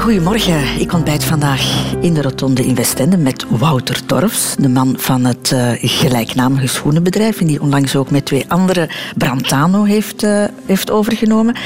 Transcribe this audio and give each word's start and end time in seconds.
Goedemorgen. 0.00 0.80
Ik 0.80 0.92
ontbijt 0.92 1.24
vandaag 1.24 1.92
in 2.00 2.14
de 2.14 2.22
Rotonde 2.22 2.66
in 2.66 2.74
Westende 2.74 3.16
met 3.16 3.44
Wouter 3.48 4.06
Torfs, 4.06 4.54
de 4.58 4.68
man 4.68 4.94
van 4.98 5.24
het 5.24 5.50
uh, 5.50 5.72
gelijknamige 5.76 6.66
schoenenbedrijf 6.66 7.40
en 7.40 7.46
die 7.46 7.60
onlangs 7.60 7.96
ook 7.96 8.10
met 8.10 8.24
twee 8.24 8.44
andere 8.48 8.90
Brantano 9.16 9.84
heeft, 9.84 10.22
uh, 10.22 10.44
heeft 10.66 10.90
overgenomen. 10.90 11.56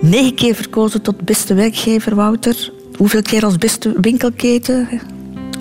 Negen 0.00 0.34
keer 0.34 0.54
verkozen 0.54 1.02
tot 1.02 1.24
beste 1.24 1.54
werkgever, 1.54 2.14
Wouter. 2.14 2.72
Hoeveel 2.96 3.22
keer 3.22 3.44
als 3.44 3.56
beste 3.56 3.92
winkelketen? 4.00 4.88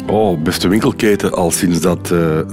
Oh, 0.08 0.42
beste 0.42 0.68
winkelketen 0.68 1.34
al 1.34 1.52
sinds 1.52 1.82
dat 1.82 1.98
uh, 1.98 2.10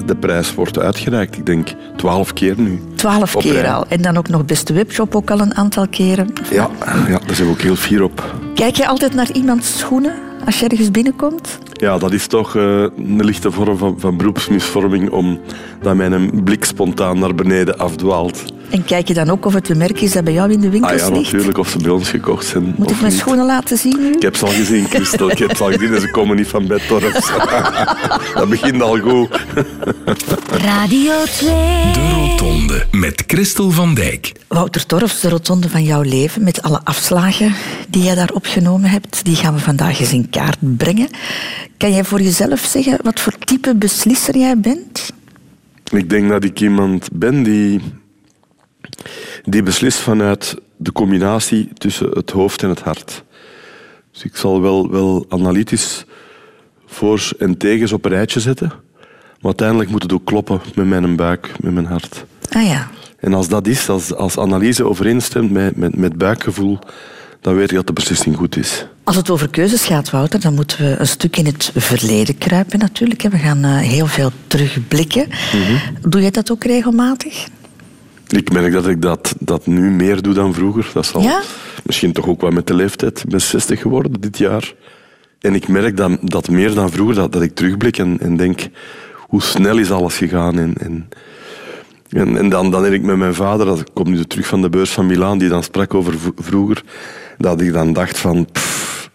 de 0.06 0.16
prijs 0.20 0.54
wordt 0.54 0.78
uitgereikt. 0.78 1.36
Ik 1.36 1.46
denk 1.46 1.68
twaalf 1.96 2.32
keer 2.32 2.54
nu. 2.60 2.82
Twaalf 2.94 3.36
keer 3.36 3.68
al. 3.68 3.86
En 3.88 4.02
dan 4.02 4.16
ook 4.16 4.28
nog 4.28 4.44
beste 4.44 4.72
webshop 4.72 5.14
ook 5.14 5.30
al 5.30 5.40
een 5.40 5.54
aantal 5.54 5.88
keren. 5.88 6.32
Ja, 6.50 6.70
ja 7.08 7.18
daar 7.26 7.34
zijn 7.34 7.48
we 7.48 7.54
ook 7.54 7.60
heel 7.60 7.76
fier 7.76 8.02
op. 8.02 8.34
Kijk 8.54 8.76
je 8.76 8.86
altijd 8.86 9.14
naar 9.14 9.30
iemands 9.32 9.78
schoenen 9.78 10.14
als 10.44 10.60
je 10.60 10.68
ergens 10.68 10.90
binnenkomt? 10.90 11.58
Ja, 11.84 11.98
dat 11.98 12.12
is 12.12 12.26
toch 12.26 12.54
uh, 12.54 12.62
een 12.96 13.24
lichte 13.24 13.50
vorm 13.50 13.76
van, 13.76 13.94
van 13.98 14.16
beroepsmisvorming, 14.16 15.10
omdat 15.10 15.94
mijn 15.94 16.44
blik 16.44 16.64
spontaan 16.64 17.18
naar 17.18 17.34
beneden 17.34 17.78
afdwaalt. 17.78 18.44
En 18.70 18.84
kijk 18.84 19.08
je 19.08 19.14
dan 19.14 19.30
ook 19.30 19.44
of 19.44 19.54
het 19.54 19.68
een 19.68 19.76
merk 19.76 20.00
is 20.00 20.12
dat 20.12 20.24
bij 20.24 20.32
jou 20.32 20.52
in 20.52 20.60
de 20.60 20.70
winkels 20.70 20.92
ah, 20.92 20.98
ja, 20.98 21.14
ligt? 21.14 21.32
natuurlijk, 21.32 21.58
of 21.58 21.68
ze 21.68 21.78
bij 21.78 21.90
ons 21.90 22.08
gekocht 22.08 22.46
zijn. 22.46 22.74
Moet 22.76 22.90
ik 22.90 23.00
mijn 23.00 23.12
niet. 23.12 23.20
schoenen 23.20 23.46
laten 23.46 23.76
zien 23.76 24.00
nu? 24.00 24.12
Ik 24.12 24.22
heb 24.22 24.36
ze 24.36 24.46
al 24.46 24.52
gezien, 24.52 24.84
Christel. 24.84 25.30
Ik 25.30 25.38
heb 25.38 25.56
ze 25.56 25.64
al 25.64 25.70
gezien 25.70 25.94
en 25.94 26.00
ze 26.00 26.10
komen 26.10 26.36
niet 26.36 26.48
van 26.48 26.66
bedtorps. 26.66 27.30
dat 28.34 28.48
begint 28.48 28.82
al 28.82 28.98
goed. 28.98 29.28
Radio 30.50 31.12
2. 31.24 31.48
De 31.92 32.10
Rotonde 32.14 32.86
met 32.90 33.24
Christel 33.26 33.70
van 33.70 33.94
Dijk. 33.94 34.32
Wouter 34.48 34.86
Torfs, 34.86 35.20
de 35.20 35.28
rotonde 35.28 35.68
van 35.68 35.82
jouw 35.82 36.02
leven, 36.02 36.44
met 36.44 36.62
alle 36.62 36.80
afslagen 36.84 37.54
die 37.88 38.02
jij 38.02 38.14
daar 38.14 38.30
opgenomen 38.32 38.90
hebt, 38.90 39.24
die 39.24 39.36
gaan 39.36 39.54
we 39.54 39.60
vandaag 39.60 40.00
eens 40.00 40.12
in 40.12 40.30
kaart 40.30 40.58
brengen. 40.60 41.08
Kan 41.76 41.92
jij 41.92 42.04
voor 42.04 42.20
jezelf 42.20 42.60
zeggen 42.60 42.98
wat 43.02 43.20
voor 43.20 43.38
type 43.38 43.74
beslisser 43.74 44.36
jij 44.36 44.58
bent? 44.58 45.12
Ik 45.92 46.10
denk 46.10 46.28
dat 46.28 46.44
ik 46.44 46.60
iemand 46.60 47.08
ben 47.12 47.42
die, 47.42 47.80
die 49.44 49.62
beslist 49.62 49.98
vanuit 49.98 50.56
de 50.76 50.92
combinatie 50.92 51.68
tussen 51.74 52.10
het 52.10 52.30
hoofd 52.30 52.62
en 52.62 52.68
het 52.68 52.80
hart. 52.80 53.24
Dus 54.12 54.24
ik 54.24 54.36
zal 54.36 54.60
wel, 54.60 54.90
wel 54.90 55.26
analytisch 55.28 56.04
voor's 56.86 57.36
en 57.36 57.56
tegens 57.56 57.92
op 57.92 58.04
een 58.04 58.10
rijtje 58.10 58.40
zetten. 58.40 58.68
Maar 58.68 59.52
uiteindelijk 59.52 59.90
moet 59.90 60.02
het 60.02 60.12
ook 60.12 60.24
kloppen 60.24 60.60
met 60.74 60.86
mijn 60.86 61.16
buik, 61.16 61.50
met 61.60 61.72
mijn 61.72 61.86
hart. 61.86 62.24
Ah 62.50 62.66
ja. 62.66 62.90
En 63.18 63.34
als 63.34 63.48
dat 63.48 63.66
is, 63.66 63.88
als, 63.88 64.14
als 64.14 64.38
analyse 64.38 64.84
overeenstemt 64.84 65.50
met, 65.50 65.76
met, 65.76 65.96
met 65.96 66.18
buikgevoel, 66.18 66.78
dan 67.44 67.54
weet 67.54 67.70
je 67.70 67.76
dat 67.76 67.86
de 67.86 67.92
beslissing 67.92 68.36
goed 68.36 68.56
is. 68.56 68.86
Als 69.02 69.16
het 69.16 69.30
over 69.30 69.50
keuzes 69.50 69.84
gaat, 69.84 70.10
Wouter, 70.10 70.40
dan 70.40 70.54
moeten 70.54 70.78
we 70.78 70.96
een 70.98 71.06
stuk 71.06 71.36
in 71.36 71.46
het 71.46 71.70
verleden 71.74 72.38
kruipen 72.38 72.78
natuurlijk. 72.78 73.22
We 73.22 73.38
gaan 73.38 73.64
uh, 73.64 73.78
heel 73.78 74.06
veel 74.06 74.30
terugblikken. 74.46 75.28
Mhm. 75.28 76.08
Doe 76.08 76.20
jij 76.20 76.30
dat 76.30 76.50
ook 76.50 76.64
regelmatig? 76.64 77.46
Ik 78.28 78.52
merk 78.52 78.72
dat 78.72 78.86
ik 78.86 79.02
dat, 79.02 79.34
dat 79.40 79.66
nu 79.66 79.90
meer 79.90 80.22
doe 80.22 80.34
dan 80.34 80.54
vroeger. 80.54 80.90
Dat 80.92 81.06
zal 81.06 81.22
Ja? 81.22 81.42
misschien 81.82 82.12
toch 82.12 82.26
ook 82.26 82.40
wel 82.40 82.50
met 82.50 82.66
de 82.66 82.74
leeftijd. 82.74 83.18
Ik 83.18 83.28
ben 83.28 83.40
60 83.40 83.80
geworden 83.80 84.20
dit 84.20 84.38
jaar. 84.38 84.74
En 85.40 85.54
ik 85.54 85.68
merk 85.68 85.96
dat, 85.96 86.18
dat 86.20 86.48
meer 86.48 86.74
dan 86.74 86.90
vroeger, 86.90 87.14
dat, 87.14 87.32
dat 87.32 87.42
ik 87.42 87.54
terugblik 87.54 87.98
en, 87.98 88.20
en 88.20 88.36
denk... 88.36 88.68
Hoe 89.18 89.42
snel 89.42 89.78
is 89.78 89.90
alles 89.90 90.16
gegaan? 90.16 90.58
En, 90.58 90.74
en, 90.78 91.08
en, 92.08 92.36
en 92.36 92.48
dan, 92.48 92.70
dan 92.70 92.92
ik 92.92 93.02
met 93.02 93.16
mijn 93.16 93.34
vader, 93.34 93.66
dat 93.66 93.80
ik 93.80 93.88
kom 93.92 94.10
nu 94.10 94.24
terug 94.24 94.46
van 94.46 94.62
de 94.62 94.68
beurs 94.68 94.90
van 94.90 95.06
Milaan, 95.06 95.38
die 95.38 95.48
dan 95.48 95.62
sprak 95.62 95.94
over 95.94 96.14
vroeger, 96.36 96.82
dat 97.38 97.60
ik 97.60 97.72
dan 97.72 97.92
dacht 97.92 98.18
van... 98.18 98.46
pff, 98.52 99.10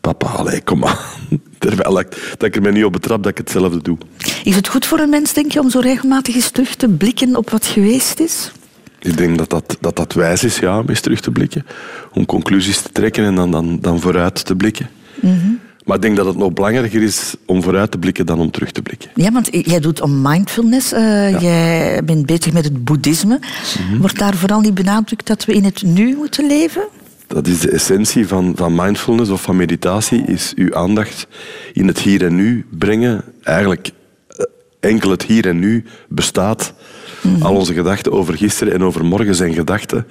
papa, 0.00 0.26
allee, 0.26 0.60
kom 0.62 0.84
aan. 0.84 0.96
Terwijl 1.58 1.98
ik, 1.98 2.34
dat 2.38 2.42
ik 2.48 2.56
er 2.56 2.62
mij 2.62 2.70
niet 2.72 2.84
op 2.84 2.92
betrap 2.92 3.22
dat 3.22 3.32
ik 3.32 3.38
hetzelfde 3.38 3.82
doe. 3.82 3.98
Is 4.44 4.56
het 4.56 4.68
goed 4.68 4.86
voor 4.86 4.98
een 4.98 5.08
mens, 5.10 5.32
denk 5.32 5.52
je, 5.52 5.60
om 5.60 5.70
zo 5.70 5.78
regelmatig 5.80 6.34
eens 6.34 6.50
terug 6.50 6.74
te 6.74 6.88
blikken 6.88 7.36
op 7.36 7.50
wat 7.50 7.66
geweest 7.66 8.20
is? 8.20 8.52
Ik 9.00 9.16
denk 9.16 9.38
dat 9.38 9.50
dat, 9.50 9.76
dat, 9.80 9.96
dat 9.96 10.12
wijs 10.12 10.44
is, 10.44 10.58
ja, 10.58 10.78
om 10.78 10.88
eens 10.88 11.00
terug 11.00 11.20
te 11.20 11.30
blikken. 11.30 11.66
Om 12.12 12.26
conclusies 12.26 12.80
te 12.80 12.92
trekken 12.92 13.24
en 13.24 13.34
dan, 13.34 13.50
dan, 13.50 13.78
dan 13.80 14.00
vooruit 14.00 14.44
te 14.44 14.56
blikken. 14.56 14.88
Maar 15.84 15.96
ik 15.96 16.02
denk 16.02 16.16
dat 16.16 16.26
het 16.26 16.36
nog 16.36 16.52
belangrijker 16.52 17.02
is 17.02 17.34
om 17.46 17.62
vooruit 17.62 17.90
te 17.90 17.98
blikken 17.98 18.26
dan 18.26 18.38
om 18.40 18.50
terug 18.50 18.70
te 18.70 18.82
blikken. 18.82 19.10
Ja, 19.14 19.32
want 19.32 19.48
jij 19.50 19.80
doet 19.80 20.00
om 20.00 20.22
mindfulness. 20.22 20.92
eh, 20.92 21.40
Jij 21.40 22.00
bent 22.04 22.26
bezig 22.26 22.52
met 22.52 22.64
het 22.64 22.84
boeddhisme. 22.84 23.38
Mhm. 23.88 23.98
Wordt 24.00 24.18
daar 24.18 24.34
vooral 24.34 24.60
niet 24.60 24.74
benadrukt 24.74 25.26
dat 25.26 25.44
we 25.44 25.52
in 25.54 25.64
het 25.64 25.82
nu 25.82 26.16
moeten 26.16 26.46
leven? 26.46 26.82
Dat 27.34 27.46
is 27.46 27.60
de 27.60 27.70
essentie 27.70 28.26
van, 28.26 28.52
van 28.56 28.74
mindfulness 28.74 29.30
of 29.30 29.42
van 29.42 29.56
meditatie, 29.56 30.22
is 30.26 30.52
uw 30.56 30.74
aandacht 30.74 31.26
in 31.72 31.86
het 31.86 31.98
hier 31.98 32.24
en 32.24 32.34
nu 32.34 32.66
brengen. 32.70 33.24
Eigenlijk 33.42 33.90
eh, 34.28 34.44
enkel 34.80 35.10
het 35.10 35.22
hier 35.22 35.48
en 35.48 35.58
nu 35.58 35.84
bestaat. 36.08 36.72
Al 37.40 37.54
onze 37.54 37.74
gedachten 37.74 38.12
over 38.12 38.36
gisteren 38.36 38.72
en 38.72 38.82
over 38.82 39.04
morgen 39.04 39.34
zijn 39.34 39.54
gedachten, 39.54 40.06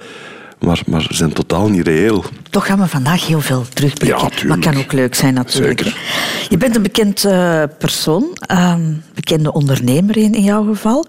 maar, 0.60 0.82
maar 0.86 1.06
zijn 1.10 1.32
totaal 1.32 1.68
niet 1.68 1.86
reëel. 1.86 2.24
Toch 2.50 2.66
gaan 2.66 2.78
we 2.78 2.86
vandaag 2.86 3.26
heel 3.26 3.40
veel 3.40 3.64
terugblikken. 3.74 4.30
Ja, 4.36 4.46
maar 4.46 4.58
kan 4.58 4.76
ook 4.76 4.92
leuk 4.92 5.14
zijn 5.14 5.34
natuurlijk. 5.34 5.78
Zeker. 5.82 6.00
Je 6.48 6.56
bent 6.56 6.76
een 6.76 6.82
bekend 6.82 7.24
eh, 7.24 7.62
persoon, 7.78 8.24
een 8.34 9.02
bekende 9.14 9.52
ondernemer 9.52 10.16
in, 10.16 10.34
in 10.34 10.42
jouw 10.42 10.64
geval. 10.64 11.06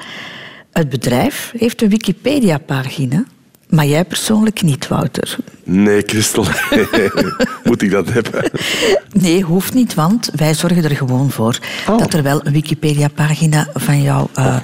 Het 0.71 0.89
bedrijf 0.89 1.53
heeft 1.57 1.81
een 1.81 1.89
Wikipedia-pagina, 1.89 3.25
maar 3.69 3.85
jij 3.85 4.05
persoonlijk 4.05 4.61
niet, 4.61 4.87
Wouter. 4.87 5.35
Nee, 5.63 6.01
Christel, 6.05 6.45
moet 7.63 7.81
ik 7.81 7.91
dat 7.91 8.09
hebben? 8.13 8.51
Nee, 9.13 9.41
hoeft 9.41 9.73
niet, 9.73 9.93
want 9.93 10.29
wij 10.35 10.53
zorgen 10.53 10.83
er 10.83 10.95
gewoon 10.95 11.31
voor 11.31 11.57
Oh. 11.89 11.97
dat 11.97 12.13
er 12.13 12.23
wel 12.23 12.41
een 12.43 12.53
Wikipedia-pagina 12.53 13.67
van 13.73 14.01
jou 14.01 14.27
eh, 14.33 14.55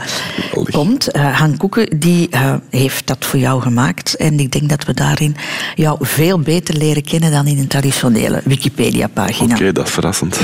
geweldig. 0.50 0.74
komt. 0.74 1.12
Eh 1.12 1.40
Han 1.40 1.58
Koeken 1.58 2.00
die, 2.00 2.30
eh, 2.30 2.54
heeft 2.70 3.08
dat 3.08 3.26
voor 3.26 3.40
jou 3.40 3.62
gemaakt. 3.62 4.16
En 4.16 4.40
ik 4.40 4.52
denk 4.52 4.70
dat 4.70 4.86
we 4.86 4.94
daarin 4.94 5.36
jou 5.76 5.98
veel 6.02 6.40
beter 6.40 6.76
leren 6.76 7.04
kennen 7.04 7.32
dan 7.32 7.48
in 7.48 7.58
een 7.60 7.68
traditionele 7.68 8.42
Wikipedia-pagina. 8.44 9.56
Oké, 9.56 9.72
dat 9.72 9.86
is 9.86 9.92
verrassend. 9.94 10.40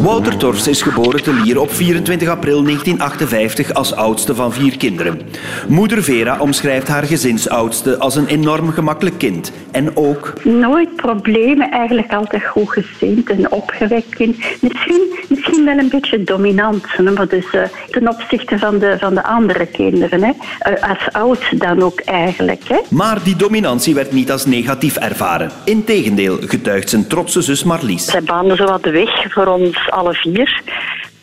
Wouter 0.00 0.36
Torfs 0.36 0.66
is 0.68 0.82
geboren 0.82 1.22
te 1.22 1.32
Lier 1.32 1.60
op 1.60 1.72
24 1.74 2.28
april 2.28 2.62
1958 2.62 3.74
als 3.74 3.94
oudste 3.94 4.34
van 4.34 4.52
vier 4.52 4.76
kinderen. 4.76 5.20
Moeder 5.68 6.02
Vera 6.02 6.38
omschrijft 6.38 6.88
haar 6.88 7.04
gezinsoudste 7.04 7.95
als 7.98 8.16
een 8.16 8.26
enorm 8.26 8.70
gemakkelijk 8.70 9.18
kind. 9.18 9.52
En 9.70 9.96
ook 9.96 10.32
Nooit 10.44 10.96
problemen, 10.96 11.70
eigenlijk 11.70 12.12
altijd 12.12 12.44
goed 12.46 12.70
gezind 12.70 13.30
en 13.30 13.52
opgewekt 13.52 14.14
kind. 14.14 14.36
Misschien, 14.60 15.14
misschien 15.28 15.64
wel 15.64 15.78
een 15.78 15.88
beetje 15.88 16.22
dominant, 16.24 16.98
maar 17.14 17.28
dus, 17.28 17.50
eh, 17.50 17.62
ten 17.90 18.08
opzichte 18.08 18.58
van 18.58 18.78
de, 18.78 18.96
van 19.00 19.14
de 19.14 19.24
andere 19.24 19.66
kinderen. 19.66 20.22
Hè. 20.22 20.32
Eh, 20.58 20.90
als 20.90 21.12
oud 21.12 21.60
dan 21.60 21.82
ook 21.82 22.00
eigenlijk. 22.00 22.62
Hè. 22.68 22.78
Maar 22.90 23.22
die 23.22 23.36
dominantie 23.36 23.94
werd 23.94 24.12
niet 24.12 24.30
als 24.30 24.46
negatief 24.46 24.96
ervaren. 24.96 25.50
Integendeel, 25.64 26.38
getuigt 26.40 26.90
zijn 26.90 27.06
trotse 27.06 27.42
zus 27.42 27.64
Marlies. 27.64 28.04
Zij 28.04 28.22
baande 28.22 28.56
zowat 28.56 28.82
de 28.82 28.90
weg 28.90 29.32
voor 29.32 29.46
ons 29.46 29.90
alle 29.90 30.14
vier. 30.14 30.62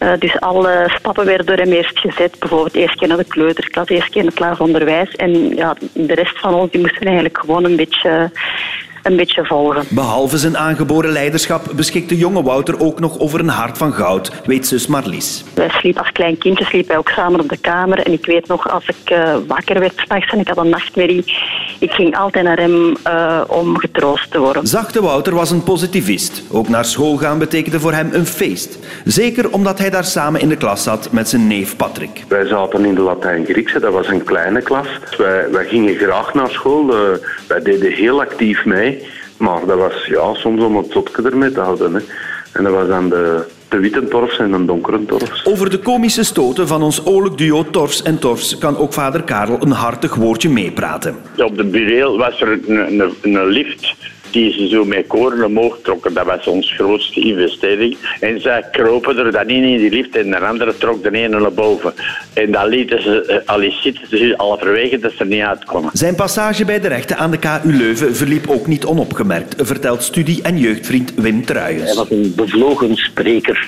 Eh, 0.04 0.14
dus 0.20 0.40
alle 0.40 0.86
stappen 0.88 1.26
werden 1.26 1.46
door 1.46 1.58
hem 1.58 1.72
eerst 1.72 2.00
gezet. 2.00 2.40
Bijvoorbeeld 2.40 2.76
eerst 2.76 2.96
keer 2.96 3.08
naar 3.08 3.18
de 3.18 3.24
kleuterklas, 3.24 3.88
eerst 3.88 4.10
keer 4.10 4.22
naar 4.24 4.32
het 4.32 4.40
laag 4.40 4.60
onderwijs. 4.60 5.12
En 5.16 5.56
ja, 5.56 5.76
de 5.94 6.14
rest 6.14 6.40
van 6.40 6.54
ons 6.54 6.72
die 6.72 6.82
moesten 6.82 7.06
eigenlijk 7.06 7.38
gewoon 7.38 7.64
een 7.64 7.76
beetje, 7.76 8.32
een 9.04 9.16
beetje 9.16 9.46
volgen. 9.46 9.84
Behalve 9.90 10.38
zijn 10.38 10.58
aangeboren 10.58 11.12
leiderschap 11.12 11.72
beschikte 11.76 12.18
jonge 12.18 12.44
Wouter 12.44 12.80
ook 12.80 13.00
nog 13.00 13.20
over 13.20 13.40
een 13.40 13.48
hart 13.48 13.78
van 13.78 13.94
goud, 13.94 14.32
weet 14.46 14.68
zus 14.68 14.88
Marlies. 14.88 15.44
Wij 15.54 15.70
sliepen 15.70 16.02
als 16.02 16.12
klein 16.12 16.38
kindje 16.38 16.66
sliepen 16.66 16.88
wij 16.88 16.98
ook 16.98 17.10
samen 17.10 17.40
op 17.40 17.50
de 17.50 17.58
kamer. 17.58 18.00
En 18.00 18.12
ik 18.12 18.26
weet 18.26 18.48
nog, 18.48 18.70
als 18.70 18.88
ik 18.88 19.10
eh, 19.10 19.36
wakker 19.48 19.80
werd 19.80 19.94
s'nachts 19.96 20.32
en 20.34 20.40
ik 20.40 20.48
had 20.48 20.58
een 20.58 20.70
nachtmerrie, 20.70 21.24
ik 21.80 21.92
ging 21.92 22.18
altijd 22.18 22.46
naar 22.46 22.58
hem 22.58 22.96
eh, 23.04 23.42
om 23.48 23.78
getroost 23.78 24.32
te 24.32 24.40
worden. 24.40 24.68
Zachte 24.68 25.02
Wouter 25.02 25.36
was 25.36 25.52
een 25.52 25.64
positivist. 25.64 26.44
Ook 26.52 26.70
naar 26.70 26.86
school 26.86 27.18
gaan 27.18 27.40
betekende 27.40 27.80
voor 27.80 27.94
hem 27.94 28.10
een 28.14 28.26
feest. 28.26 28.80
Zeker 29.06 29.52
omdat 29.52 29.80
hij 29.80 29.90
daar 29.90 30.04
samen 30.04 30.42
in 30.42 30.50
de 30.50 30.58
klas 30.58 30.84
zat 30.84 31.12
met 31.12 31.30
zijn 31.30 31.48
neef 31.48 31.76
Patrick. 31.76 32.24
Wij 32.28 32.46
zaten 32.46 32.86
in 32.86 32.96
de 32.96 33.02
Latijn-Griekse, 33.02 33.80
dat 33.80 33.94
was 33.94 34.08
een 34.08 34.24
kleine 34.24 34.62
klas. 34.62 34.88
Wij, 35.18 35.52
wij 35.52 35.66
gingen 35.66 35.96
graag 35.96 36.34
naar 36.34 36.50
school, 36.50 36.94
eh, 36.94 37.00
wij 37.48 37.62
deden 37.62 37.92
heel 37.92 38.22
actief 38.22 38.66
mee. 38.66 38.93
Maar 39.38 39.66
dat 39.66 39.78
was 39.78 40.06
ja, 40.06 40.34
soms 40.34 40.64
om 40.64 40.78
het 40.78 40.92
zotje 40.92 41.22
ermee 41.24 41.52
te 41.52 41.60
houden. 41.60 41.94
Hè. 41.94 42.00
En 42.52 42.64
dat 42.64 42.74
was 42.74 42.88
dan 42.88 43.10
de, 43.10 43.46
de 43.70 43.80
witte 43.80 44.08
torfs 44.08 44.38
en 44.38 44.52
de 44.52 44.66
donkere 44.66 45.06
torfs. 45.06 45.46
Over 45.46 45.70
de 45.70 45.80
komische 45.80 46.24
stoten 46.24 46.68
van 46.68 46.82
ons 46.82 47.06
oorlijk 47.06 47.38
duo 47.38 47.70
Torfs 47.70 48.02
en 48.02 48.20
Torfs 48.20 48.58
kan 48.58 48.78
ook 48.78 48.94
vader 48.94 49.24
Karel 49.24 49.58
een 49.62 49.72
hartig 49.72 50.16
woordje 50.16 50.50
meepraten. 50.50 51.16
Op 51.38 51.58
de 51.58 51.64
bureel 51.64 52.18
was 52.18 52.42
er 52.42 52.60
een, 52.68 53.00
een, 53.00 53.14
een 53.22 53.46
lift 53.46 53.96
die 54.34 54.54
ze 54.54 54.68
zo 54.68 54.86
met 54.86 55.08
koren 55.08 55.46
omhoog 55.46 55.78
trokken. 55.84 56.14
Dat 56.14 56.26
was 56.26 56.48
ons 56.48 56.74
grootste 56.74 57.20
investering. 57.20 57.98
En 58.20 58.42
zij 58.42 58.64
kropen 58.72 59.18
er 59.18 59.32
dan 59.32 59.50
in 59.50 59.64
in 59.64 59.78
die 59.78 59.90
lift 59.90 60.16
en 60.16 60.30
de 60.30 60.40
andere 60.40 60.78
trok 60.78 61.04
de 61.04 61.12
ene 61.12 61.40
naar 61.40 61.54
boven. 61.54 61.94
En 62.34 62.52
dan 62.52 62.68
lieten 62.68 63.02
ze 63.02 63.42
uh, 63.44 63.50
al 63.50 63.62
eens 63.62 63.82
zitten, 63.82 64.04
dus 64.10 64.34
halverwege 64.36 65.00
dat 65.00 65.12
ze 65.12 65.20
er 65.20 65.26
niet 65.26 65.42
uitkomen. 65.42 65.90
Zijn 65.94 66.16
passage 66.16 66.66
bij 66.66 66.80
de 66.80 66.88
rechten 66.88 67.18
aan 67.18 67.32
de 67.32 67.40
KU 67.40 67.74
Leuven 67.74 68.16
verliep 68.16 68.50
ook 68.50 68.68
niet 68.68 68.86
onopgemerkt, 68.86 69.56
vertelt 69.58 70.04
studie- 70.04 70.42
en 70.42 70.58
jeugdvriend 70.58 71.14
Wim 71.16 71.46
Truijens. 71.46 71.86
Hij 71.86 71.96
was 71.96 72.10
een 72.10 72.34
bevlogen 72.36 72.96
spreker. 72.96 73.68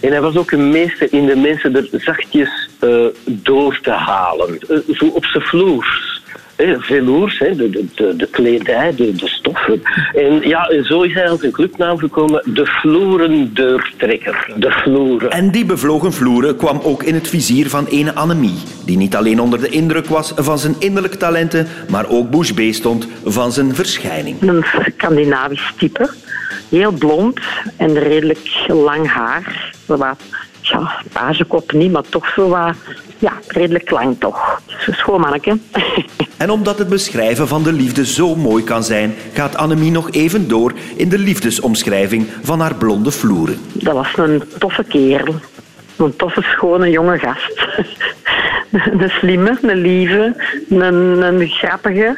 En 0.00 0.10
hij 0.10 0.20
was 0.20 0.36
ook 0.36 0.50
een 0.50 0.70
meester 0.70 1.08
in 1.10 1.26
de 1.26 1.36
mensen 1.36 1.76
er 1.76 1.88
zachtjes 1.92 2.68
uh, 2.80 3.06
door 3.24 3.78
te 3.82 3.90
halen. 3.90 4.58
Uh, 4.68 4.96
zo 4.96 5.06
op 5.06 5.24
zijn 5.24 5.44
vloers. 5.44 6.15
Velours, 6.56 7.38
de, 7.38 7.86
de, 7.94 8.16
de 8.16 8.28
kledij, 8.30 8.94
de, 8.94 9.12
de 9.12 9.28
stoffen. 9.28 9.82
En 10.14 10.48
ja, 10.48 10.82
zo 10.82 11.02
is 11.02 11.14
hij 11.14 11.30
als 11.30 11.42
een 11.42 11.50
clubnaam 11.50 11.98
gekomen, 11.98 12.42
de 12.44 12.66
vloerendeurtrekker. 12.66 14.54
De 14.56 14.70
vloeren. 14.70 15.30
En 15.30 15.50
die 15.50 15.64
bevlogen 15.64 16.12
vloeren 16.12 16.56
kwam 16.56 16.80
ook 16.82 17.02
in 17.02 17.14
het 17.14 17.28
vizier 17.28 17.68
van 17.68 17.86
ene 17.86 18.14
Annemie, 18.14 18.58
die 18.84 18.96
niet 18.96 19.16
alleen 19.16 19.40
onder 19.40 19.60
de 19.60 19.68
indruk 19.68 20.06
was 20.06 20.32
van 20.36 20.58
zijn 20.58 20.74
innerlijke 20.78 21.16
talenten, 21.16 21.66
maar 21.90 22.08
ook 22.08 22.30
bouche 22.30 22.54
bée 22.54 22.72
stond 22.72 23.08
van 23.24 23.52
zijn 23.52 23.74
verschijning. 23.74 24.42
Een 24.42 24.64
Scandinavisch 24.96 25.72
type, 25.76 26.10
heel 26.68 26.92
blond 26.92 27.40
en 27.76 27.98
redelijk 27.98 28.66
lang 28.68 29.08
haar. 29.08 29.74
Wat 29.86 30.16
ja, 30.60 31.02
pagekop 31.12 31.72
niet, 31.72 31.92
maar 31.92 32.08
toch 32.08 32.28
zo 32.28 32.48
wat, 32.48 32.74
ja, 33.18 33.32
redelijk 33.46 33.90
lang 33.90 34.16
toch. 34.18 34.60
Schoonmanneke. 34.90 35.58
En 36.36 36.50
omdat 36.50 36.78
het 36.78 36.88
beschrijven 36.88 37.48
van 37.48 37.62
de 37.62 37.72
liefde 37.72 38.06
zo 38.06 38.34
mooi 38.34 38.64
kan 38.64 38.84
zijn, 38.84 39.14
gaat 39.32 39.56
Annemie 39.56 39.90
nog 39.90 40.10
even 40.10 40.48
door 40.48 40.72
in 40.96 41.08
de 41.08 41.18
liefdesomschrijving 41.18 42.26
van 42.42 42.60
haar 42.60 42.74
blonde 42.74 43.10
vloeren. 43.10 43.58
Dat 43.72 43.94
was 43.94 44.12
een 44.16 44.42
toffe 44.58 44.84
kerel. 44.84 45.34
Een 45.96 46.16
toffe, 46.16 46.42
schone, 46.42 46.90
jonge 46.90 47.18
gast. 47.18 47.66
Een 49.00 49.10
slimme, 49.10 49.58
een 49.62 49.80
lieve, 49.80 50.34
een, 50.68 51.22
een 51.22 51.48
grappige. 51.48 52.16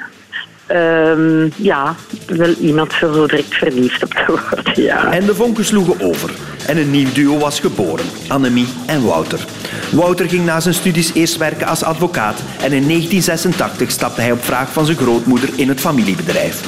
Um, 0.73 1.53
ja, 1.56 1.95
wel 2.27 2.55
iemand 2.55 2.95
voor 2.95 3.15
zo 3.15 3.27
direct 3.27 3.55
verliefd 3.55 4.03
op 4.03 4.11
te 4.11 4.25
worden, 4.27 4.83
ja. 4.83 5.12
En 5.12 5.27
de 5.27 5.35
vonken 5.35 5.65
sloegen 5.65 6.00
over. 6.00 6.31
En 6.67 6.77
een 6.77 6.91
nieuw 6.91 7.12
duo 7.12 7.39
was 7.39 7.61
geboren, 7.61 8.05
Annemie 8.29 8.69
en 8.87 9.05
Wouter. 9.05 9.45
Wouter 9.93 10.29
ging 10.29 10.44
na 10.44 10.61
zijn 10.61 10.75
studies 10.75 11.12
eerst 11.14 11.37
werken 11.37 11.67
als 11.67 11.82
advocaat 11.82 12.38
en 12.40 12.73
in 12.73 12.87
1986 12.87 13.90
stapte 13.90 14.20
hij 14.20 14.32
op 14.32 14.44
vraag 14.44 14.73
van 14.73 14.85
zijn 14.85 14.96
grootmoeder 14.96 15.49
in 15.55 15.69
het 15.69 15.81
familiebedrijf. 15.81 16.61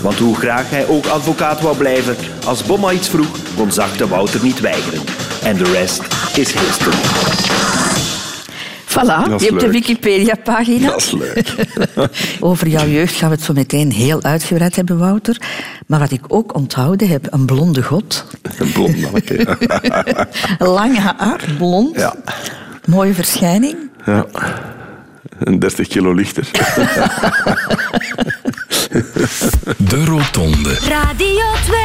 Want 0.00 0.18
hoe 0.18 0.36
graag 0.36 0.70
hij 0.70 0.88
ook 0.88 1.06
advocaat 1.06 1.60
wou 1.60 1.76
blijven, 1.76 2.16
als 2.46 2.64
Bomma 2.64 2.92
iets 2.92 3.08
vroeg, 3.08 3.38
kon 3.56 3.72
zachte 3.72 4.08
Wouter 4.08 4.42
niet 4.42 4.60
weigeren. 4.60 5.00
En 5.42 5.56
de 5.56 5.72
rest 5.72 6.02
is 6.36 6.52
history. 6.52 6.96
Voilà, 8.88 9.38
je 9.38 9.46
hebt 9.46 9.60
de 9.60 9.70
Wikipedia-pagina. 9.70 10.88
Dat 10.88 11.00
is 11.00 11.12
leuk. 11.12 11.54
Over 12.40 12.68
jouw 12.68 12.86
jeugd 12.86 13.14
gaan 13.14 13.28
we 13.28 13.34
het 13.34 13.44
zo 13.44 13.52
meteen 13.52 13.92
heel 13.92 14.22
uitgebreid 14.22 14.76
hebben, 14.76 14.98
Wouter. 14.98 15.40
Maar 15.86 15.98
wat 15.98 16.10
ik 16.10 16.20
ook 16.28 16.54
onthouden 16.54 17.08
heb, 17.08 17.26
een 17.30 17.46
blonde 17.46 17.82
god. 17.82 18.24
Een 18.58 18.72
blond 18.72 19.00
manneke, 19.00 19.56
ja. 19.60 20.26
Lang 20.74 20.98
haar, 20.98 21.44
blond. 21.58 21.96
Ja. 21.96 22.14
Mooie 22.88 23.14
verschijning. 23.14 23.76
ja. 24.04 24.26
Een 25.38 25.58
30 25.58 25.88
kilo 25.88 26.12
lichter. 26.12 26.50
De 29.90 30.04
Rotonde. 30.04 30.74
Radio 30.74 31.44
2. 31.64 31.78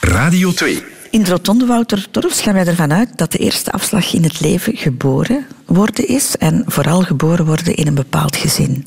Radio 0.00 0.52
2. 0.52 0.82
In 1.10 1.22
de 1.22 1.30
rotonde 1.30 1.66
Wouter 1.66 2.10
Torfs 2.10 2.40
gaan 2.40 2.54
wij 2.54 2.66
ervan 2.66 2.92
uit 2.92 3.08
dat 3.18 3.32
de 3.32 3.38
eerste 3.38 3.72
afslag 3.72 4.12
in 4.12 4.22
het 4.22 4.40
leven 4.40 4.76
geboren 4.76 5.46
worden 5.66 6.08
is. 6.08 6.36
En 6.36 6.62
vooral 6.66 7.00
geboren 7.02 7.46
worden 7.46 7.74
in 7.74 7.86
een 7.86 7.94
bepaald 7.94 8.36
gezin. 8.36 8.86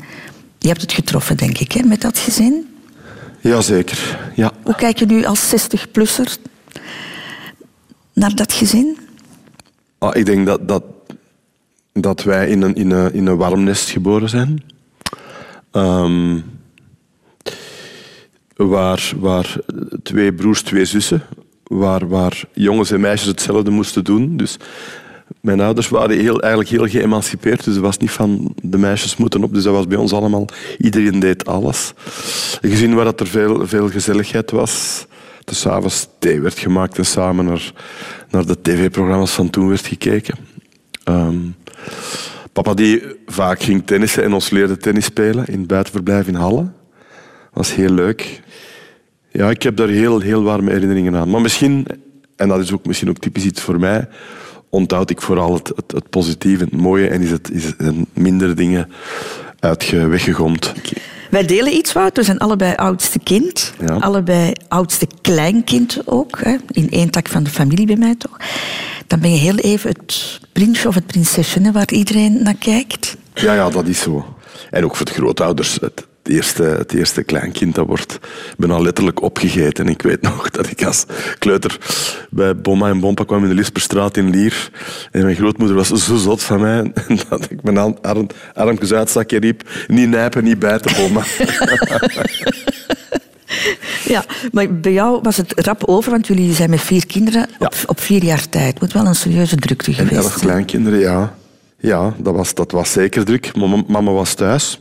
Je 0.60 0.68
hebt 0.68 0.82
het 0.82 0.94
getroffen, 0.94 1.38
denk 1.38 1.58
ik, 1.58 1.72
hè, 1.72 1.82
met 1.84 2.02
dat 2.02 2.18
gezin. 2.18 2.76
Jazeker, 3.40 4.18
ja. 4.36 4.52
Hoe 4.64 4.76
kijk 4.76 5.00
je 5.00 5.06
nu 5.06 5.26
als 5.26 5.54
60-plusser 5.56 6.38
naar 8.14 8.36
dat 8.36 8.54
gezin? 8.54 8.98
Ah, 9.98 10.16
ik 10.16 10.26
denk 10.26 10.46
dat, 10.46 10.68
dat, 10.68 10.84
dat 11.94 12.24
wij 12.24 12.48
in 12.48 12.62
een, 12.62 12.76
in, 12.76 12.92
een, 12.92 13.14
in 13.14 13.26
een 13.26 13.38
warm 13.38 13.64
nest 13.64 13.90
geboren 13.90 14.30
zijn. 14.30 14.64
Ehm, 15.72 16.40
waar, 18.56 19.12
waar 19.20 19.56
twee 20.04 20.34
broers, 20.34 20.62
twee 20.62 20.86
zussen, 20.86 21.24
waar, 21.64 22.08
waar 22.08 22.44
jongens 22.54 22.92
en 22.92 23.00
meisjes 23.00 23.28
hetzelfde 23.28 23.72
moesten 23.72 24.04
doen. 24.04 24.38
Dus 24.38 24.58
mijn 25.42 25.62
ouders 25.62 25.90
waren 25.90 26.20
heel, 26.20 26.42
eigenlijk 26.42 26.72
heel 26.72 26.88
geëmancipeerd, 26.88 27.64
dus 27.64 27.74
het 27.74 27.84
was 27.84 27.98
niet 27.98 28.12
van 28.12 28.56
de 28.62 28.78
meisjes 28.78 29.18
moeten 29.18 29.44
op. 29.44 29.54
Dus 29.54 29.64
dat 29.64 29.74
was 29.74 29.88
bij 29.88 29.98
ons 29.98 30.14
allemaal, 30.14 30.46
iedereen 30.78 31.20
deed 31.20 31.46
alles. 31.46 31.94
Een 32.62 32.70
gezin 32.70 32.96
waar 32.96 33.06
dat 33.06 33.20
er 33.20 33.28
veel, 33.28 33.68
veel 33.68 33.90
gezelligheid 33.90 34.52
was. 34.52 35.06
Dus 35.44 35.60
s'avonds 35.60 36.08
thee 36.20 36.42
werd 36.42 36.60
gemaakt 36.60 36.98
en 36.98 37.06
samen 37.06 37.46
naar, 37.46 37.72
naar 38.30 38.46
de 38.46 38.62
tv-programma's 38.62 39.32
van 39.32 39.50
toen 39.50 39.68
werd 39.68 39.88
gekeken. 39.88 40.36
Ehm, 41.04 41.38
papa 42.54 42.74
die 42.74 43.04
vaak 43.26 43.62
ging 43.64 43.86
tennissen 43.86 44.24
en 44.24 44.34
ons 44.34 44.50
leerde 44.50 44.78
tennis 44.78 45.06
spelen 45.06 45.48
in 45.48 45.60
het 45.60 45.68
buitenverblijf 45.68 46.28
in 46.28 46.36
Halle. 46.36 46.62
Dat 46.64 47.54
was 47.54 47.76
heel 47.76 47.90
leuk. 47.90 48.42
Ja, 49.32 49.50
ik 49.50 49.64
heb 49.64 49.76
daar 49.76 49.88
heel, 49.88 50.20
heel 50.20 50.44
warme 50.44 50.72
herinneringen 50.72 51.16
aan. 51.16 51.30
Maar 51.30 51.42
misschien, 51.42 51.86
en 52.36 52.48
dat 52.48 52.60
is 52.60 52.72
ook 52.74 52.86
misschien 52.86 53.10
ook 53.10 53.18
typisch 53.18 53.46
iets 53.46 53.62
voor 53.62 53.80
mij, 53.80 54.08
onthoud 54.70 55.10
ik 55.10 55.22
vooral 55.22 55.54
het, 55.54 56.10
positieve, 56.10 56.64
het 56.64 56.76
mooie 56.76 57.08
en 57.08 57.22
is 57.22 57.32
het, 57.32 57.52
is 57.52 57.74
minder 58.14 58.56
dingen 58.56 58.90
uitge, 59.60 60.08
weggegomd. 60.08 60.74
Wij 61.34 61.46
delen 61.46 61.74
iets, 61.74 61.94
Wout. 61.94 62.18
We 62.18 62.24
zijn 62.24 62.38
allebei 62.38 62.76
oudste 62.76 63.20
kind. 63.20 63.74
Ja. 63.80 63.96
Allebei 63.96 64.52
oudste 64.68 65.08
kleinkind 65.22 66.02
ook. 66.06 66.40
Hè. 66.44 66.56
In 66.72 66.90
één 66.90 67.10
tak 67.10 67.28
van 67.28 67.44
de 67.44 67.50
familie 67.50 67.86
bij 67.86 67.96
mij 67.96 68.16
toch. 68.16 68.38
Dan 69.08 69.20
ben 69.20 69.32
je 69.32 69.38
heel 69.38 69.56
even 69.56 69.90
het 69.90 70.40
prinsje 70.52 70.88
of 70.88 70.96
het 70.96 71.06
prinsesje 71.06 71.62
hè, 71.62 71.72
waar 71.72 71.92
iedereen 71.92 72.44
naar 72.44 72.56
kijkt. 72.60 73.18
Ja, 73.34 73.54
ja, 73.54 73.70
dat 73.70 73.88
is 73.88 74.00
zo. 74.00 74.36
En 74.70 74.84
ook 74.84 74.96
voor 74.96 75.06
de 75.06 75.12
grootouders. 75.12 75.78
Het, 75.82 76.08
het 76.24 76.34
eerste, 76.34 76.64
het 76.64 76.94
eerste 76.94 77.24
kleinkind 77.24 77.76
dat 77.76 77.88
wordt 77.88 78.20
bijna 78.58 78.80
letterlijk 78.80 79.22
opgegeten. 79.22 79.86
En 79.86 79.92
ik 79.92 80.02
weet 80.02 80.22
nog 80.22 80.50
dat 80.50 80.70
ik 80.72 80.84
als 80.84 81.06
kleuter 81.40 81.78
bij 82.30 82.56
Bomma 82.56 82.90
en 82.90 83.00
Bompa 83.00 83.24
kwam 83.24 83.44
in 83.44 83.50
de 83.50 83.56
Lisperstraat 83.56 84.18
in 84.18 84.30
Lier. 84.30 84.70
En 85.12 85.24
mijn 85.24 85.36
grootmoeder 85.36 85.76
was 85.76 85.88
zo 85.88 86.16
zot 86.16 86.44
van 86.44 86.62
mij 86.62 86.92
dat 87.30 87.52
ik 87.52 87.64
mijn 87.64 87.78
arm, 87.78 87.98
arm, 88.02 88.28
armpjes 88.54 88.94
uitstak 88.94 89.32
en 89.32 89.40
riep 89.40 89.70
niet 89.88 90.10
nijpen, 90.10 90.44
niet 90.44 90.60
bijten, 90.60 90.96
Bomma. 90.96 91.24
Ja, 94.06 94.26
maar 94.52 94.74
bij 94.80 94.92
jou 94.94 95.20
was 95.22 95.38
het 95.38 95.54
rap 95.56 95.84
over, 95.86 96.12
want 96.12 96.28
jullie 96.28 96.54
zijn 96.54 96.70
met 96.70 96.82
vier 96.82 97.06
kinderen 97.06 97.50
op, 97.60 97.76
op 97.86 98.00
vier 98.00 98.24
jaar 98.24 98.50
tijd. 98.50 98.80
Moet 98.80 98.94
wel 98.94 99.06
een 99.06 99.16
serieuze 99.16 99.56
drukte 99.56 99.94
geweest 99.94 100.16
elf 100.16 100.32
zijn. 100.32 100.40
kleinkinderen, 100.40 101.00
ja. 101.00 101.36
Ja, 101.78 102.14
dat 102.18 102.36
was, 102.36 102.54
dat 102.54 102.72
was 102.72 102.92
zeker 102.92 103.26
druk. 103.26 103.56
Mama 103.88 104.12
was 104.12 104.34
thuis. 104.34 104.80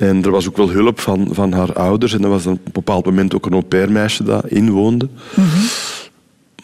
En 0.00 0.24
er 0.24 0.30
was 0.30 0.48
ook 0.48 0.56
wel 0.56 0.70
hulp 0.70 1.00
van, 1.00 1.28
van 1.30 1.52
haar 1.52 1.72
ouders. 1.72 2.12
En 2.12 2.22
er 2.22 2.28
was 2.28 2.46
op 2.46 2.66
een 2.66 2.72
bepaald 2.72 3.04
moment 3.04 3.34
ook 3.34 3.46
een 3.46 3.52
au 3.52 3.62
pair-meisje 3.62 4.22
dat 4.22 4.46
inwoonde. 4.46 5.08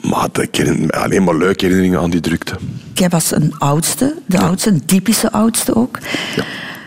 Maar 0.00 0.28
ik 0.40 0.56
herinner 0.56 0.86
me 0.86 0.92
alleen 0.92 1.24
maar 1.24 1.36
leuke 1.36 1.64
herinneringen 1.64 2.00
aan 2.00 2.10
die 2.10 2.20
drukte. 2.20 2.54
Jij 2.94 3.08
was 3.08 3.30
een 3.30 3.58
oudste, 3.58 4.16
de 4.26 4.38
oudste, 4.38 4.70
een 4.70 4.84
typische 4.84 5.32
oudste 5.32 5.74
ook. 5.74 5.98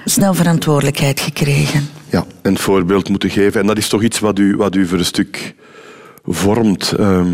Snel 0.06 0.34
verantwoordelijkheid 0.34 1.20
gekregen. 1.20 1.90
Ja, 2.10 2.26
een 2.42 2.58
voorbeeld 2.58 3.10
moeten 3.10 3.30
geven. 3.30 3.62
En 3.62 3.68
dat 3.68 3.78
is 3.78 3.88
toch 3.88 4.04
iets 4.04 4.20
wat 4.20 4.40
u, 4.40 4.56
wat 4.56 4.76
u 4.76 4.86
voor 4.88 4.98
een 4.98 5.06
stuk 5.06 5.56
vormt. 6.26 6.92
ehm, 6.92 7.30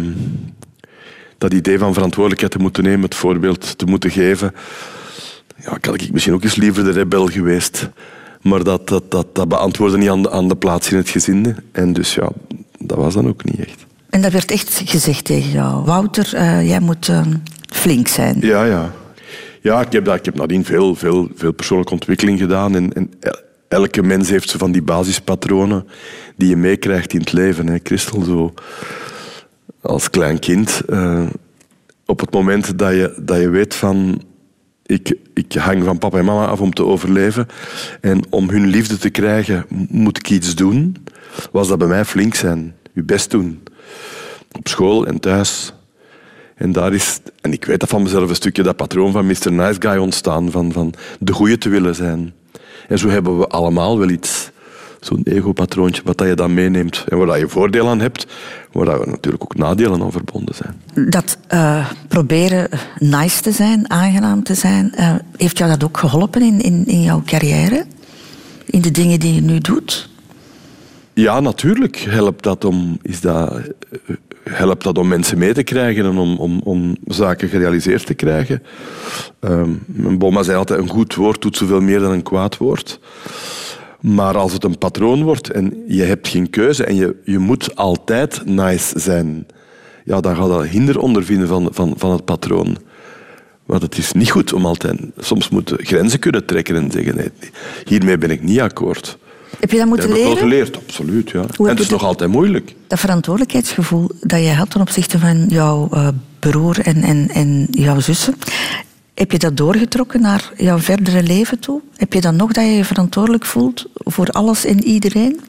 dat 1.37 1.53
idee 1.53 1.77
van 1.79 1.93
verantwoordelijkheid 1.93 2.51
te 2.51 2.59
moeten 2.59 2.83
nemen, 2.83 3.01
het 3.01 3.15
voorbeeld 3.15 3.77
te 3.77 3.85
moeten 3.85 4.11
geven. 4.11 4.53
Ja, 5.63 5.77
had 5.81 6.01
ik 6.01 6.11
misschien 6.11 6.33
ook 6.33 6.43
eens 6.43 6.55
liever 6.55 6.83
de 6.83 6.91
rebel 6.91 7.27
geweest. 7.27 7.89
Maar 8.45 8.63
dat, 8.63 8.87
dat, 8.87 9.11
dat, 9.11 9.35
dat 9.35 9.47
beantwoordde 9.47 9.97
niet 9.97 10.09
aan 10.09 10.21
de, 10.21 10.31
aan 10.31 10.47
de 10.47 10.55
plaats 10.55 10.91
in 10.91 10.97
het 10.97 11.09
gezin. 11.09 11.55
En 11.71 11.93
dus 11.93 12.13
ja, 12.15 12.29
dat 12.79 12.97
was 12.97 13.13
dan 13.13 13.27
ook 13.27 13.43
niet 13.43 13.59
echt. 13.59 13.85
En 14.09 14.21
dat 14.21 14.31
werd 14.31 14.51
echt 14.51 14.81
gezegd 14.85 15.25
tegen 15.25 15.51
jou. 15.51 15.83
Wouter, 15.85 16.33
eh, 16.33 16.67
jij 16.67 16.79
moet 16.79 17.09
eh, 17.09 17.21
flink 17.73 18.07
zijn. 18.07 18.37
Ja, 18.39 18.63
ja. 18.63 18.91
Ja, 19.61 19.81
ik 19.81 19.91
heb, 19.91 20.05
dat, 20.05 20.15
ik 20.15 20.25
heb 20.25 20.35
nadien 20.35 20.65
veel, 20.65 20.95
veel, 20.95 21.27
veel 21.35 21.51
persoonlijke 21.51 21.93
ontwikkeling 21.93 22.39
gedaan. 22.39 22.75
En, 22.75 22.93
en 22.93 23.11
el- 23.19 23.39
elke 23.67 24.03
mens 24.03 24.29
heeft 24.29 24.49
zo 24.49 24.57
van 24.57 24.71
die 24.71 24.81
basispatronen 24.81 25.85
die 26.37 26.49
je 26.49 26.55
meekrijgt 26.57 27.13
in 27.13 27.19
het 27.19 27.31
leven. 27.33 27.67
Hè. 27.67 27.77
Christel, 27.83 28.21
zo 28.23 28.53
als 29.81 30.09
klein 30.09 30.39
kind, 30.39 30.81
eh, 30.87 31.25
op 32.05 32.19
het 32.19 32.31
moment 32.31 32.77
dat 32.79 32.91
je, 32.91 33.19
dat 33.21 33.39
je 33.39 33.49
weet 33.49 33.75
van 33.75 34.21
ik, 34.85 35.17
ik 35.33 35.53
hang 35.53 35.83
van 35.83 35.97
papa 35.97 36.17
en 36.17 36.25
mama 36.25 36.45
af 36.45 36.61
om 36.61 36.73
te 36.73 36.83
overleven. 36.83 37.47
En 38.01 38.21
om 38.29 38.49
hun 38.49 38.67
liefde 38.67 38.97
te 38.97 39.09
krijgen, 39.09 39.65
moet 39.89 40.17
ik 40.17 40.29
iets 40.29 40.55
doen. 40.55 40.95
Was 41.51 41.67
dat 41.67 41.77
bij 41.77 41.87
mij 41.87 42.05
flink 42.05 42.35
zijn. 42.35 42.75
Je 42.93 43.03
best 43.03 43.31
doen. 43.31 43.63
Op 44.51 44.67
school 44.67 45.07
en 45.07 45.19
thuis. 45.19 45.73
En 46.55 46.71
daar 46.71 46.93
is, 46.93 47.19
en 47.41 47.53
ik 47.53 47.65
weet 47.65 47.79
dat 47.79 47.89
van 47.89 48.03
mezelf 48.03 48.29
een 48.29 48.35
stukje, 48.35 48.63
dat 48.63 48.75
patroon 48.75 49.11
van 49.11 49.25
Mr. 49.25 49.51
Nice 49.51 49.81
Guy 49.81 49.97
ontstaan. 49.97 50.51
Van, 50.51 50.71
van 50.71 50.93
de 51.19 51.33
goeie 51.33 51.57
te 51.57 51.69
willen 51.69 51.95
zijn. 51.95 52.33
En 52.87 52.99
zo 52.99 53.09
hebben 53.09 53.37
we 53.39 53.47
allemaal 53.47 53.99
wel 53.99 54.09
iets. 54.09 54.51
Zo'n 55.05 55.21
ego-patroontje, 55.23 56.01
wat 56.05 56.17
dat 56.17 56.27
je 56.27 56.35
dan 56.35 56.53
meeneemt. 56.53 57.05
En 57.07 57.17
waar 57.17 57.27
dat 57.27 57.39
je 57.39 57.47
voordeel 57.47 57.87
aan 57.87 57.99
hebt, 57.99 58.27
waar 58.71 58.85
dat 58.85 59.01
er 59.01 59.07
natuurlijk 59.07 59.43
ook 59.43 59.55
nadelen 59.55 60.01
aan 60.01 60.11
verbonden 60.11 60.55
zijn. 60.55 61.09
Dat 61.09 61.37
eh, 61.47 61.89
proberen 62.07 62.69
nice 62.99 63.41
te 63.41 63.51
zijn, 63.51 63.89
aangenaam 63.89 64.43
te 64.43 64.53
zijn, 64.53 64.93
eh, 64.95 65.15
heeft 65.37 65.57
jou 65.57 65.69
dat 65.69 65.83
ook 65.83 65.97
geholpen 65.97 66.41
in, 66.41 66.61
in, 66.61 66.85
in 66.85 67.01
jouw 67.01 67.21
carrière? 67.25 67.85
In 68.65 68.81
de 68.81 68.91
dingen 68.91 69.19
die 69.19 69.33
je 69.33 69.41
nu 69.41 69.59
doet? 69.59 70.09
Ja, 71.13 71.39
natuurlijk 71.39 71.97
helpt 71.97 72.43
dat 72.43 72.65
om, 72.65 72.99
is 73.01 73.21
dat, 73.21 73.61
helpt 74.43 74.83
dat 74.83 74.97
om 74.97 75.07
mensen 75.07 75.37
mee 75.37 75.53
te 75.53 75.63
krijgen 75.63 76.05
en 76.05 76.17
om, 76.17 76.37
om, 76.37 76.61
om 76.63 76.95
zaken 77.07 77.49
gerealiseerd 77.49 78.05
te 78.05 78.13
krijgen. 78.13 78.63
Mijn 79.85 80.17
Boma 80.17 80.43
zei 80.43 80.57
altijd, 80.57 80.79
een 80.79 80.89
goed 80.89 81.15
woord 81.15 81.41
doet 81.41 81.57
zoveel 81.57 81.81
meer 81.81 81.99
dan 81.99 82.11
een 82.11 82.23
kwaad 82.23 82.57
woord. 82.57 82.99
Maar 84.01 84.37
als 84.37 84.53
het 84.53 84.63
een 84.63 84.77
patroon 84.77 85.23
wordt 85.23 85.49
en 85.49 85.83
je 85.87 86.03
hebt 86.03 86.27
geen 86.27 86.49
keuze 86.49 86.83
en 86.83 86.95
je, 86.95 87.15
je 87.23 87.39
moet 87.39 87.75
altijd 87.75 88.45
nice 88.45 88.99
zijn, 88.99 89.47
ja, 90.05 90.19
dan 90.19 90.35
gaat 90.35 90.49
dat 90.49 90.65
hinder 90.65 90.99
ondervinden 90.99 91.47
van, 91.47 91.67
van, 91.71 91.93
van 91.97 92.11
het 92.11 92.25
patroon. 92.25 92.77
Want 93.65 93.81
het 93.81 93.97
is 93.97 94.11
niet 94.11 94.31
goed 94.31 94.53
om 94.53 94.65
altijd... 94.65 94.99
Soms 95.17 95.49
moeten 95.49 95.85
grenzen 95.85 96.19
kunnen 96.19 96.45
trekken 96.45 96.75
en 96.75 96.91
zeggen, 96.91 97.15
nee, 97.15 97.29
hiermee 97.85 98.17
ben 98.17 98.31
ik 98.31 98.43
niet 98.43 98.59
akkoord. 98.59 99.17
Heb 99.59 99.71
je 99.71 99.77
dat 99.77 99.87
moeten 99.87 100.09
Dat 100.09 100.17
heb 100.17 100.27
ik 100.27 100.33
wel 100.33 100.47
leren? 100.47 100.65
geleerd, 100.65 100.77
absoluut. 100.77 101.29
Ja. 101.29 101.45
En 101.57 101.65
het 101.65 101.79
is 101.79 101.89
nog 101.89 102.03
altijd 102.03 102.29
moeilijk. 102.29 102.75
Dat 102.87 102.99
verantwoordelijkheidsgevoel 102.99 104.09
dat 104.21 104.39
je 104.39 104.53
had 104.53 104.69
ten 104.69 104.81
opzichte 104.81 105.19
van 105.19 105.45
jouw 105.47 105.87
eh, 105.91 106.07
broer 106.39 106.79
en, 106.79 107.03
en, 107.03 107.29
en 107.29 107.67
jouw 107.71 107.99
zussen, 107.99 108.35
heb 109.15 109.31
je 109.31 109.39
dat 109.39 109.57
doorgetrokken 109.57 110.21
naar 110.21 110.51
jouw 110.57 110.77
verdere 110.77 111.23
leven 111.23 111.59
toe? 111.59 111.81
Heb 111.95 112.13
je 112.13 112.21
dan 112.21 112.35
nog 112.35 112.51
dat 112.51 112.65
je 112.65 112.71
je 112.71 112.85
verantwoordelijk 112.85 113.45
voelt 113.45 113.85
voor 113.93 114.27
alles 114.27 114.65
en 114.65 114.83
iedereen? 114.83 115.39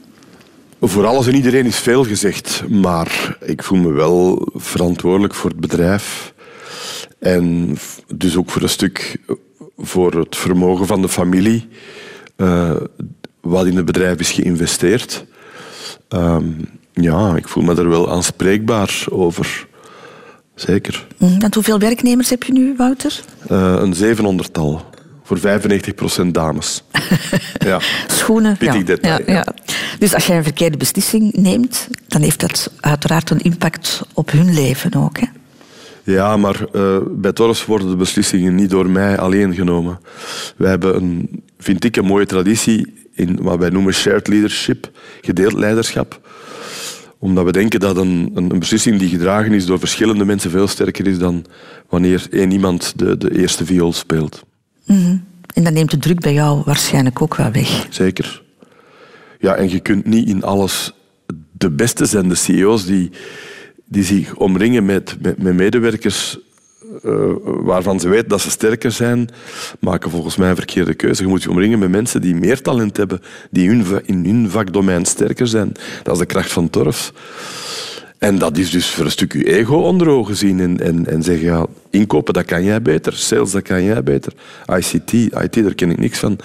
Voor 0.80 1.06
alles 1.06 1.26
en 1.26 1.34
iedereen 1.34 1.66
is 1.66 1.78
veel 1.78 2.04
gezegd, 2.04 2.62
maar 2.68 3.36
ik 3.40 3.62
voel 3.62 3.78
me 3.78 3.92
wel 3.92 4.48
verantwoordelijk 4.54 5.34
voor 5.34 5.50
het 5.50 5.60
bedrijf. 5.60 6.34
En 7.18 7.76
dus 8.14 8.36
ook 8.36 8.50
voor 8.50 8.62
een 8.62 8.68
stuk 8.68 9.16
voor 9.76 10.12
het 10.12 10.36
vermogen 10.36 10.86
van 10.86 11.02
de 11.02 11.08
familie, 11.08 11.68
eh, 12.36 12.76
wat 13.40 13.66
in 13.66 13.76
het 13.76 13.84
bedrijf 13.84 14.20
is 14.20 14.30
geïnvesteerd. 14.30 15.24
Ehm, 16.08 16.44
ja, 16.92 17.36
ik 17.36 17.48
voel 17.48 17.62
me 17.62 17.74
er 17.74 17.88
wel 17.88 18.10
aanspreekbaar 18.10 19.06
over. 19.10 19.66
Zeker. 20.56 21.06
Mhm. 21.18 21.40
En 21.40 21.54
hoeveel 21.54 21.78
werknemers 21.78 22.30
heb 22.30 22.42
je 22.42 22.52
nu, 22.52 22.74
Wouter? 22.76 23.20
Eh, 23.48 23.76
een 23.78 23.94
700-tal. 23.94 24.84
Voor 25.22 25.38
95% 25.38 26.26
dames. 26.26 26.82
ja. 27.58 27.80
Schoenen. 28.06 28.56
Pittig 28.56 28.76
ja, 28.76 28.82
detail, 28.82 29.20
ja, 29.26 29.32
ja. 29.32 29.46
Dus 29.98 30.14
als 30.14 30.26
jij 30.26 30.36
een 30.36 30.42
verkeerde 30.42 30.76
beslissing 30.76 31.32
neemt, 31.32 31.88
dan 32.08 32.22
heeft 32.22 32.40
dat 32.40 32.72
uiteraard 32.80 33.30
een 33.30 33.40
impact 33.40 34.02
op 34.14 34.30
hun 34.30 34.54
leven 34.54 34.94
ook. 34.94 35.18
Hè? 35.18 35.26
Ja, 36.02 36.36
maar 36.36 36.64
eh, 36.72 36.96
bij 37.10 37.32
Torres 37.32 37.64
worden 37.64 37.88
de 37.88 37.96
beslissingen 37.96 38.54
niet 38.54 38.70
door 38.70 38.90
mij 38.90 39.18
alleen 39.18 39.54
genomen. 39.54 40.00
Wij 40.56 40.70
hebben 40.70 40.96
een, 40.96 41.42
vind 41.58 41.84
ik, 41.84 41.96
een 41.96 42.04
mooie 42.04 42.26
traditie 42.26 43.06
in 43.14 43.38
wat 43.42 43.58
wij 43.58 43.70
noemen 43.70 43.92
shared 43.94 44.28
leadership, 44.28 44.90
gedeeld 45.20 45.52
leiderschap. 45.52 46.20
Omdat 47.18 47.44
we 47.44 47.52
denken 47.52 47.80
dat 47.80 47.96
een, 47.96 48.30
een, 48.34 48.50
een 48.50 48.58
beslissing 48.58 48.98
die 48.98 49.08
gedragen 49.08 49.52
is 49.52 49.66
door 49.66 49.78
verschillende 49.78 50.24
mensen 50.24 50.50
veel 50.50 50.68
sterker 50.68 51.06
is 51.06 51.18
dan 51.18 51.44
wanneer 51.88 52.26
één 52.30 52.50
iemand 52.50 52.92
de, 52.96 53.16
de 53.16 53.38
eerste 53.38 53.64
viool 53.64 53.92
speelt. 53.92 54.44
Mhm. 54.84 55.16
En 55.54 55.64
dan 55.64 55.72
neemt 55.72 55.90
de 55.90 55.98
druk 55.98 56.20
bij 56.20 56.32
jou 56.32 56.62
waarschijnlijk 56.64 57.22
ook 57.22 57.36
wel 57.36 57.50
weg. 57.50 57.86
Zeker. 57.90 58.42
Ja, 59.38 59.54
en 59.54 59.70
je 59.70 59.80
kunt 59.80 60.06
niet 60.06 60.28
in 60.28 60.42
alles 60.42 60.92
de 61.52 61.70
beste 61.70 62.06
zijn. 62.06 62.28
De 62.28 62.34
CEO's 62.34 62.84
die, 62.84 63.10
die 63.84 64.04
zich 64.04 64.34
omringen 64.34 64.84
met, 64.84 65.16
met, 65.20 65.42
met 65.42 65.54
medewerkers 65.54 66.38
eh, 67.02 67.30
waarvan 67.42 68.00
ze 68.00 68.08
weten 68.08 68.28
dat 68.28 68.40
ze 68.40 68.50
sterker 68.50 68.92
zijn, 68.92 69.28
maken 69.80 70.10
volgens 70.10 70.36
mij 70.36 70.50
een 70.50 70.56
verkeerde 70.56 70.94
keuze. 70.94 71.22
Je 71.22 71.28
moet 71.28 71.42
je 71.42 71.50
omringen 71.50 71.78
met 71.78 71.90
mensen 71.90 72.20
die 72.20 72.34
meer 72.34 72.62
talent 72.62 72.96
hebben, 72.96 73.20
die 73.50 73.68
hun, 73.68 74.02
in 74.04 74.24
hun 74.24 74.50
vakdomein 74.50 75.04
sterker 75.04 75.46
zijn. 75.46 75.72
Dat 76.02 76.14
is 76.14 76.20
de 76.20 76.26
kracht 76.26 76.52
van 76.52 76.70
Torf. 76.70 77.12
En 78.18 78.38
dat 78.38 78.56
is 78.56 78.70
dus 78.70 78.90
voor 78.90 79.04
een 79.04 79.10
stuk 79.10 79.32
je 79.32 79.56
ego 79.56 79.76
onder 79.76 80.08
ogen 80.08 80.36
zien 80.36 80.60
en, 80.60 80.80
en, 80.80 81.06
en 81.06 81.22
zeggen, 81.22 81.46
ja, 81.46 81.66
inkopen, 81.90 82.34
dat 82.34 82.44
kan 82.44 82.64
jij 82.64 82.82
beter. 82.82 83.12
Sales, 83.12 83.50
dat 83.50 83.62
kan 83.62 83.82
jij 83.82 84.02
beter. 84.02 84.32
ICT, 84.66 85.12
IT, 85.12 85.54
daar 85.54 85.74
ken 85.74 85.90
ik 85.90 85.98
niks 85.98 86.18
van. 86.18 86.38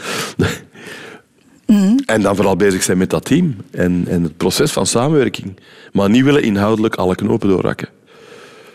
En 2.05 2.21
dan 2.21 2.35
vooral 2.35 2.55
bezig 2.55 2.83
zijn 2.83 2.97
met 2.97 3.09
dat 3.09 3.25
team 3.25 3.55
en, 3.71 4.05
en 4.07 4.23
het 4.23 4.37
proces 4.37 4.71
van 4.71 4.85
samenwerking. 4.85 5.59
Maar 5.91 6.09
niet 6.09 6.23
willen 6.23 6.43
inhoudelijk 6.43 6.95
alle 6.95 7.15
knopen 7.15 7.49
doorrakken. 7.49 7.87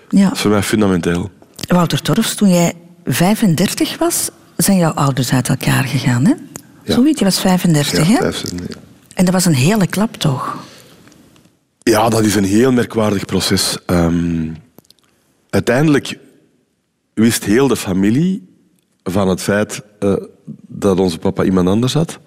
Ja. 0.09 0.25
Dat 0.25 0.33
is 0.33 0.41
voor 0.41 0.51
mij 0.51 0.63
fundamenteel. 0.63 1.31
Wouter 1.67 2.03
Torfs, 2.03 2.35
toen 2.35 2.49
jij 2.49 2.73
35 3.05 3.99
was, 3.99 4.31
zijn 4.57 4.79
jouw 4.79 4.93
ouders 4.93 5.33
uit 5.33 5.49
elkaar 5.49 5.85
gegaan. 5.85 6.25
Hè? 6.25 6.35
Ja. 6.83 6.93
Zoiets, 6.95 7.19
je 7.19 7.25
was 7.25 7.41
35, 7.41 8.07
hè? 8.07 8.17
vijf, 8.17 8.37
zes, 8.37 8.53
nee. 8.53 8.69
En 9.15 9.25
dat 9.25 9.35
was 9.35 9.45
een 9.45 9.55
hele 9.55 9.87
klap, 9.87 10.15
toch? 10.15 10.65
Ja, 11.83 12.09
dat 12.09 12.25
is 12.25 12.35
een 12.35 12.45
heel 12.45 12.73
merkwaardig 12.73 13.25
proces. 13.25 13.79
Ehm, 13.87 14.49
uiteindelijk 15.51 16.19
wist 17.15 17.45
heel 17.45 17.69
de 17.69 17.77
familie 17.77 18.49
van 19.03 19.29
het 19.29 19.41
feit 19.41 19.83
eh, 19.99 20.15
dat 20.67 20.99
onze 20.99 21.19
papa 21.19 21.45
iemand 21.45 21.69
anders 21.69 21.93
had, 21.95 22.19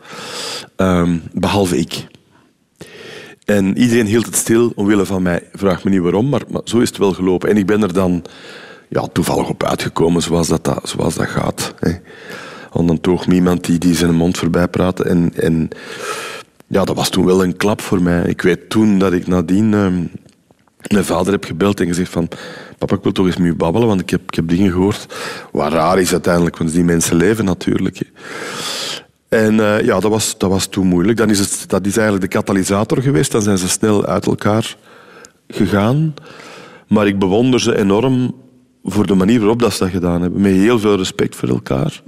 Ehm, 0.80 1.18
behalve 1.34 1.78
ik. 1.78 2.08
En 3.46 3.78
iedereen 3.78 4.06
hield 4.06 4.26
het 4.26 4.36
stil 4.36 4.72
omwille 4.76 5.06
van 5.06 5.22
mij. 5.22 5.44
Vraag 5.54 5.84
me 5.84 5.90
niet 5.90 6.02
waarom, 6.02 6.30
maar, 6.30 6.42
maar 6.50 6.62
zo 6.64 6.80
is 6.80 6.90
het 6.90 6.98
wel 6.98 7.14
gelopen. 7.14 7.50
En 7.50 7.58
ik 7.58 7.66
ben 7.66 7.82
er 7.82 7.94
dan 7.94 8.24
ja, 8.90 9.08
toevallig 9.14 9.50
op 9.50 9.64
uitgekomen, 9.64 10.22
zoals 10.22 10.48
dat, 10.48 10.64
dat, 10.64 10.90
zoals 10.90 11.16
dat 11.16 11.28
gaat. 11.28 11.74
Hè. 11.80 11.92
Want 12.72 13.04
dan 13.04 13.20
me 13.28 13.34
iemand 13.34 13.66
die, 13.66 13.78
die 13.78 13.96
zijn 13.96 14.16
mond 14.16 14.38
voorbij 14.38 14.68
praatte. 14.68 15.04
En, 15.04 15.32
en 15.36 15.70
ja, 16.68 16.84
dat 16.84 16.96
was 16.96 17.10
toen 17.10 17.26
wel 17.26 17.44
een 17.44 17.58
klap 17.58 17.82
voor 17.82 18.02
mij. 18.02 18.24
Ik 18.24 18.42
weet 18.42 18.70
toen 18.70 19.00
dat 19.00 19.14
ik 19.14 19.28
nadien 19.28 19.74
ehm, 19.74 20.04
mijn 20.88 21.06
vader 21.06 21.32
heb 21.32 21.44
gebeld 21.44 21.80
en 21.80 21.88
gezegd 21.88 22.12
van... 22.12 22.28
Papa, 22.78 22.96
ik 22.96 23.04
wil 23.04 23.12
toch 23.12 23.26
eens 23.26 23.38
met 23.38 23.58
babbelen, 23.58 23.88
want 23.88 24.02
ik 24.02 24.10
heb, 24.10 24.22
ik 24.22 24.36
heb 24.36 24.48
dingen 24.48 24.72
gehoord. 24.72 25.06
Wat 25.52 25.72
raar 25.72 26.00
is 26.00 26.12
uiteindelijk, 26.12 26.58
want 26.58 26.72
die 26.74 26.84
mensen 26.84 27.16
leven 27.16 27.46
natuurlijk. 27.46 27.98
hè. 27.98 28.06
En 29.30 29.60
eh, 29.60 29.86
ja, 29.86 30.00
dat 30.00 30.12
was, 30.12 30.38
dat 30.38 30.50
was 30.50 30.68
toen 30.68 30.88
moeilijk. 30.88 31.18
Dan 31.18 31.30
is 31.30 31.40
het, 31.40 31.64
dat 31.68 31.86
is 31.86 31.98
eigenlijk 31.98 32.32
de 32.32 32.38
katalysator 32.38 33.02
geweest. 33.02 33.32
Dan 33.32 33.42
zijn 33.42 33.58
ze 33.58 33.70
snel 33.70 34.06
uit 34.06 34.26
elkaar 34.26 34.76
gegaan. 35.48 36.14
Maar 36.88 37.08
ik 37.08 37.20
bewonder 37.20 37.60
ze 37.60 37.78
enorm 37.78 38.36
voor 38.92 39.06
de 39.06 39.16
manier 39.16 39.40
waarop 39.40 39.60
dat 39.60 39.74
ze 39.74 39.80
dat 39.80 39.90
gedaan 39.90 40.22
hebben. 40.22 40.42
Met 40.42 40.52
heel 40.52 40.80
veel 40.80 40.98
respect 40.98 41.36
voor 41.36 41.50
elkaar. 41.50 42.02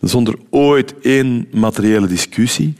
Zonder 0.00 0.34
ooit 0.50 0.94
één 1.00 1.48
materiële 1.52 2.06
discussie. 2.06 2.74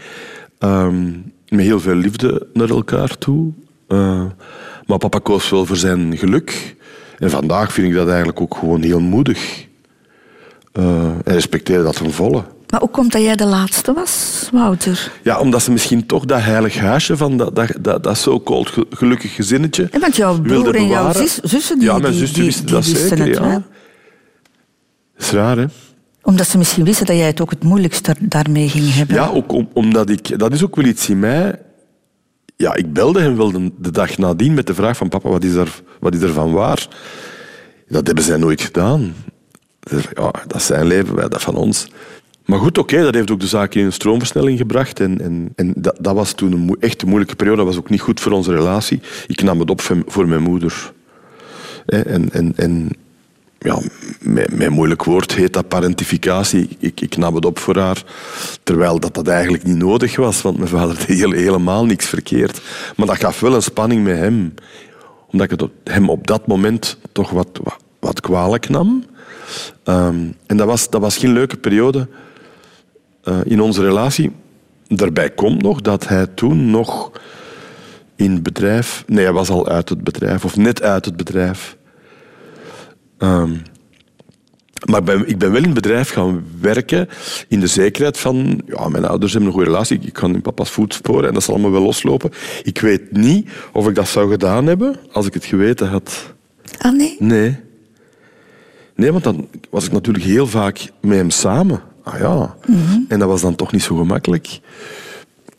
Ehm, 0.58 1.10
met 1.48 1.60
heel 1.64 1.80
veel 1.80 1.94
liefde 1.94 2.46
naar 2.52 2.68
elkaar 2.68 3.18
toe. 3.18 3.52
Eh, 3.88 4.24
maar 4.86 4.98
papa 4.98 5.18
koos 5.18 5.50
wel 5.50 5.66
voor 5.66 5.76
zijn 5.76 6.16
geluk. 6.16 6.76
En 7.18 7.30
vandaag 7.30 7.72
vind 7.72 7.88
ik 7.88 7.94
dat 7.94 8.08
eigenlijk 8.08 8.40
ook 8.40 8.56
gewoon 8.56 8.82
heel 8.82 9.00
moedig. 9.00 9.66
Eh, 10.72 11.08
en 11.24 11.32
respecteer 11.32 11.82
dat 11.82 11.96
ten 11.96 12.12
volle. 12.12 12.44
Maar 12.74 12.82
hoe 12.82 12.92
komt 12.92 13.12
dat 13.12 13.22
jij 13.22 13.36
de 13.36 13.46
laatste 13.46 13.92
was, 13.92 14.48
Wouter? 14.52 15.12
Ja, 15.22 15.38
omdat 15.40 15.62
ze 15.62 15.70
misschien 15.70 16.06
toch 16.06 16.24
dat 16.24 16.40
heilig 16.40 16.78
huisje 16.78 17.16
van 17.16 17.36
dat, 17.36 17.54
dat, 17.56 17.70
dat, 17.80 18.02
dat 18.02 18.18
zo-called 18.18 18.68
ge- 18.68 18.86
gelukkig 18.90 19.34
gezinnetje 19.34 19.88
En 19.90 20.00
want 20.00 20.16
jouw 20.16 20.40
broer 20.40 20.74
en 20.74 20.86
jouw 20.88 21.12
zus- 21.12 21.38
zussen, 21.42 21.78
die, 21.78 21.88
Ja, 21.88 21.98
mijn 21.98 22.12
die, 22.12 22.20
wisten 22.20 22.64
die 22.66 22.74
dat 22.74 22.84
wisten 22.86 23.08
zeker, 23.08 23.26
het 23.26 23.36
ja. 23.36 23.52
Dat 23.52 23.62
is 25.18 25.30
raar, 25.30 25.56
hè? 25.56 25.64
Omdat 26.22 26.48
ze 26.48 26.58
misschien 26.58 26.84
wisten 26.84 27.06
dat 27.06 27.16
jij 27.16 27.26
het 27.26 27.40
ook 27.40 27.50
het 27.50 27.62
moeilijkste 27.62 28.14
daarmee 28.20 28.68
ging 28.68 28.94
hebben. 28.94 29.16
Ja, 29.16 29.26
ook 29.28 29.52
om- 29.52 29.68
omdat 29.72 30.10
ik... 30.10 30.38
Dat 30.38 30.52
is 30.52 30.62
ook 30.64 30.76
wel 30.76 30.84
iets 30.84 31.08
in 31.08 31.18
mij... 31.18 31.60
Ja, 32.56 32.74
ik 32.74 32.92
belde 32.92 33.20
hem 33.20 33.36
wel 33.36 33.52
de, 33.52 33.70
de 33.78 33.90
dag 33.90 34.18
nadien 34.18 34.54
met 34.54 34.66
de 34.66 34.74
vraag 34.74 34.96
van 34.96 35.08
papa, 35.08 35.28
wat 35.28 35.44
is, 35.44 35.54
er, 35.54 35.82
wat 36.00 36.14
is 36.14 36.20
er 36.20 36.32
van 36.32 36.52
waar? 36.52 36.86
Dat 37.88 38.06
hebben 38.06 38.24
zij 38.24 38.36
nooit 38.36 38.60
gedaan. 38.60 39.14
Ja, 40.14 40.30
dat 40.46 40.54
is 40.56 40.66
zijn 40.66 40.86
leven, 40.86 41.14
wij 41.14 41.28
dat 41.28 41.42
van 41.42 41.54
ons. 41.56 41.86
Maar 42.44 42.58
goed, 42.58 42.78
oké, 42.78 43.02
dat 43.02 43.14
heeft 43.14 43.30
ook 43.30 43.40
de 43.40 43.46
zaak 43.46 43.74
in 43.74 43.84
een 43.84 43.92
stroomversnelling 43.92 44.58
gebracht. 44.58 45.00
En, 45.00 45.20
en, 45.20 45.52
en 45.56 45.72
dat, 45.76 45.96
dat 46.00 46.14
was 46.14 46.32
toen 46.32 46.52
een 46.52 46.76
echt 46.80 47.02
een 47.02 47.08
moeilijke 47.08 47.36
periode. 47.36 47.58
Dat 47.58 47.66
was 47.66 47.78
ook 47.78 47.90
niet 47.90 48.00
goed 48.00 48.20
voor 48.20 48.32
onze 48.32 48.54
relatie. 48.54 49.00
Ik 49.26 49.42
nam 49.42 49.60
het 49.60 49.70
op 49.70 49.80
voor- 50.06 50.28
mijn 50.28 50.42
moeder. 50.42 50.92
En, 51.86 52.30
en, 52.32 52.52
en 52.56 52.90
ja, 53.58 53.78
een 54.58 54.72
moeilijk 54.72 55.04
woord 55.04 55.34
heet 55.34 55.52
dat 55.52 55.68
parentificatie. 55.68 56.68
Ik, 56.78 57.00
ik 57.00 57.16
nam 57.16 57.34
het 57.34 57.44
op 57.44 57.58
voor 57.58 57.78
haar, 57.78 58.02
terwijl 58.62 59.00
dat, 59.00 59.14
dat 59.14 59.28
eigenlijk 59.28 59.64
niet 59.64 59.76
nodig 59.76 60.16
was, 60.16 60.42
want 60.42 60.56
mijn 60.56 60.68
vader 60.68 60.96
deed 61.06 61.32
helemaal 61.32 61.84
niks 61.84 62.06
verkeerd. 62.06 62.60
Maar 62.96 63.06
dat 63.06 63.16
gaf 63.16 63.40
wel 63.40 63.54
een 63.54 63.62
spanning 63.62 64.04
met 64.04 64.16
hem, 64.16 64.54
omdat 65.30 65.50
ik 65.50 65.60
het 65.60 65.70
hem 65.84 66.08
op 66.10 66.26
dat 66.26 66.46
moment 66.46 66.98
toch 67.12 67.30
wat, 67.30 67.48
wat, 67.62 67.76
wat 67.98 68.20
kwalijk 68.20 68.68
nam. 68.68 69.04
Ehm, 69.84 70.16
en 70.46 70.56
dat 70.56 70.66
was, 70.66 70.90
dat 70.90 71.00
was 71.00 71.16
geen 71.16 71.32
leuke 71.32 71.56
periode 71.56 72.08
eh, 73.24 73.38
in 73.44 73.60
onze 73.60 73.82
relatie. 73.82 74.32
Daarbij 74.86 75.30
komt 75.30 75.62
nog 75.62 75.80
dat 75.80 76.08
hij 76.08 76.26
toen 76.26 76.70
nog 76.70 77.10
in 78.16 78.32
het 78.32 78.42
bedrijf... 78.42 79.04
Nee, 79.06 79.24
hij 79.24 79.32
was 79.32 79.48
al 79.48 79.68
uit 79.68 79.88
het 79.88 80.04
bedrijf, 80.04 80.44
of 80.44 80.56
net 80.56 80.82
uit 80.82 81.04
het 81.04 81.16
bedrijf. 81.16 81.76
Ehm, 83.18 83.56
maar 84.84 84.98
ik 84.98 85.04
ben, 85.04 85.28
ik 85.28 85.38
ben 85.38 85.48
wel 85.50 85.58
in 85.58 85.64
het 85.64 85.74
bedrijf 85.74 86.10
gaan 86.10 86.44
werken 86.60 87.08
in 87.48 87.60
de 87.60 87.66
zekerheid 87.66 88.18
van... 88.18 88.60
Ja, 88.66 88.88
mijn 88.88 89.04
ouders 89.04 89.32
hebben 89.32 89.50
een 89.50 89.56
goede 89.56 89.70
relatie, 89.70 89.98
ik 90.00 90.12
kan 90.12 90.34
in 90.34 90.40
papa's 90.40 90.70
voetsporen 90.70 91.28
en 91.28 91.34
dat 91.34 91.42
zal 91.42 91.54
allemaal 91.54 91.72
wel 91.72 91.82
loslopen. 91.82 92.30
Ik 92.62 92.80
weet 92.80 93.12
niet 93.12 93.48
of 93.72 93.88
ik 93.88 93.94
dat 93.94 94.08
zou 94.08 94.30
gedaan 94.30 94.66
hebben 94.66 94.96
als 95.12 95.26
ik 95.26 95.34
het 95.34 95.44
geweten 95.44 95.88
had. 95.88 96.34
Ah, 96.78 96.92
nee? 96.92 97.16
Nee. 97.18 97.56
Nee, 98.94 99.12
want 99.12 99.24
dan 99.24 99.48
was 99.70 99.84
ik 99.84 99.92
natuurlijk 99.92 100.24
heel 100.24 100.46
vaak 100.46 100.90
met 101.00 101.16
hem 101.16 101.30
samen. 101.30 101.82
Ah 102.04 102.18
ja. 102.18 102.56
En 103.08 103.18
dat 103.18 103.28
was 103.28 103.40
dan 103.40 103.54
toch 103.54 103.72
niet 103.72 103.82
zo 103.82 103.96
gemakkelijk. 103.96 104.60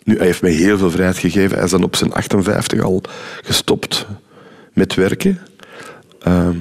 Nu, 0.04 0.18
hij 0.18 0.26
heeft 0.26 0.42
mij 0.42 0.52
heel 0.52 0.78
veel 0.78 0.92
vrijheid 0.92 1.18
gegeven. 1.18 1.56
Hij 1.56 1.66
is 1.66 1.72
dan 1.72 1.84
op 1.84 1.96
zijn 1.96 2.14
58 2.14 2.82
al 2.82 3.02
gestopt 3.44 4.08
met 4.74 4.94
werken. 4.94 5.40
Ehm, 6.22 6.58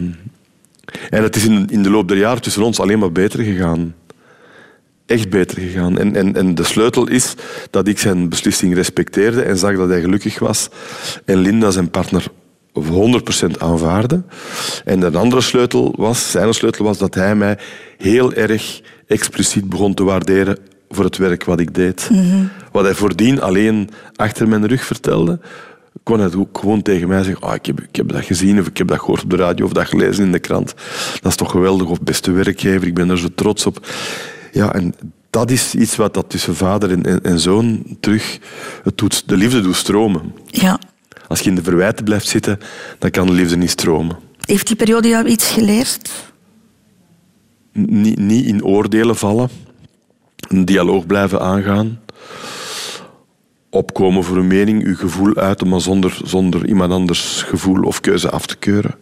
en 1.10 1.22
het 1.22 1.36
is 1.36 1.44
in, 1.44 1.66
in 1.70 1.82
de 1.82 1.90
loop 1.90 2.08
der 2.08 2.16
jaren 2.16 2.42
tussen 2.42 2.62
ons 2.62 2.80
alleen 2.80 2.98
maar 2.98 3.12
beter 3.12 3.42
gegaan. 3.42 3.94
Echt 5.06 5.30
beter 5.30 5.58
gegaan. 5.58 5.98
En, 5.98 6.16
en, 6.16 6.36
en 6.36 6.54
de 6.54 6.64
sleutel 6.64 7.08
is 7.08 7.34
dat 7.70 7.88
ik 7.88 7.98
zijn 7.98 8.28
beslissing 8.28 8.74
respecteerde 8.74 9.42
en 9.42 9.56
zag 9.56 9.76
dat 9.76 9.88
hij 9.88 10.00
gelukkig 10.00 10.38
was. 10.38 10.68
En 11.24 11.38
Linda, 11.38 11.70
zijn 11.70 11.90
partner, 11.90 12.26
100% 12.82 13.58
aanvaarde. 13.58 14.22
En 14.84 15.00
de 15.00 15.18
andere 15.18 15.42
sleutel 15.42 15.94
was, 15.96 16.30
zijn 16.30 16.54
sleutel 16.54 16.84
was 16.84 16.98
dat 16.98 17.14
hij 17.14 17.34
mij 17.34 17.58
heel 17.98 18.32
erg 18.32 18.80
expliciet 19.06 19.68
begon 19.68 19.94
te 19.94 20.04
waarderen 20.04 20.58
voor 20.90 21.04
het 21.04 21.16
werk 21.16 21.44
wat 21.44 21.60
ik 21.60 21.74
deed. 21.74 22.10
Wat 22.72 22.84
hij 22.84 22.94
voordien 22.94 23.40
alleen 23.40 23.90
achter 24.16 24.48
mijn 24.48 24.66
rug 24.66 24.84
vertelde, 24.84 25.40
kon 26.02 26.20
hij 26.20 26.34
ook 26.36 26.58
gewoon 26.58 26.82
tegen 26.82 27.08
mij 27.08 27.22
zeggen, 27.22 27.48
ah, 27.48 27.54
ik, 27.54 27.66
heb, 27.66 27.80
ik 27.80 27.96
heb 27.96 28.08
dat 28.08 28.24
gezien 28.24 28.60
of 28.60 28.66
ik 28.66 28.78
heb 28.78 28.88
dat 28.88 28.98
gehoord 28.98 29.22
op 29.22 29.30
de 29.30 29.36
radio 29.36 29.64
of 29.64 29.72
dat 29.72 29.88
gelezen 29.88 30.24
in 30.24 30.32
de 30.32 30.38
krant. 30.38 30.74
Dat 31.20 31.30
is 31.30 31.36
toch 31.36 31.50
geweldig, 31.50 31.88
of 31.88 32.00
beste 32.00 32.30
werkgever, 32.30 32.86
ik 32.86 32.94
ben 32.94 33.10
er 33.10 33.18
zo 33.18 33.28
trots 33.34 33.66
op. 33.66 33.86
Ja, 34.52 34.74
en 34.74 34.94
dat 35.30 35.50
is 35.50 35.74
iets 35.74 35.96
wat 35.96 36.14
dat 36.14 36.30
tussen 36.30 36.56
vader 36.56 36.90
en, 36.90 37.02
en, 37.02 37.22
en 37.22 37.40
zoon 37.40 37.96
terug 38.00 38.38
het 38.82 38.98
doet, 38.98 39.28
de 39.28 39.36
liefde 39.36 39.60
doet 39.60 39.76
stromen. 39.76 40.34
Ja. 40.46 40.78
Als 41.28 41.40
je 41.40 41.48
in 41.48 41.54
de 41.54 41.62
verwijten 41.62 42.04
blijft 42.04 42.26
zitten, 42.26 42.58
dan 42.98 43.10
kan 43.10 43.26
de 43.26 43.32
liefde 43.32 43.56
niet 43.56 43.70
stromen. 43.70 44.16
Heeft 44.40 44.66
die 44.66 44.76
periode 44.76 45.08
jou 45.08 45.26
iets 45.26 45.50
geleerd? 45.50 46.10
Niet, 47.72 48.18
niet 48.18 48.46
in 48.46 48.64
oordelen 48.64 49.16
vallen. 49.16 49.48
Een 50.48 50.64
dialoog 50.64 51.06
blijven 51.06 51.40
aangaan. 51.40 52.00
Opkomen 53.70 54.24
voor 54.24 54.36
een 54.36 54.46
mening, 54.46 54.84
uw 54.84 54.96
gevoel 54.96 55.36
uiten, 55.36 55.68
maar 55.68 55.80
zonder, 55.80 56.18
zonder 56.24 56.66
iemand 56.66 56.92
anders 56.92 57.42
gevoel 57.42 57.82
of 57.82 58.00
keuze 58.00 58.30
af 58.30 58.46
te 58.46 58.56
keuren. 58.56 58.94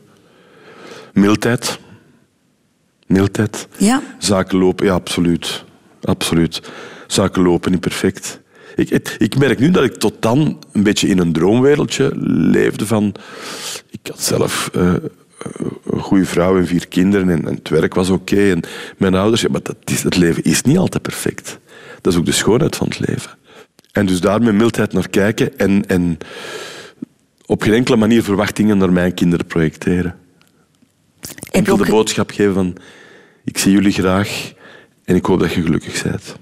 Mildheid. 1.12 1.78
Mildheid. 3.06 3.68
Ja. 3.76 4.02
Zaken 4.18 4.58
lopen, 4.58 4.86
ja, 4.86 4.92
absoluut. 4.92 5.64
Absoluut. 6.02 6.70
Zaken 7.06 7.42
lopen 7.42 7.70
niet 7.70 7.80
perfect. 7.80 8.40
Ik, 8.76 9.16
ik 9.18 9.38
merk 9.38 9.58
nu 9.58 9.70
dat 9.70 9.84
ik 9.84 9.94
tot 9.94 10.14
dan 10.20 10.58
een 10.72 10.82
beetje 10.82 11.08
in 11.08 11.18
een 11.18 11.32
droomwereldje 11.32 12.12
leefde 12.50 12.86
van... 12.86 13.14
Ik 13.90 14.00
had 14.10 14.20
zelf 14.20 14.70
eh, 14.74 14.94
een 15.90 16.00
goede 16.00 16.24
vrouw 16.24 16.58
en 16.58 16.66
vier 16.66 16.88
kinderen 16.88 17.28
en, 17.30 17.46
en 17.46 17.54
het 17.54 17.68
werk 17.68 17.94
was 17.94 18.10
oké. 18.10 18.50
en 18.50 18.60
mijn 18.96 19.14
ouders... 19.14 19.40
Ja, 19.40 19.48
maar 19.50 19.62
dat 19.62 19.76
is, 19.84 20.02
het 20.02 20.16
leven 20.16 20.42
is 20.42 20.62
niet 20.62 20.78
altijd 20.78 21.02
perfect. 21.02 21.58
Dat 22.00 22.12
is 22.12 22.18
ook 22.18 22.26
de 22.26 22.32
schoonheid 22.32 22.76
van 22.76 22.88
het 22.88 23.08
leven. 23.08 23.30
En 23.92 24.06
dus 24.06 24.20
daar 24.20 24.42
met 24.42 24.54
mildheid 24.54 24.92
naar 24.92 25.08
kijken 25.08 25.58
en, 25.58 25.86
en 25.86 26.18
op 27.46 27.62
geen 27.62 27.74
enkele 27.74 27.96
manier 27.96 28.22
verwachtingen 28.22 28.78
naar 28.78 28.92
mijn 28.92 29.14
kinderen 29.14 29.46
projecteren. 29.46 30.14
Je 31.20 31.50
Enkel 31.50 31.76
de 31.76 31.90
boodschap 31.90 32.30
geven 32.30 32.54
van... 32.54 32.76
Ik 33.44 33.58
zie 33.58 33.72
jullie 33.72 33.92
graag 33.92 34.52
en 35.04 35.16
ik 35.16 35.24
hoop 35.24 35.40
dat 35.40 35.52
je 35.52 35.62
gelukkig 35.62 36.02
bent. 36.02 36.36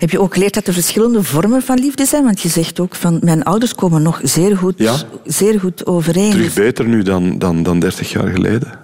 Heb 0.00 0.10
je 0.10 0.20
ook 0.20 0.32
geleerd 0.32 0.54
dat 0.54 0.66
er 0.66 0.72
verschillende 0.72 1.22
vormen 1.22 1.62
van 1.62 1.78
liefde 1.78 2.04
zijn? 2.04 2.24
Want 2.24 2.40
je 2.40 2.48
zegt 2.48 2.80
ook 2.80 2.94
van, 2.94 3.18
mijn 3.22 3.42
ouders 3.42 3.74
komen 3.74 4.02
nog 4.02 4.20
zeer 4.22 4.56
goed, 4.56 4.74
Ja. 4.76 4.96
zeer 5.24 5.60
goed 5.60 5.86
overeen. 5.86 6.30
Terug 6.30 6.54
beter 6.54 6.88
nu 6.88 7.02
dan, 7.02 7.38
dan, 7.38 7.62
dan 7.62 7.80
30 7.80 8.12
jaar 8.12 8.28
geleden. 8.28 8.78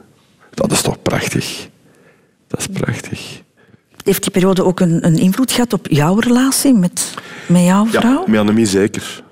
Dat 0.54 0.72
is 0.72 0.82
toch 0.82 1.02
prachtig. 1.02 1.68
Dat 2.46 2.60
is 2.60 2.66
prachtig. 2.66 3.42
Heeft 4.04 4.22
die 4.22 4.30
periode 4.32 4.64
ook 4.64 4.80
een, 4.80 5.06
een 5.06 5.16
invloed 5.16 5.52
gehad 5.52 5.72
op 5.72 5.86
jouw 5.90 6.18
relatie 6.18 6.74
met, 6.74 7.14
met 7.48 7.64
jouw 7.64 7.86
vrouw? 7.86 8.22
Ja, 8.24 8.30
met 8.30 8.40
Annemie 8.40 8.66
zeker. 8.66 9.22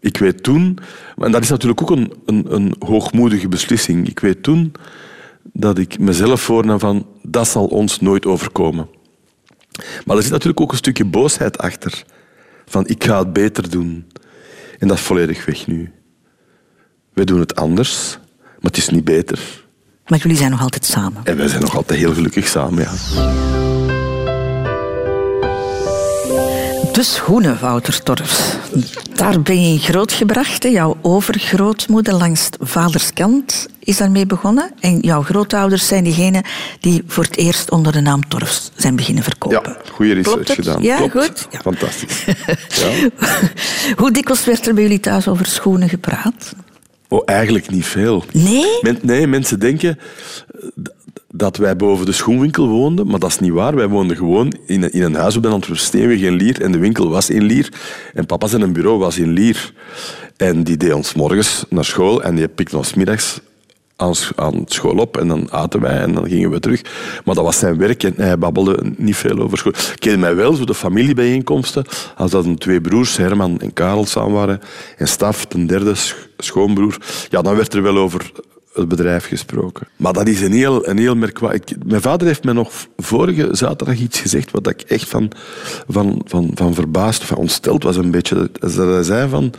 Ik 0.00 0.16
weet 0.18 0.42
toen... 0.42 0.78
En 1.18 1.32
dat 1.32 1.42
is 1.42 1.48
natuurlijk 1.48 1.82
ook 1.82 1.90
een, 1.90 2.12
een, 2.26 2.44
een 2.54 2.74
hoogmoedige 2.78 3.48
beslissing. 3.48 4.08
Ik 4.08 4.20
weet 4.20 4.42
toen 4.42 4.72
dat 5.52 5.78
ik 5.78 5.98
mezelf 5.98 6.40
voornam 6.40 6.78
van... 6.78 7.06
Dat 7.22 7.48
zal 7.48 7.66
ons 7.66 8.00
nooit 8.00 8.26
overkomen. 8.26 8.88
Maar 10.04 10.16
er 10.16 10.22
zit 10.22 10.32
natuurlijk 10.32 10.60
ook 10.60 10.70
een 10.70 10.76
stukje 10.76 11.04
boosheid 11.04 11.58
achter. 11.58 12.04
Van, 12.66 12.86
ik 12.86 13.04
ga 13.04 13.18
het 13.18 13.32
beter 13.32 13.70
doen. 13.70 14.06
En 14.78 14.88
dat 14.88 14.96
is 14.96 15.02
volledig 15.02 15.44
weg 15.44 15.66
nu. 15.66 15.92
We 17.12 17.24
doen 17.24 17.40
het 17.40 17.56
anders, 17.56 18.18
maar 18.40 18.70
het 18.70 18.76
is 18.76 18.88
niet 18.88 19.04
beter. 19.04 19.64
Maar 20.06 20.18
jullie 20.18 20.36
zijn 20.36 20.50
nog 20.50 20.60
altijd 20.60 20.84
samen. 20.84 21.20
En 21.24 21.36
wij 21.36 21.48
zijn 21.48 21.60
nog 21.60 21.76
altijd 21.76 21.98
heel 21.98 22.14
gelukkig 22.14 22.48
samen, 22.48 22.82
ja. 22.82 23.73
De 26.94 27.02
schoenen, 27.02 27.58
Wouter 27.60 28.02
Torfs. 28.02 28.40
Daar 29.14 29.40
ben 29.42 29.72
je 29.72 29.78
grootgebracht. 29.78 30.62
hè. 30.62 30.68
Jouw 30.68 30.96
overgrootmoeder 31.02 32.14
langs 32.14 32.48
vaders 32.60 33.12
kant 33.12 33.66
is 33.78 33.96
daarmee 33.96 34.26
begonnen. 34.26 34.70
En 34.80 34.98
jouw 35.00 35.22
grootouders 35.22 35.86
zijn 35.86 36.04
diegenen 36.04 36.42
die 36.80 37.02
voor 37.06 37.24
het 37.24 37.36
eerst 37.36 37.70
onder 37.70 37.92
de 37.92 38.00
naam 38.00 38.28
Torfs 38.28 38.70
zijn 38.76 38.96
beginnen 38.96 39.22
verkopen. 39.24 39.62
Ja, 39.64 39.76
goede 39.92 40.12
research 40.12 40.54
gedaan. 40.54 40.82
Ja, 40.82 40.96
Klopt. 40.96 41.12
goed. 41.12 41.46
Ja. 41.50 41.60
Fantastisch. 41.60 42.24
Ja. 42.80 43.08
Hoe 43.96 44.10
dikwijls 44.10 44.44
werd 44.44 44.66
er 44.66 44.74
bij 44.74 44.82
jullie 44.82 45.00
thuis 45.00 45.28
over 45.28 45.46
schoenen 45.46 45.88
gepraat? 45.88 46.54
Oh, 47.08 47.22
eigenlijk 47.24 47.70
niet 47.70 47.86
veel. 47.86 48.24
Nee? 48.32 48.78
Men- 48.82 48.98
nee, 49.02 49.26
mensen 49.26 49.58
denken 49.60 49.98
dat 51.36 51.56
wij 51.56 51.76
boven 51.76 52.06
de 52.06 52.12
schoenwinkel 52.12 52.68
woonden, 52.68 53.06
maar 53.06 53.18
dat 53.18 53.30
is 53.30 53.38
niet 53.38 53.52
waar. 53.52 53.74
Wij 53.74 53.88
woonden 53.88 54.16
gewoon 54.16 54.52
in 54.66 54.82
een, 54.82 54.92
in 54.92 55.02
een 55.02 55.14
huis 55.14 55.36
op 55.36 55.42
de 55.42 55.48
Antwerpsteenweg 55.48 56.18
in 56.18 56.32
Lier 56.32 56.62
en 56.62 56.72
de 56.72 56.78
winkel 56.78 57.08
was 57.08 57.30
in 57.30 57.42
Lier. 57.42 57.72
En 58.14 58.26
papa 58.26 58.46
zijn 58.46 58.72
bureau 58.72 58.98
was 58.98 59.18
in 59.18 59.32
Lier. 59.32 59.72
En 60.36 60.62
die 60.62 60.76
deed 60.76 60.92
ons 60.92 61.14
morgens 61.14 61.64
naar 61.68 61.84
school 61.84 62.22
en 62.22 62.34
die 62.34 62.48
pikte 62.48 62.76
ons 62.76 62.94
middags 62.94 63.40
aan, 63.96 64.14
aan 64.36 64.62
school 64.66 64.96
op 64.96 65.16
en 65.16 65.28
dan 65.28 65.52
aten 65.52 65.80
wij 65.80 65.98
en 65.98 66.14
dan 66.14 66.28
gingen 66.28 66.50
we 66.50 66.60
terug. 66.60 66.82
Maar 67.24 67.34
dat 67.34 67.44
was 67.44 67.58
zijn 67.58 67.78
werk 67.78 68.02
en 68.02 68.14
hij 68.16 68.38
babbelde 68.38 68.92
niet 68.96 69.16
veel 69.16 69.38
over 69.38 69.58
school. 69.58 69.72
Ik 69.72 69.96
kende 69.98 70.18
mij 70.18 70.34
wel, 70.34 70.52
zo 70.52 70.64
de 70.64 70.74
familiebijeenkomsten, 70.74 71.84
als 72.16 72.30
dat 72.30 72.44
een 72.44 72.58
twee 72.58 72.80
broers, 72.80 73.16
Herman 73.16 73.60
en 73.60 73.72
Karel, 73.72 74.06
samen 74.06 74.32
waren, 74.32 74.60
en 74.96 75.08
Staf, 75.08 75.46
een 75.48 75.66
derde 75.66 75.94
sch- 75.94 76.14
schoonbroer, 76.38 76.96
ja, 77.28 77.42
dan 77.42 77.56
werd 77.56 77.74
er 77.74 77.82
wel 77.82 77.96
over 77.96 78.32
het 78.74 78.88
bedrijf 78.88 79.26
gesproken. 79.26 79.86
Maar 79.96 80.12
dat 80.12 80.28
is 80.28 80.40
een 80.40 80.52
heel, 80.52 80.88
een 80.88 80.98
heel 80.98 81.16
merkwaardig... 81.16 81.76
Mijn 81.86 82.02
vader 82.02 82.26
heeft 82.26 82.44
mij 82.44 82.54
nog 82.54 82.72
vorige 82.96 83.48
zaterdag 83.50 83.98
iets 83.98 84.20
gezegd 84.20 84.50
wat 84.50 84.68
ik 84.68 84.80
echt 84.80 85.08
van, 85.08 85.30
van, 85.88 86.20
van, 86.24 86.50
van 86.54 86.74
verbaasd, 86.74 87.24
van 87.24 87.36
ontsteld 87.36 87.82
was 87.82 87.96
een 87.96 88.10
beetje. 88.10 88.50
Dat 88.52 88.74
hij 88.74 89.02
zei 89.02 89.28
van... 89.28 89.52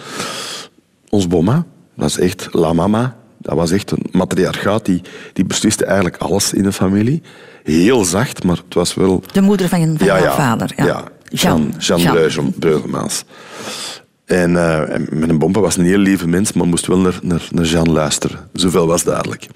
Ons 1.10 1.28
bomma, 1.28 1.66
dat 1.96 2.10
is 2.10 2.20
echt 2.20 2.48
la 2.52 2.74
mama. 2.74 3.18
Dat 3.38 3.56
was 3.56 3.72
echt 3.72 3.92
een 3.92 4.06
matriarchaat 4.12 4.86
die, 4.86 5.02
die 5.34 5.46
besliste 5.46 5.86
eigenlijk 5.86 6.18
alles 6.18 6.54
in 6.54 6.64
de 6.64 6.72
familie. 6.72 7.22
Heel 7.64 8.06
zacht, 8.06 8.44
maar 8.44 8.56
het 8.56 8.74
was 8.74 8.94
wel... 8.94 9.24
De 9.32 9.42
moeder 9.42 9.70
van, 9.70 9.98
van 9.98 10.08
ja, 10.08 10.18
jouw 10.18 10.24
ja. 10.24 10.36
vader. 10.36 10.74
Ja. 10.76 10.86
Ja, 10.86 11.04
Jean, 11.30 11.74
Jean, 11.78 12.30
Jean. 12.30 12.54
Breugelmaas. 12.60 13.24
En, 14.26 14.58
eh, 14.58 14.94
en 14.94 15.08
mijn 15.12 15.40
bompa 15.40 15.60
was 15.60 15.78
een 15.78 15.86
heel 15.86 15.98
lieve 15.98 16.28
mens, 16.28 16.54
maar 16.54 16.68
moest 16.68 16.88
wel 16.88 17.00
naar, 17.00 17.20
naar, 17.22 17.64
Jean 17.64 17.92
luisteren. 17.92 18.50
Zoveel 18.54 18.88
was 18.88 19.04
duidelijk. 19.04 19.48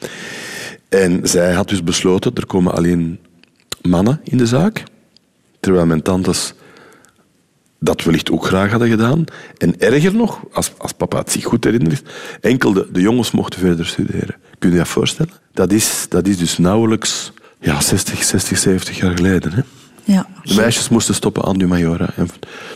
En 0.89 1.19
zij 1.23 1.53
had 1.53 1.69
dus 1.69 1.83
besloten, 1.83 2.35
er 2.35 2.45
komen 2.45 2.73
alleen 2.73 3.19
mannen 3.81 4.21
in 4.23 4.37
de 4.37 4.45
zaak. 4.45 4.83
Terwijl 5.59 5.85
mijn 5.85 6.01
tantes 6.01 6.53
dat 7.79 8.03
wellicht 8.03 8.31
ook 8.31 8.45
graag 8.45 8.71
hadden 8.71 8.89
gedaan. 8.89 9.23
En 9.57 9.79
erger 9.79 10.15
nog, 10.15 10.39
als, 10.51 10.71
als 10.77 10.91
papa 10.91 11.17
het 11.17 11.31
zich 11.31 11.43
goed 11.43 11.63
herinnert, 11.63 12.09
enkel 12.41 12.73
de, 12.73 12.87
jongens 12.91 13.31
mochten 13.31 13.59
verder 13.59 13.85
studeren. 13.85 14.35
Kun 14.59 14.69
je 14.69 14.75
je 14.75 14.81
dat 14.81 14.87
voorstellen? 14.87 15.33
Dat 15.53 15.71
is, 15.71 16.05
dat 16.09 16.27
is 16.27 16.37
dus 16.37 16.57
nauwelijks 16.57 17.31
Ja, 17.59 17.81
60, 17.81 18.23
60, 18.23 18.57
70 18.57 18.97
jaar 18.97 19.15
geleden. 19.15 19.51
Hè? 19.53 19.61
Ja. 20.11 20.27
De 20.43 20.55
meisjes 20.55 20.89
moesten 20.89 21.15
stoppen 21.15 21.43
aan 21.43 21.57
du 21.57 21.67
Majora 21.67 22.09
en 22.15 22.27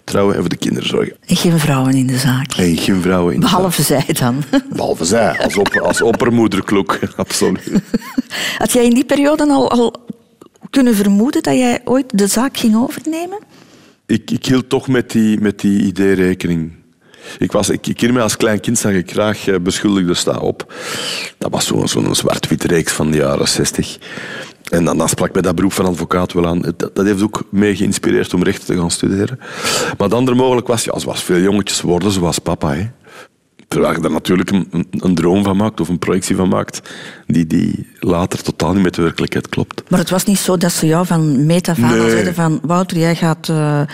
trouwen 0.04 0.36
en 0.36 0.39
voor 0.39 0.50
de 0.50 0.58
kinderen 0.58 0.89
zorgen. 0.89 1.15
En 1.26 1.36
geen 1.36 1.60
vrouwen 1.60 1.93
in 1.93 2.08
de 2.08 2.17
zaak. 2.17 2.54
En 2.54 2.78
geen 2.78 3.02
vrouwen 3.02 3.34
in 3.34 3.39
de 3.39 3.46
Behalve 3.46 3.82
zij 3.82 4.06
dan. 4.19 4.43
Behalve 4.69 5.06
zij, 5.06 5.39
als, 5.39 5.58
op, 5.58 5.78
als 5.78 6.02
oppermoederklok, 6.02 7.00
absoluut. 7.15 7.72
Had 8.58 8.72
jij 8.72 8.84
in 8.86 8.93
die 8.93 9.06
periode 9.06 9.48
al, 9.48 9.72
al 9.72 9.96
kunnen 10.69 10.96
vermoeden 10.96 11.43
dat 11.43 11.54
jij 11.54 11.82
ooit 11.84 12.06
de 12.17 12.28
zaak 12.28 12.58
ging 12.58 12.76
overnemen? 12.76 13.39
Ik, 14.06 14.32
ik 14.32 14.46
hield 14.46 14.69
toch 14.69 14.88
met 14.88 15.12
die, 15.12 15.39
met 15.39 15.60
die 15.60 15.82
idee 15.82 16.13
rekening. 16.13 16.72
Ik, 17.38 17.52
was, 17.52 17.69
ik, 17.69 17.88
ik 17.88 18.00
herinner 18.00 18.17
me 18.17 18.22
als 18.22 18.38
klein 18.38 18.60
kind 18.60 18.78
zag 18.78 18.91
ik 18.91 19.12
graag 19.12 19.48
eh, 19.48 19.60
beschuldigde 19.60 20.13
sta 20.13 20.38
op. 20.38 20.74
Dat 21.38 21.52
was 21.52 21.65
zo'n 21.65 22.15
zwart-wit 22.15 22.63
reeks 22.63 22.91
van 22.91 23.12
de 23.12 23.17
jaren 23.17 23.48
60. 23.48 23.98
En 24.74 24.86
dan, 24.86 24.98
dan 24.98 25.10
sprak 25.10 25.34
mij 25.34 25.42
dat 25.42 25.56
beroep 25.56 25.74
van 25.74 25.86
advocaat 25.86 26.34
wel 26.34 26.48
aan. 26.48 26.62
Dat, 26.62 26.96
dat 26.96 27.06
heeft 27.06 27.22
ook 27.22 27.44
mee 27.50 27.76
geïnspireerd 27.76 28.34
om 28.34 28.44
rechten 28.44 28.66
te 28.66 28.78
gaan 28.78 28.92
studeren. 28.92 29.38
Maar 29.98 30.08
het 30.08 30.14
andere 30.14 30.38
mogelijk 30.38 30.68
was, 30.68 30.84
ja, 30.84 31.00
zoals 31.00 31.24
veel 31.24 31.40
jongetjes 31.40 31.82
worden, 31.82 32.12
zoals 32.12 32.40
papa. 32.40 32.74
Hè. 32.74 32.90
Terwijl 33.68 33.94
je 33.96 34.02
daar 34.02 34.12
natuurlijk 34.12 34.52
een, 34.52 34.68
een, 34.72 34.88
een 34.92 35.16
droom 35.16 35.44
van 35.44 35.58
maakt 35.58 35.80
of 35.80 35.90
een 35.90 36.00
projectie 36.00 36.36
van 36.36 36.50
maakt, 36.50 36.82
die, 37.28 37.48
die 37.48 37.88
later 38.00 38.42
totaal 38.44 38.74
niet 38.74 38.84
met 38.84 38.94
de 38.94 39.02
werkelijkheid 39.02 39.50
klopt. 39.50 39.84
Maar 39.90 40.00
het 40.00 40.10
was 40.10 40.24
niet 40.26 40.38
zo 40.40 40.58
dat 40.58 40.72
ze 40.72 40.86
jou 40.86 41.06
van 41.06 41.46
meet 41.46 41.68
af 41.70 41.78
aan 41.78 41.90
al 41.92 41.96
Nee. 41.98 42.10
zeiden 42.10 42.36
van 42.36 42.60
Wouter, 42.62 42.98
jij 42.98 43.16
gaat, 43.16 43.50
eh, 43.50 43.82
eh, 43.82 43.88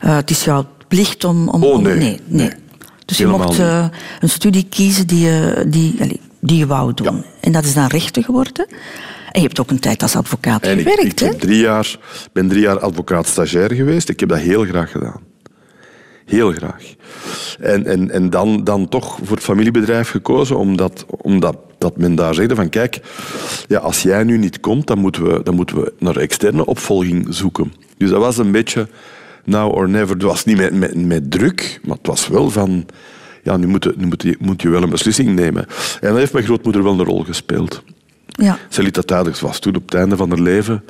het 0.00 0.30
is 0.30 0.44
jouw 0.44 0.66
plicht 0.88 1.24
om... 1.24 1.48
om 1.48 1.64
Oh, 1.64 1.72
om- 1.74 1.82
nee. 1.82 2.20
nee. 2.26 2.50
Dus 3.04 3.18
je 3.18 3.26
mocht 3.26 3.58
eh, 3.58 3.86
een 4.20 4.28
studie 4.28 4.66
kiezen 4.68 5.06
die 5.06 5.20
je, 5.26 5.64
die, 5.66 6.20
die 6.40 6.58
je 6.58 6.66
wou 6.66 6.94
doen. 6.94 7.24
En 7.40 7.52
dat 7.52 7.64
is 7.64 7.74
dan 7.74 7.86
rechten 7.86 8.22
geworden. 8.22 8.66
En 9.32 9.40
je 9.40 9.46
hebt 9.46 9.60
ook 9.60 9.70
een 9.70 9.78
tijd 9.80 10.02
als 10.02 10.16
advocaat 10.16 10.62
En 10.62 10.78
gewerkt, 10.78 11.02
ik 11.02 11.18
heb 11.18 11.40
drie 11.40 11.58
jaar, 11.58 11.96
ben 12.32 12.48
drie 12.48 12.60
jaar 12.60 12.78
advocaat-stagiair 12.78 13.72
geweest. 13.74 14.08
Ik 14.08 14.20
heb 14.20 14.28
dat 14.28 14.38
heel 14.38 14.64
graag 14.64 14.90
gedaan. 14.90 15.20
Heel 16.26 16.52
graag. 16.52 16.94
En, 17.60 17.86
en, 17.86 18.10
en 18.10 18.30
dan, 18.30 18.64
dan 18.64 18.88
toch 18.88 19.18
voor 19.22 19.36
het 19.36 19.44
familiebedrijf 19.44 20.10
gekozen, 20.10 20.58
omdat, 20.58 21.06
omdat 21.08 21.56
dat 21.78 21.96
men 21.96 22.14
daar 22.14 22.34
zegde 22.34 22.54
van 22.54 22.68
kijk, 22.68 23.00
ja, 23.68 23.78
als 23.78 24.02
jij 24.02 24.24
nu 24.24 24.38
niet 24.38 24.60
komt, 24.60 24.86
dan 24.86 24.98
moeten, 24.98 25.22
we, 25.24 25.42
dan 25.42 25.54
moeten 25.54 25.76
we 25.80 25.92
naar 25.98 26.16
externe 26.16 26.66
opvolging 26.66 27.26
zoeken. 27.30 27.72
Dus 27.96 28.10
dat 28.10 28.20
was 28.20 28.38
een 28.38 28.52
beetje 28.52 28.88
now 29.44 29.74
or 29.74 29.88
never. 29.88 30.14
Het 30.14 30.22
was 30.22 30.44
niet 30.44 30.56
met, 30.56 30.74
met, 30.74 30.94
met 31.06 31.30
druk, 31.30 31.80
maar 31.84 31.96
het 31.96 32.06
was 32.06 32.28
wel 32.28 32.50
van... 32.50 32.86
Ja, 33.44 33.56
nu, 33.56 33.66
moet, 33.66 33.84
je- 33.84 33.94
nu 33.96 34.06
moet, 34.06 34.22
je, 34.22 34.36
moet 34.40 34.62
je 34.62 34.68
wel 34.68 34.82
een 34.82 34.90
beslissing 34.90 35.28
nemen. 35.34 35.66
En 36.00 36.08
dat 36.08 36.16
heeft 36.16 36.32
mijn 36.32 36.44
grootmoeder 36.44 36.82
wel 36.82 36.92
een 36.92 37.04
rol 37.04 37.22
gespeeld. 37.24 37.82
Ja. 38.32 38.58
Ze 38.68 38.82
liet 38.82 38.94
dat 38.94 39.08
duidelijk. 39.08 39.38
Ze 39.38 39.46
was 39.46 39.58
toen 39.58 39.76
op 39.76 39.84
het 39.84 39.94
einde 39.94 40.16
van 40.16 40.28
haar 40.28 40.40
leven. 40.40 40.84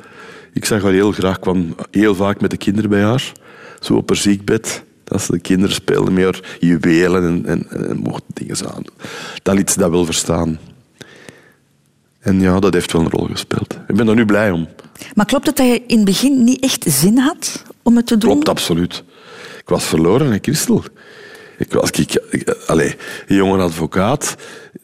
Ik 0.53 0.65
zag 0.65 0.81
haar 0.81 0.91
heel 0.91 1.11
graag, 1.11 1.39
kwam 1.39 1.75
heel 1.91 2.15
vaak 2.15 2.41
met 2.41 2.51
de 2.51 2.57
kinderen 2.57 2.89
bij 2.89 3.01
haar. 3.01 3.31
Zo 3.79 3.93
op 3.93 4.09
haar 4.09 4.17
ziekbed. 4.17 4.83
Dat 5.03 5.21
ze 5.21 5.31
de 5.31 5.39
kinderen 5.39 5.75
speelden 5.75 6.13
met 6.13 6.23
haar 6.23 6.57
juwelen 6.59 7.23
en, 7.23 7.45
en, 7.45 7.87
en 7.89 7.97
mochten 7.97 8.33
dingen 8.33 8.73
aan. 8.73 8.83
Dan 9.43 9.55
liet 9.55 9.71
ze 9.71 9.79
dat 9.79 9.89
wel 9.89 10.05
verstaan. 10.05 10.59
En 12.19 12.39
ja, 12.39 12.59
dat 12.59 12.73
heeft 12.73 12.91
wel 12.91 13.01
een 13.01 13.09
rol 13.09 13.27
gespeeld. 13.31 13.77
Ik 13.87 13.95
ben 13.95 14.05
daar 14.05 14.15
nu 14.15 14.25
blij 14.25 14.51
om. 14.51 14.67
Maar 15.15 15.25
klopt 15.25 15.47
het 15.47 15.57
dat 15.57 15.67
je 15.67 15.83
in 15.87 15.95
het 15.95 16.05
begin 16.05 16.43
niet 16.43 16.63
echt 16.63 16.85
zin 16.87 17.17
had 17.17 17.63
om 17.81 17.95
het 17.95 18.07
te 18.07 18.17
doen? 18.17 18.29
Klopt, 18.29 18.49
absoluut. 18.49 19.03
Ik 19.59 19.69
was 19.69 19.83
verloren, 19.83 20.31
hè, 20.31 20.37
Christel. 20.41 20.83
Ik 21.57 21.73
was, 21.73 21.89
ik, 21.91 22.13
ik, 22.29 22.49
allee, 22.67 22.95
een 23.27 23.35
jonge 23.35 23.61
advocaat, 23.63 24.35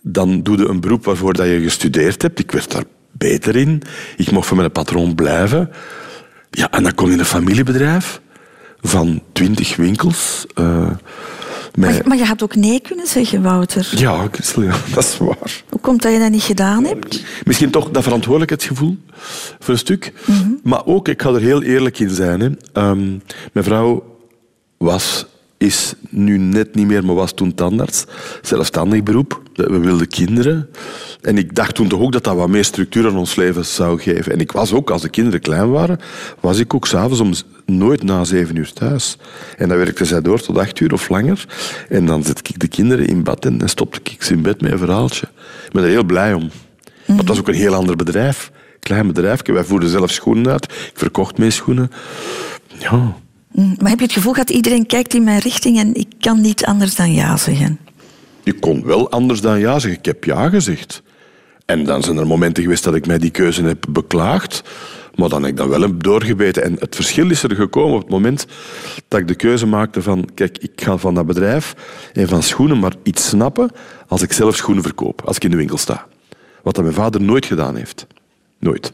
dan 0.02 0.44
doe 0.44 0.58
je 0.58 0.68
een 0.68 0.80
beroep 0.82 1.06
waarvoor 1.06 1.34
dat 1.34 1.48
je 1.48 1.62
gestudeerd 1.62 2.22
hebt. 2.22 2.40
Ik 2.40 2.52
werd 2.52 2.72
daar 2.72 2.84
beter 3.12 3.56
in. 3.56 3.82
Ik 4.18 4.32
mocht 4.32 4.48
van 4.48 4.58
mijn 4.58 4.72
patroon 4.72 5.16
blijven. 5.16 5.70
Ja, 6.52 6.72
en 6.72 6.84
dan 6.84 6.96
kom 6.96 7.08
je 7.08 7.14
in 7.14 7.20
een 7.20 7.26
familiebedrijf 7.26 8.22
van 8.82 9.22
twintig 9.32 9.76
winkels. 9.76 10.46
eh, 10.56 10.66
Maar, 10.66 10.98
met, 11.76 11.96
je- 11.96 12.04
maar 12.06 12.18
je 12.18 12.26
had 12.26 12.44
ook 12.44 12.56
nee 12.56 12.80
kunnen 12.82 13.08
zeggen, 13.08 13.42
Wouter. 13.42 13.92
ja, 13.96 14.28
dat 14.94 15.04
is 15.04 15.18
waar. 15.18 15.64
Hoe 15.70 15.80
komt 15.82 16.02
dat 16.02 16.12
je 16.14 16.20
dat 16.20 16.32
niet 16.32 16.44
gedaan 16.44 16.84
hebt? 16.86 17.24
Misschien 17.46 17.70
toch 17.72 17.90
dat 17.92 18.04
verantwoordelijkheidsgevoel 18.04 18.98
voor 19.60 19.74
een 19.74 19.80
stuk. 19.80 20.14
Mhm. 20.26 20.50
Maar 20.64 20.86
ook, 20.86 21.08
ik 21.08 21.22
ga 21.22 21.30
er 21.30 21.42
heel 21.42 21.62
eerlijk 21.64 22.00
in 22.00 22.10
zijn. 22.10 22.40
Hè. 22.42 22.50
Ehm, 22.74 23.08
mijn 23.54 23.66
vrouw 23.66 24.18
was, 24.78 25.26
is 25.60 25.94
nu 26.10 26.38
net 26.38 26.76
niet 26.76 26.88
meer, 26.88 27.06
maar 27.06 27.16
was 27.16 27.34
toen 27.34 27.54
tandarts. 27.54 28.06
Zelfstandig 28.42 29.04
beroep. 29.04 29.42
We 29.54 29.80
wilden 29.80 30.08
kinderen. 30.08 30.70
En 31.22 31.38
ik 31.38 31.56
dacht 31.56 31.76
toen 31.76 31.88
toch 31.88 32.00
ook 32.00 32.12
dat 32.12 32.24
dat 32.24 32.36
wat 32.36 32.50
meer 32.50 32.64
structuur 32.64 33.08
aan 33.08 33.18
ons 33.18 33.36
leven 33.36 33.66
zou 33.66 34.00
geven. 34.00 34.32
En 34.32 34.40
ik 34.40 34.52
was 34.52 34.74
ook, 34.74 34.90
als 34.90 35.02
de 35.02 35.10
kinderen 35.10 35.40
klein 35.40 35.70
waren, 35.70 36.00
was 36.40 36.60
ik 36.60 36.74
ook 36.74 36.88
s'avonds 36.88 37.20
om 37.20 37.34
nooit 37.66 38.04
na 38.04 38.24
zeven 38.24 38.56
uur 38.56 38.74
thuis. 38.74 39.18
En 39.58 39.70
dan 39.70 39.78
werkte 39.78 40.06
zij 40.06 40.22
door 40.22 40.42
tot 40.42 40.58
acht 40.58 40.80
uur 40.80 40.94
of 40.94 41.10
langer. 41.10 41.46
En 41.90 42.06
dan 42.06 42.24
zet 42.24 42.40
ik 42.50 42.60
de 42.60 42.68
kinderen 42.68 43.08
in 43.08 43.24
bad 43.24 43.46
en 43.46 43.58
dan 43.58 43.70
stopte 43.70 44.00
ik 44.04 44.24
ze 44.24 44.34
in 44.34 44.42
bed 44.42 44.62
met 44.62 44.72
een 44.72 44.78
verhaaltje. 44.78 45.28
Ik 45.66 45.72
ben 45.72 45.84
er 45.84 45.90
heel 45.90 46.04
blij 46.04 46.34
om. 46.34 46.50
Maar 47.06 47.18
het 47.18 47.28
was 47.28 47.40
ook 47.40 47.48
een 47.48 47.54
heel 47.54 47.76
ander 47.76 47.96
bedrijf. 47.96 48.52
Klein 48.80 49.08
bedrijf. 49.08 49.42
Wij 49.46 49.64
voerden 49.64 49.90
zelf 49.90 50.12
schoenen 50.12 50.52
uit. 50.52 50.64
Ik 50.64 50.92
verkocht 50.94 51.38
mee 51.38 51.52
schoenen. 51.52 51.92
Ja. 52.78 53.16
Mm, 53.52 53.76
Maar 53.80 53.90
heb 53.90 54.00
je 54.00 54.06
het 54.06 54.14
gevoel 54.14 54.34
dat 54.34 54.50
iedereen 54.50 54.86
kijkt 54.86 55.14
in 55.14 55.24
mijn 55.24 55.40
richting 55.40 55.80
en 55.80 55.96
ik 55.96 56.08
kan 56.20 56.42
niet 56.42 56.66
anders 56.66 56.96
dan 56.96 57.14
ja 57.14 57.38
zeggen? 57.38 57.80
Ik 58.44 58.60
kon 58.60 58.86
wel 58.86 59.12
anders 59.12 59.42
dan 59.42 59.60
ja 59.60 59.80
zeggen. 59.80 60.00
Ik 60.00 60.06
heb 60.06 60.24
ja 60.24 60.50
gezegd. 60.50 61.02
En 61.66 61.84
dan 61.84 62.04
zijn 62.04 62.18
er 62.18 62.28
momenten 62.28 62.64
geweest 62.64 62.84
dat 62.84 62.96
ik 62.96 63.08
mij 63.08 63.18
die 63.18 63.30
keuze 63.30 63.64
heb 63.64 63.86
beklaagd. 63.90 64.64
Maar 65.16 65.30
dan 65.30 65.42
heb 65.42 65.52
ik 65.52 65.58
dat 65.58 65.68
wel 65.68 65.98
doorgebeten. 65.98 66.64
En 66.64 66.76
het 66.80 66.96
verschil 66.96 67.30
is 67.30 67.44
er 67.44 67.56
gekomen 67.56 67.96
op 67.96 68.02
het 68.02 68.10
moment 68.10 68.46
dat 69.08 69.20
ik 69.20 69.28
de 69.28 69.36
keuze 69.36 69.66
maakte 69.66 70.02
van... 70.02 70.30
Kijk, 70.34 70.58
ik 70.58 70.72
ga 70.76 70.98
van 70.98 71.14
dat 71.14 71.26
bedrijf 71.26 71.76
en 72.14 72.28
van 72.28 72.44
schoenen 72.44 72.80
maar 72.80 72.94
iets 73.04 73.28
snappen 73.28 73.72
als 74.08 74.22
ik 74.22 74.34
zelf 74.34 74.56
schoenen 74.56 74.84
verkoop. 74.84 75.22
Als 75.26 75.36
ik 75.36 75.44
in 75.44 75.50
de 75.50 75.56
winkel 75.56 75.78
sta. 75.78 76.08
Wat 76.64 76.76
dat 76.76 76.84
mijn 76.84 76.96
vader 76.96 77.22
nooit 77.22 77.46
gedaan 77.46 77.76
heeft. 77.76 78.08
Nooit. 78.60 78.94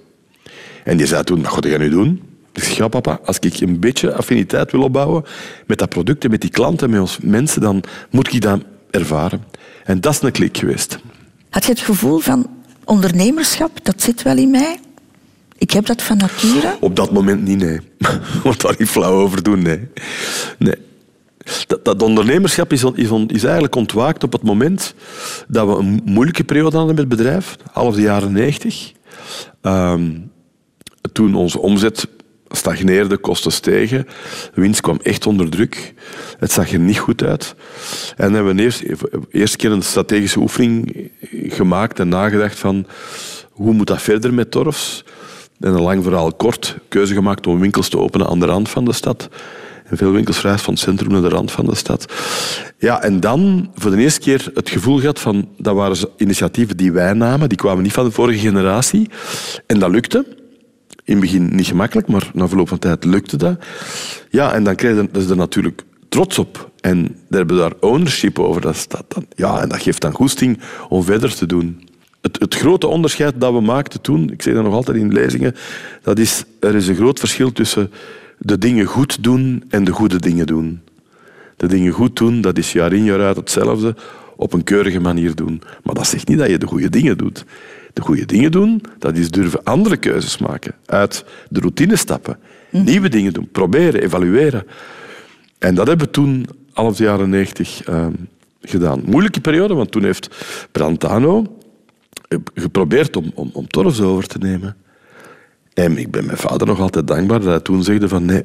En 0.83 0.97
die 0.97 1.07
zei 1.07 1.23
toen, 1.23 1.41
wat 1.41 1.65
ga 1.65 1.69
je 1.69 1.77
nu 1.77 1.89
doen? 1.89 2.21
Zeg, 2.55 2.77
ja 2.77 2.87
papa, 2.87 3.19
als 3.25 3.39
ik 3.39 3.59
een 3.59 3.79
beetje 3.79 4.13
affiniteit 4.13 4.71
wil 4.71 4.81
opbouwen 4.81 5.23
met 5.67 5.77
dat 5.77 5.89
product 5.89 6.23
en 6.23 6.31
met 6.31 6.41
die 6.41 6.49
klanten, 6.49 6.89
met 6.89 6.99
ons 6.99 7.17
mensen, 7.21 7.61
dan 7.61 7.83
moet 8.09 8.33
ik 8.33 8.41
dat 8.41 8.61
ervaren. 8.91 9.43
En 9.83 10.01
dat 10.01 10.13
is 10.13 10.21
een 10.21 10.31
klik 10.31 10.57
geweest. 10.57 10.99
Had 11.49 11.65
je 11.65 11.71
het 11.71 11.79
gevoel 11.79 12.19
van 12.19 12.49
ondernemerschap, 12.85 13.71
dat 13.83 14.01
zit 14.01 14.21
wel 14.21 14.37
in 14.37 14.51
mij? 14.51 14.79
Ik 15.57 15.71
heb 15.71 15.85
dat 15.85 16.01
van 16.01 16.17
nature. 16.17 16.77
Op 16.79 16.95
dat 16.95 17.11
moment 17.11 17.41
niet, 17.43 17.57
nee. 17.57 17.79
Want 18.43 18.61
daar 18.61 18.75
niet 18.77 18.89
flauw 18.89 19.13
over 19.13 19.43
doen, 19.43 19.61
nee. 19.61 19.87
nee. 20.59 20.75
Dat, 21.67 21.85
dat 21.85 22.01
ondernemerschap 22.01 22.71
is, 22.71 22.83
on- 22.83 22.97
is, 22.97 23.09
on- 23.09 23.27
is 23.27 23.43
eigenlijk 23.43 23.75
ontwaakt 23.75 24.23
op 24.23 24.31
het 24.31 24.43
moment 24.43 24.93
dat 25.47 25.67
we 25.67 25.73
een 25.73 26.01
moeilijke 26.05 26.43
periode 26.43 26.77
hadden 26.77 26.95
met 26.95 27.05
het 27.05 27.17
bedrijf, 27.17 27.55
half 27.71 27.95
de 27.95 28.01
jaren 28.01 28.31
negentig. 28.31 28.91
Ehm, 29.61 30.11
toen 31.13 31.35
onze 31.35 31.59
omzet 31.59 32.07
stagneerde, 32.55 33.17
kosten 33.17 33.51
stegen, 33.51 34.07
winst 34.53 34.81
kwam 34.81 34.99
echt 35.03 35.25
onder 35.25 35.49
druk. 35.49 35.93
Het 36.39 36.51
zag 36.51 36.71
er 36.71 36.79
niet 36.79 36.99
goed 36.99 37.23
uit. 37.23 37.55
En 38.17 38.33
hebben 38.33 38.55
we 38.55 38.61
eerst, 38.61 38.83
eerst 39.31 39.55
keer 39.55 39.71
een 39.71 39.81
strategische 39.81 40.39
oefening 40.39 41.09
gemaakt 41.47 41.99
en 41.99 42.09
nagedacht 42.09 42.59
van 42.59 42.85
hoe 43.51 43.73
moet 43.73 43.87
dat 43.87 44.01
verder 44.01 44.33
met 44.33 44.51
Torfs? 44.51 45.03
En 45.59 45.73
een 45.73 45.81
lang 45.81 46.03
verhaal 46.03 46.33
kort, 46.33 46.77
keuze 46.87 47.13
gemaakt 47.13 47.47
om 47.47 47.59
winkels 47.59 47.89
te 47.89 47.97
openen 47.97 48.27
aan 48.27 48.39
de 48.39 48.45
rand 48.45 48.69
van 48.69 48.85
de 48.85 48.93
stad. 48.93 49.29
En 49.85 49.97
veel 49.97 50.11
winkels 50.11 50.39
verhuisd 50.39 50.63
van 50.63 50.73
het 50.73 50.83
centrum 50.83 51.11
naar 51.11 51.21
de 51.21 51.29
rand 51.29 51.51
van 51.51 51.65
de 51.65 51.75
stad. 51.75 52.13
Ja, 52.77 53.03
en 53.03 53.19
dan 53.19 53.71
voor 53.75 53.91
de 53.91 53.97
eerste 53.97 54.19
keer 54.19 54.51
het 54.53 54.69
gevoel 54.69 54.99
gehad 54.99 55.19
van... 55.19 55.47
Dat 55.57 55.75
waren 55.75 56.09
initiatieven 56.17 56.77
die 56.77 56.91
wij 56.91 57.13
namen, 57.13 57.49
die 57.49 57.57
kwamen 57.57 57.83
niet 57.83 57.93
van 57.93 58.05
de 58.05 58.11
vorige 58.11 58.39
generatie. 58.39 59.09
En 59.65 59.79
dat 59.79 59.89
lukte. 59.89 60.25
In 61.05 61.13
het 61.13 61.19
begin 61.19 61.55
niet 61.55 61.67
gemakkelijk, 61.67 62.07
maar 62.07 62.31
na 62.33 62.47
verloop 62.47 62.67
van 62.67 62.79
tijd 62.79 63.03
lukte 63.03 63.37
dat. 63.37 63.65
Ja, 64.29 64.53
en 64.53 64.63
dan 64.63 64.75
krijg 64.75 64.95
je 64.95 65.19
is 65.19 65.29
er 65.29 65.35
natuurlijk 65.35 65.83
trots 66.09 66.39
op. 66.39 66.71
En 66.79 67.01
daar 67.03 67.39
hebben 67.39 67.55
we 67.55 67.61
daar 67.61 67.89
ownership 67.91 68.39
over. 68.39 68.61
Dat 68.61 68.85
dat 68.87 69.05
dan, 69.07 69.25
ja, 69.35 69.61
en 69.61 69.69
dat 69.69 69.81
geeft 69.81 70.01
dan 70.01 70.13
goesting 70.13 70.59
om 70.89 71.03
verder 71.03 71.35
te 71.35 71.45
doen. 71.45 71.89
Het, 72.21 72.39
het 72.39 72.55
grote 72.55 72.87
onderscheid 72.87 73.33
dat 73.37 73.53
we 73.53 73.61
maakten 73.61 74.01
toen, 74.01 74.31
ik 74.31 74.41
zeg 74.41 74.53
dat 74.53 74.63
nog 74.63 74.73
altijd 74.73 74.97
in 74.97 75.13
lezingen, 75.13 75.55
dat 76.01 76.19
is, 76.19 76.43
er 76.59 76.75
is 76.75 76.87
een 76.87 76.95
groot 76.95 77.19
verschil 77.19 77.51
tussen 77.51 77.91
de 78.37 78.57
dingen 78.57 78.85
goed 78.85 79.23
doen 79.23 79.63
en 79.69 79.83
de 79.83 79.91
goede 79.91 80.19
dingen 80.19 80.47
doen. 80.47 80.81
De 81.57 81.67
dingen 81.67 81.91
goed 81.91 82.15
doen, 82.15 82.41
dat 82.41 82.57
is 82.57 82.71
jaar 82.71 82.93
in 82.93 83.03
jaar 83.03 83.21
uit 83.21 83.35
hetzelfde, 83.35 83.95
op 84.35 84.53
een 84.53 84.63
keurige 84.63 84.99
manier 84.99 85.35
doen. 85.35 85.61
Maar 85.83 85.95
dat 85.95 86.07
zegt 86.07 86.27
niet 86.27 86.37
dat 86.37 86.49
je 86.49 86.57
de 86.57 86.67
goede 86.67 86.89
dingen 86.89 87.17
doet. 87.17 87.45
De 87.95 88.01
goede 88.01 88.25
dingen 88.25 88.51
doen, 88.51 88.81
dat 88.99 89.17
is 89.17 89.29
durven 89.29 89.63
andere 89.63 89.97
keuzes 89.97 90.37
maken. 90.37 90.73
Uit 90.85 91.25
de 91.49 91.59
routine 91.59 91.95
stappen. 91.95 92.37
Nieuwe 92.69 93.09
dingen 93.09 93.33
doen. 93.33 93.49
Proberen, 93.51 94.01
evalueren. 94.01 94.63
En 95.59 95.75
dat 95.75 95.87
hebben 95.87 96.05
we 96.05 96.11
toen, 96.11 96.47
half 96.73 96.95
de 96.95 97.03
jaren 97.03 97.29
negentig, 97.29 97.83
ehm, 97.83 98.13
gedaan. 98.61 99.01
Moeilijke 99.05 99.41
periode, 99.41 99.73
want 99.73 99.91
toen 99.91 100.03
heeft 100.03 100.29
Brantano 100.71 101.57
geprobeerd 102.53 103.15
om, 103.15 103.31
om, 103.33 103.49
om 103.53 103.67
Torfs 103.67 104.01
over 104.01 104.27
te 104.27 104.37
nemen. 104.37 104.75
En 105.73 105.97
ik 105.97 106.11
ben 106.11 106.25
mijn 106.25 106.37
vader 106.37 106.67
nog 106.67 106.79
altijd 106.79 107.07
dankbaar 107.07 107.39
dat 107.39 107.49
hij 107.49 107.59
toen 107.59 107.83
zegde 107.83 108.07
van 108.07 108.25
nee, 108.25 108.43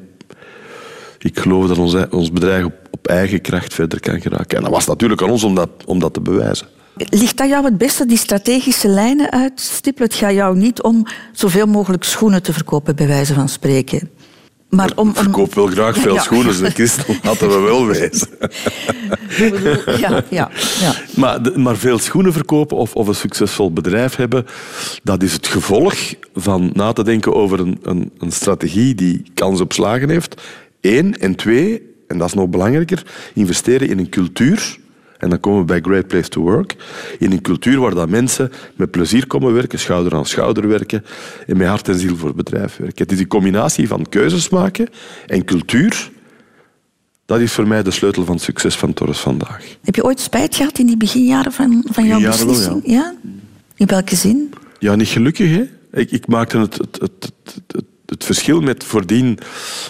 ik 1.19 1.39
geloof 1.39 1.67
dat 1.67 1.77
ons, 1.77 1.95
ons 2.09 2.31
bedrijf 2.31 2.65
op, 2.65 2.73
op 2.91 3.07
eigen 3.07 3.41
kracht 3.41 3.73
verder 3.73 3.99
kan 3.99 4.21
geraken. 4.21 4.57
En 4.57 4.63
dat 4.63 4.71
was 4.71 4.85
natuurlijk 4.85 5.21
aan 5.21 5.29
ons 5.29 5.43
om 5.43 5.55
dat, 5.55 5.69
om 5.85 5.99
dat 5.99 6.13
te 6.13 6.21
bewijzen. 6.21 6.67
Ligt 6.95 7.37
dat 7.37 7.49
jou 7.49 7.65
het 7.65 7.77
beste, 7.77 8.05
die 8.05 8.17
strategische 8.17 8.87
lijnen 8.87 9.31
uitstippelen? 9.31 10.09
Het 10.09 10.17
gaat 10.17 10.33
jou 10.33 10.57
niet 10.57 10.81
om 10.81 11.05
zoveel 11.31 11.65
mogelijk 11.67 12.03
schoenen 12.03 12.43
te 12.43 12.53
verkopen, 12.53 12.95
bij 12.95 13.07
wijze 13.07 13.33
van 13.33 13.49
spreken. 13.49 14.09
Maar 14.69 14.91
om, 14.95 15.09
Ik 15.09 15.15
verkoop 15.15 15.53
wel 15.53 15.67
graag 15.67 15.97
veel 15.97 16.13
Ja. 16.13 16.21
schoenen, 16.21 16.63
de 16.63 16.69
Christel, 16.69 17.15
laten 17.23 17.49
we 17.49 17.59
wel 17.59 17.85
wezen. 17.85 18.27
Ja, 19.99 20.23
ja, 20.29 20.49
ja. 20.79 20.93
Maar, 21.15 21.59
maar 21.59 21.77
veel 21.77 21.99
schoenen 21.99 22.33
verkopen 22.33 22.77
of, 22.77 22.95
of 22.95 23.07
een 23.07 23.15
succesvol 23.15 23.73
bedrijf 23.73 24.15
hebben, 24.15 24.45
dat 25.03 25.23
is 25.23 25.33
het 25.33 25.47
gevolg 25.47 25.95
van 26.35 26.69
na 26.73 26.93
te 26.93 27.03
denken 27.03 27.33
over 27.33 27.59
een, 27.59 27.79
een, 27.81 28.11
een 28.17 28.31
strategie 28.31 28.95
die 28.95 29.23
kans 29.33 29.61
op 29.61 29.73
slagen 29.73 30.09
heeft. 30.09 30.41
Eén. 30.81 31.17
En 31.19 31.35
twee, 31.35 31.81
en 32.07 32.17
dat 32.17 32.27
is 32.27 32.33
nog 32.33 32.49
belangrijker, 32.49 33.05
investeren 33.33 33.89
in 33.89 33.99
een 33.99 34.09
cultuur. 34.09 34.79
En 35.21 35.29
dan 35.29 35.39
komen 35.39 35.59
we 35.59 35.65
bij 35.65 35.79
Great 35.81 36.07
Place 36.07 36.29
to 36.29 36.41
Work. 36.41 36.75
In 37.19 37.31
een 37.31 37.41
cultuur 37.41 37.79
waar 37.79 37.93
dat 37.93 38.09
mensen 38.09 38.51
met 38.75 38.91
plezier 38.91 39.27
komen 39.27 39.53
werken, 39.53 39.79
schouder 39.79 40.15
aan 40.15 40.25
schouder 40.25 40.67
werken 40.67 41.03
en 41.47 41.57
met 41.57 41.67
hart 41.67 41.87
en 41.87 41.99
ziel 41.99 42.15
voor 42.17 42.27
het 42.27 42.37
bedrijf 42.37 42.77
werken. 42.77 43.03
Het 43.03 43.11
is 43.11 43.17
die 43.17 43.27
combinatie 43.27 43.87
van 43.87 44.09
keuzes 44.09 44.49
maken 44.49 44.89
en 45.27 45.45
cultuur. 45.45 46.09
Dat 47.25 47.39
is 47.39 47.51
voor 47.51 47.67
mij 47.67 47.83
de 47.83 47.91
sleutel 47.91 48.25
van 48.25 48.35
het 48.35 48.43
succes 48.43 48.75
van 48.75 48.93
Torres 48.93 49.19
vandaag. 49.19 49.77
Heb 49.81 49.95
je 49.95 50.03
ooit 50.03 50.19
spijt 50.19 50.55
gehad 50.55 50.79
in 50.79 50.85
die 50.85 50.97
beginjaren 50.97 51.51
van, 51.51 51.85
van 51.91 52.05
jouw 52.05 52.19
wel, 52.19 52.31
beslissing? 52.31 52.81
ja. 52.85 53.13
In 53.75 53.87
welke 53.87 54.15
zin? 54.15 54.53
Ja, 54.79 54.95
niet 54.95 55.07
gelukkig. 55.07 55.49
Hè? 55.49 55.63
Ik, 55.99 56.11
ik 56.11 56.27
maakte 56.27 56.57
het, 56.57 56.77
het, 56.77 56.99
het, 57.01 57.33
het, 57.67 57.85
het, 58.11 58.23
verschil 58.23 58.61
met 58.61 58.83
voordien 58.83 59.37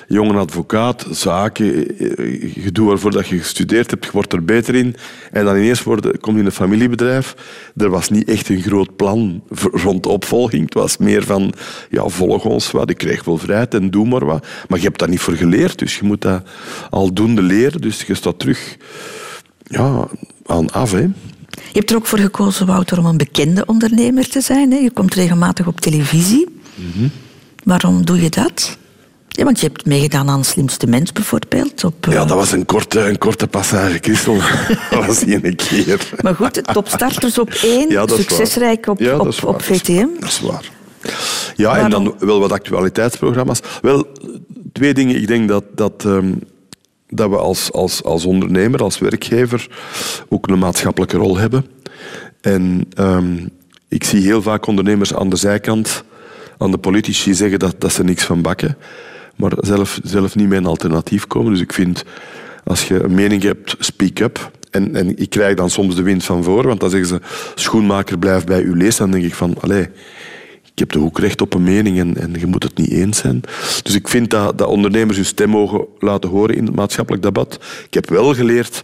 jonge 0.08 0.38
advocaat, 0.38 1.06
zaken, 1.12 1.98
eh, 1.98 2.64
gedoe 2.64 2.88
waarvoor 2.88 3.12
dat 3.12 3.28
je 3.28 3.38
gestudeerd 3.38 3.90
hebt, 3.90 4.06
je 4.06 4.12
wordt 4.12 4.34
er 4.34 4.46
beter 4.46 4.76
in. 4.76 4.96
En 5.32 5.46
dan 5.46 5.56
ineens 5.58 5.84
worden, 5.84 6.20
kom 6.20 6.34
je 6.34 6.40
in 6.40 6.46
een 6.46 6.52
familiebedrijf. 6.52 7.36
Er 7.76 7.90
was 7.90 8.10
niet 8.10 8.28
echt 8.28 8.50
een 8.50 8.62
groot 8.62 8.96
plan 8.96 9.44
rond 9.72 10.04
de 10.04 10.10
opvolging. 10.10 10.64
Het 10.64 10.74
was 10.74 10.98
meer 10.98 11.24
van, 11.24 11.54
ja, 11.90 12.08
volg 12.08 12.46
ons 12.46 12.72
wat. 12.72 12.90
Ik 12.90 12.98
krijg 12.98 13.24
wel 13.24 13.38
vrijheid 13.38 13.74
en 13.74 13.90
doe 13.90 14.08
maar 14.08 14.26
wat. 14.26 14.46
Maar 14.68 14.80
je 14.80 14.86
hebt 14.86 15.00
daar 15.00 15.10
niet 15.10 15.20
voor 15.20 15.36
geleerd, 15.36 15.80
dus 15.80 15.98
je 15.98 16.04
moet 16.04 16.22
dat 16.22 16.44
aldoende 16.90 17.42
leren. 17.42 17.82
Dus 17.82 18.02
je 18.02 18.16
staat 18.16 18.40
terug 18.40 18.78
ja, 19.64 20.08
aan 20.46 20.72
af. 20.72 20.92
Hè. 20.92 21.08
Je 21.72 21.80
hebt 21.80 21.90
er 21.90 21.96
ook 21.96 22.06
voor 22.06 22.20
gekozen, 22.20 22.66
Wouter, 22.66 23.00
om 23.00 23.06
een 23.06 23.18
bekende 23.18 23.66
ondernemer 23.66 24.30
te 24.30 24.42
zijn. 24.42 24.72
Hè? 24.72 24.78
Je 24.78 24.92
komt 24.92 25.14
regelmatig 25.14 25.68
op 25.68 25.82
televisie. 25.82 26.48
Mhm. 26.76 27.08
Waarom 27.64 28.06
doe 28.06 28.22
je 28.22 28.30
dat? 28.30 28.78
Ja, 29.28 29.44
want 29.44 29.60
je 29.60 29.66
hebt 29.66 29.86
meegedaan 29.86 30.30
aan 30.30 30.44
Slimste 30.44 30.88
Mens 30.88 31.12
bijvoorbeeld. 31.12 31.84
Op, 31.84 32.08
eh, 32.08 32.14
Ja, 32.14 32.26
dat 32.26 32.38
was 32.38 32.52
een 32.52 32.66
korte, 32.66 33.00
een 33.00 33.18
korte 33.18 33.48
passage, 33.48 33.98
Christel. 34.02 34.36
dat 34.92 35.06
was 35.06 35.22
een 35.26 35.56
keer. 35.56 36.10
Maar 36.22 36.36
goed, 36.36 36.74
topstarters 36.74 37.40
op 37.40 37.50
één, 37.64 37.90
Ja, 37.90 38.08
succesrijk 38.08 38.88
op, 38.88 39.00
Ja, 39.00 39.18
op, 39.18 39.62
VTM. 39.62 40.08
Dat 40.20 40.30
is 40.30 40.40
waar. 40.42 40.70
Ja, 41.56 41.78
en 41.78 41.90
dan 41.90 42.16
wel 42.20 42.40
wat 42.40 42.52
actualiteitsprogramma's. 42.52 43.60
Wel, 43.82 44.08
twee 44.74 44.94
dingen. 44.94 45.16
Ik 45.16 45.28
denk 45.28 45.48
dat, 45.48 45.64
dat, 45.76 46.06
ehm, 46.06 46.34
dat 47.08 47.30
we 47.30 47.38
als, 47.38 47.72
als, 47.72 48.04
als 48.04 48.26
ondernemer, 48.26 48.84
als 48.84 49.00
werkgever, 49.00 49.68
ook 50.30 50.48
een 50.48 50.60
maatschappelijke 50.60 51.18
rol 51.18 51.38
hebben. 51.38 51.66
En 52.42 52.86
ehm, 52.94 53.48
ik 53.88 54.04
zie 54.04 54.22
heel 54.22 54.42
vaak 54.42 54.66
ondernemers 54.66 55.14
aan 55.14 55.30
de 55.30 55.36
zijkant, 55.36 56.04
aan 56.62 56.72
de 56.72 56.78
politici 56.78 57.34
zeggen 57.34 57.60
dat, 57.60 57.76
dat 57.78 57.94
ze 57.94 58.04
niks 58.04 58.24
van 58.24 58.42
bakken, 58.42 58.78
maar 59.36 59.52
zelf, 59.58 60.00
zelf 60.04 60.36
niet 60.36 60.48
met 60.48 60.58
een 60.58 60.66
alternatief 60.66 61.28
komen. 61.28 61.52
Dus 61.52 61.62
ik 61.62 61.74
vind, 61.74 62.04
als 62.64 62.88
je 62.88 63.04
een 63.04 63.14
mening 63.14 63.44
hebt, 63.44 63.76
speak 63.80 64.20
up. 64.20 64.52
En, 64.72 64.96
en 64.96 65.18
ik 65.18 65.30
krijg 65.30 65.56
dan 65.56 65.70
soms 65.70 65.96
de 65.96 66.02
wind 66.02 66.24
van 66.24 66.44
voor, 66.44 66.68
want 66.68 66.80
dan 66.80 66.90
zeggen 66.90 67.08
ze, 67.10 67.20
schoenmaker 67.56 68.20
blijft 68.20 68.46
bij 68.46 68.64
uw 68.64 68.74
lees. 68.74 68.98
Dan 68.98 69.12
denk 69.12 69.24
ik 69.24 69.36
van, 69.36 69.56
allee, 69.60 69.88
ik 70.64 70.80
heb 70.80 70.90
toch 70.90 71.04
ook 71.04 71.20
recht 71.20 71.42
op 71.42 71.54
een 71.54 71.64
mening 71.64 72.00
en, 72.00 72.18
en 72.18 72.34
je 72.40 72.46
moet 72.46 72.64
het 72.64 72.78
niet 72.78 72.92
eens 72.92 73.18
zijn. 73.18 73.42
Dus 73.84 73.96
ik 73.96 74.08
vind 74.08 74.30
dat, 74.30 74.58
dat 74.58 74.68
ondernemers 74.68 75.18
hun 75.18 75.26
stem 75.26 75.50
mogen 75.50 75.86
laten 76.00 76.30
horen 76.30 76.56
in 76.56 76.66
het 76.66 76.76
maatschappelijk 76.76 77.24
debat. 77.24 77.60
Ik 77.86 77.94
heb 77.94 78.10
wel 78.10 78.34
geleerd 78.34 78.84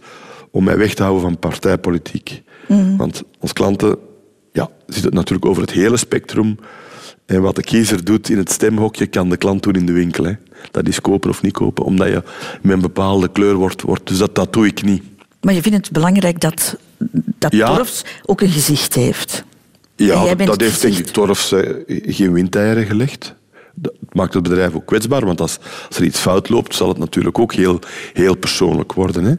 om 0.50 0.64
mij 0.64 0.78
weg 0.78 0.94
te 0.94 1.02
houden 1.02 1.22
van 1.22 1.38
partijpolitiek. 1.38 2.42
Want 2.96 3.22
als 3.40 3.52
klanten 3.52 3.96
ja, 4.52 4.70
zit 4.86 5.04
het 5.04 5.14
natuurlijk 5.14 5.46
over 5.46 5.62
het 5.62 5.70
hele 5.70 5.96
spectrum. 5.96 6.58
En 7.28 7.42
wat 7.42 7.56
de 7.56 7.62
kiezer 7.62 8.04
doet 8.04 8.28
in 8.28 8.38
het 8.38 8.50
stemhokje, 8.50 9.06
kan 9.06 9.28
de 9.28 9.36
klant 9.36 9.62
doen 9.62 9.74
in 9.74 9.86
de 9.86 9.92
winkel. 9.92 10.24
Hè. 10.24 10.32
Dat 10.70 10.88
is 10.88 11.00
kopen 11.00 11.30
of 11.30 11.42
niet 11.42 11.52
kopen, 11.52 11.84
omdat 11.84 12.08
je 12.08 12.22
met 12.62 12.72
een 12.72 12.80
bepaalde 12.80 13.28
kleur 13.32 13.54
wordt. 13.54 13.82
wordt. 13.82 14.06
Dus 14.06 14.18
dat, 14.18 14.34
dat 14.34 14.52
doe 14.52 14.66
ik 14.66 14.82
niet. 14.82 15.02
Maar 15.40 15.54
je 15.54 15.62
vindt 15.62 15.76
het 15.76 15.90
belangrijk 15.90 16.40
dat, 16.40 16.76
dat 17.38 17.52
Ja. 17.52 17.74
Torfs 17.74 18.04
ook 18.24 18.40
een 18.40 18.48
gezicht 18.48 18.94
heeft. 18.94 19.44
Ja, 19.96 20.34
dat, 20.34 20.60
heeft 20.60 20.80
denk 20.80 20.96
ik 20.96 21.06
Torfs 21.06 21.52
eh, 21.52 21.70
geen 21.86 22.32
windeieren 22.32 22.86
gelegd. 22.86 23.34
Dat 23.74 23.94
maakt 24.12 24.34
het 24.34 24.42
bedrijf 24.42 24.74
ook 24.74 24.86
kwetsbaar, 24.86 25.24
want 25.24 25.40
als, 25.40 25.58
als 25.88 25.96
er 25.96 26.04
iets 26.04 26.20
fout 26.20 26.48
loopt, 26.48 26.74
zal 26.74 26.88
het 26.88 26.98
natuurlijk 26.98 27.38
ook 27.38 27.54
heel, 27.54 27.78
heel 28.12 28.36
persoonlijk 28.36 28.92
worden. 28.92 29.24
Hè. 29.24 29.34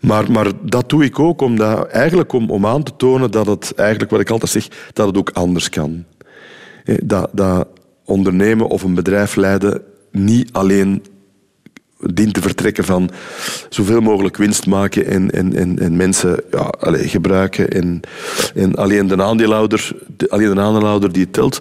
Maar, 0.00 0.32
maar 0.32 0.46
dat 0.62 0.88
doe 0.88 1.04
ik 1.04 1.18
ook 1.18 1.40
omdat, 1.40 1.86
eigenlijk 1.86 2.32
om, 2.32 2.50
om 2.50 2.66
aan 2.66 2.82
te 2.82 2.92
tonen 2.96 3.30
dat 3.30 3.46
het, 3.46 3.74
eigenlijk 3.74 4.10
wat 4.10 4.20
ik 4.20 4.30
altijd 4.30 4.50
zeg, 4.50 4.68
dat 4.92 5.06
het 5.06 5.16
ook 5.16 5.30
anders 5.30 5.68
kan. 5.68 6.04
Hè, 6.88 6.96
Dat, 7.02 7.28
dat 7.32 7.68
ondernemen 8.04 8.68
of 8.68 8.82
een 8.82 8.94
bedrijf 8.94 9.36
leiden 9.36 9.82
niet 10.10 10.52
alleen 10.52 11.02
dient 12.00 12.34
te 12.34 12.42
vertrekken 12.42 12.84
van 12.84 13.10
zoveel 13.68 14.00
mogelijk 14.00 14.36
winst 14.36 14.66
maken 14.66 15.06
en, 15.06 15.30
en, 15.30 15.54
en, 15.54 15.78
en 15.78 15.96
mensen 15.96 16.40
ja, 16.50 16.74
gebruiken. 16.90 17.70
En, 17.70 18.00
en 18.54 18.74
alleen, 18.74 19.06
de 19.06 19.22
aandeelhouder, 19.22 19.92
de, 20.16 20.30
alleen 20.30 20.54
de 20.54 20.60
aandeelhouder 20.60 21.12
die 21.12 21.22
het 21.22 21.32
telt. 21.32 21.58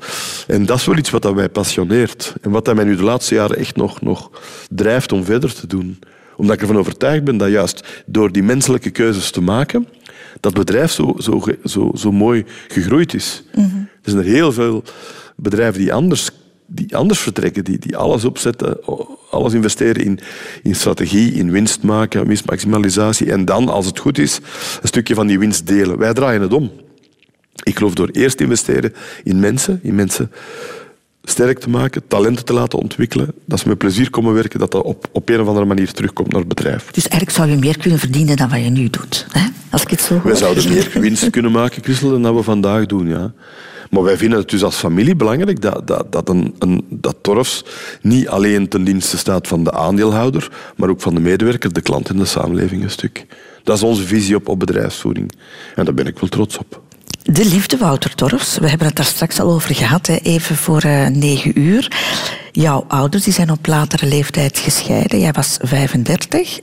En 0.47 0.65
dat 0.65 0.77
is 0.77 0.85
wel 0.85 0.97
iets 0.97 1.09
wat 1.09 1.21
dat 1.21 1.35
mij 1.35 1.49
passioneert. 1.49 2.33
En 2.41 2.51
wat 2.51 2.65
dat 2.65 2.75
mij 2.75 2.83
nu 2.83 2.95
de 2.95 3.03
laatste 3.03 3.35
jaren 3.35 3.57
echt 3.57 3.75
nog, 3.75 4.01
nog 4.01 4.31
drijft 4.69 5.11
om 5.11 5.23
verder 5.23 5.53
te 5.53 5.67
doen. 5.67 5.99
Omdat 6.35 6.55
ik 6.55 6.61
ervan 6.61 6.77
overtuigd 6.77 7.23
ben 7.23 7.37
dat 7.37 7.49
juist 7.49 8.03
door 8.05 8.31
die 8.31 8.43
menselijke 8.43 8.89
keuzes 8.89 9.31
te 9.31 9.41
maken, 9.41 9.87
dat 10.39 10.54
bedrijf 10.54 10.91
zo, 10.91 11.15
zo, 11.17 11.43
zo, 11.63 11.91
zo 11.95 12.12
mooi 12.12 12.45
gegroeid 12.67 13.13
is. 13.13 13.43
Er 14.04 14.13
zijn 14.13 14.17
er 14.17 14.32
heel 14.32 14.52
veel 14.52 14.84
bedrijven 15.36 15.80
die 15.80 15.93
anders, 15.93 16.30
die 16.65 16.95
anders 16.95 17.19
vertrekken, 17.19 17.63
die, 17.63 17.80
die 17.80 17.97
alles 17.97 18.26
opzetten, 18.26 18.78
alles 19.30 19.54
investeren 19.54 20.04
in, 20.04 20.19
in 20.63 20.76
strategie, 20.76 21.34
in 21.34 21.52
winst 21.52 21.84
maken, 21.84 22.28
winstmaximalisatie. 22.28 23.32
En 23.32 23.45
dan, 23.45 23.69
als 23.69 23.86
het 23.86 24.00
goed 24.00 24.17
is, 24.17 24.39
een 24.82 24.88
stukje 24.88 25.15
van 25.15 25.28
die 25.28 25.39
winst 25.39 25.67
delen. 25.67 25.97
Wij 25.97 26.13
draaien 26.13 26.41
het 26.41 26.54
om. 26.54 26.71
Ik 27.63 27.78
geloof 27.78 27.93
door 27.93 28.10
eerst 28.10 28.38
te 28.38 28.43
investeren 28.43 28.93
in 29.23 29.39
mensen, 29.39 29.80
in 29.84 29.95
mensen 29.95 30.32
sterk 31.23 31.60
te 31.60 31.69
maken, 31.69 32.08
talenten 32.08 32.45
te 32.45 32.54
laten 32.54 32.80
ontwikkelen, 32.80 33.34
dat 33.45 33.60
ze 33.60 33.67
met 33.67 33.78
plezier 33.78 34.10
komen 34.10 34.34
werken, 34.34 34.60
dat 34.60 34.71
dat 34.71 34.84
op, 34.84 35.08
op 35.12 35.30
een 35.30 35.39
of 35.39 35.47
andere 35.47 35.65
manier 35.65 35.91
terugkomt 35.91 36.32
naar 36.32 36.39
het 36.39 36.47
bedrijf. 36.47 36.91
Dus 36.91 37.08
eigenlijk 37.08 37.32
zou 37.32 37.50
je 37.50 37.58
meer 37.58 37.78
kunnen 37.78 38.00
verdienen 38.00 38.38
dan 38.38 38.50
wat 38.50 38.63
je 38.63 38.69
nu 38.69 38.89
doet. 38.89 39.26
Hè? 39.30 39.47
Als 39.77 39.85
ik 39.85 39.91
het 39.91 40.01
zo 40.01 40.13
hoor. 40.13 40.23
Wij 40.23 40.35
zouden 40.35 40.69
meer 40.69 40.91
winst 40.93 41.29
kunnen 41.29 41.51
maken, 41.51 41.83
Christel, 41.83 42.09
dan 42.09 42.21
dat 42.21 42.35
we 42.35 42.43
vandaag 42.43 42.85
doen. 42.85 43.07
Ja. 43.07 43.33
Maar 43.89 44.03
wij 44.03 44.17
vinden 44.17 44.39
het 44.39 44.49
dus 44.49 44.63
als 44.63 44.75
familie 44.75 45.15
belangrijk 45.15 45.61
dat, 45.61 45.87
dat, 45.87 46.11
dat, 46.11 46.29
een, 46.29 46.55
een, 46.59 46.85
dat 46.89 47.15
Torfs 47.21 47.63
niet 48.01 48.27
alleen 48.27 48.67
ten 48.67 48.83
dienste 48.83 49.17
staat 49.17 49.47
van 49.47 49.63
de 49.63 49.71
aandeelhouder, 49.71 50.51
maar 50.75 50.89
ook 50.89 51.01
van 51.01 51.15
de 51.15 51.21
medewerker, 51.21 51.73
de 51.73 51.81
klant 51.81 52.09
en 52.09 52.17
de 52.17 52.25
samenleving 52.25 52.83
een 52.83 52.89
stuk. 52.89 53.25
Dat 53.63 53.75
is 53.75 53.83
onze 53.83 54.03
visie 54.03 54.35
op, 54.35 54.47
op 54.47 54.59
bedrijfsvoering. 54.59 55.31
En 55.75 55.85
daar 55.85 55.93
ben 55.93 56.07
ik 56.07 56.19
wel 56.19 56.29
trots 56.29 56.57
op. 56.57 56.81
De 57.23 57.45
liefde, 57.45 57.77
Wouter 57.77 58.15
Torfs. 58.15 58.57
We 58.57 58.69
hebben 58.69 58.87
het 58.87 58.95
daar 58.95 59.05
straks 59.05 59.39
al 59.39 59.51
over 59.51 59.75
gehad, 59.75 60.07
hè, 60.07 60.15
even 60.15 60.55
voor 60.55 60.81
eh, 60.81 61.07
negen 61.07 61.59
uur. 61.59 61.91
Jouw 62.51 62.85
ouders 62.87 63.23
die 63.23 63.33
zijn 63.33 63.51
op 63.51 63.67
latere 63.67 64.05
leeftijd 64.05 64.57
gescheiden. 64.57 65.19
Jij 65.19 65.31
was 65.31 65.57
35. 65.61 66.59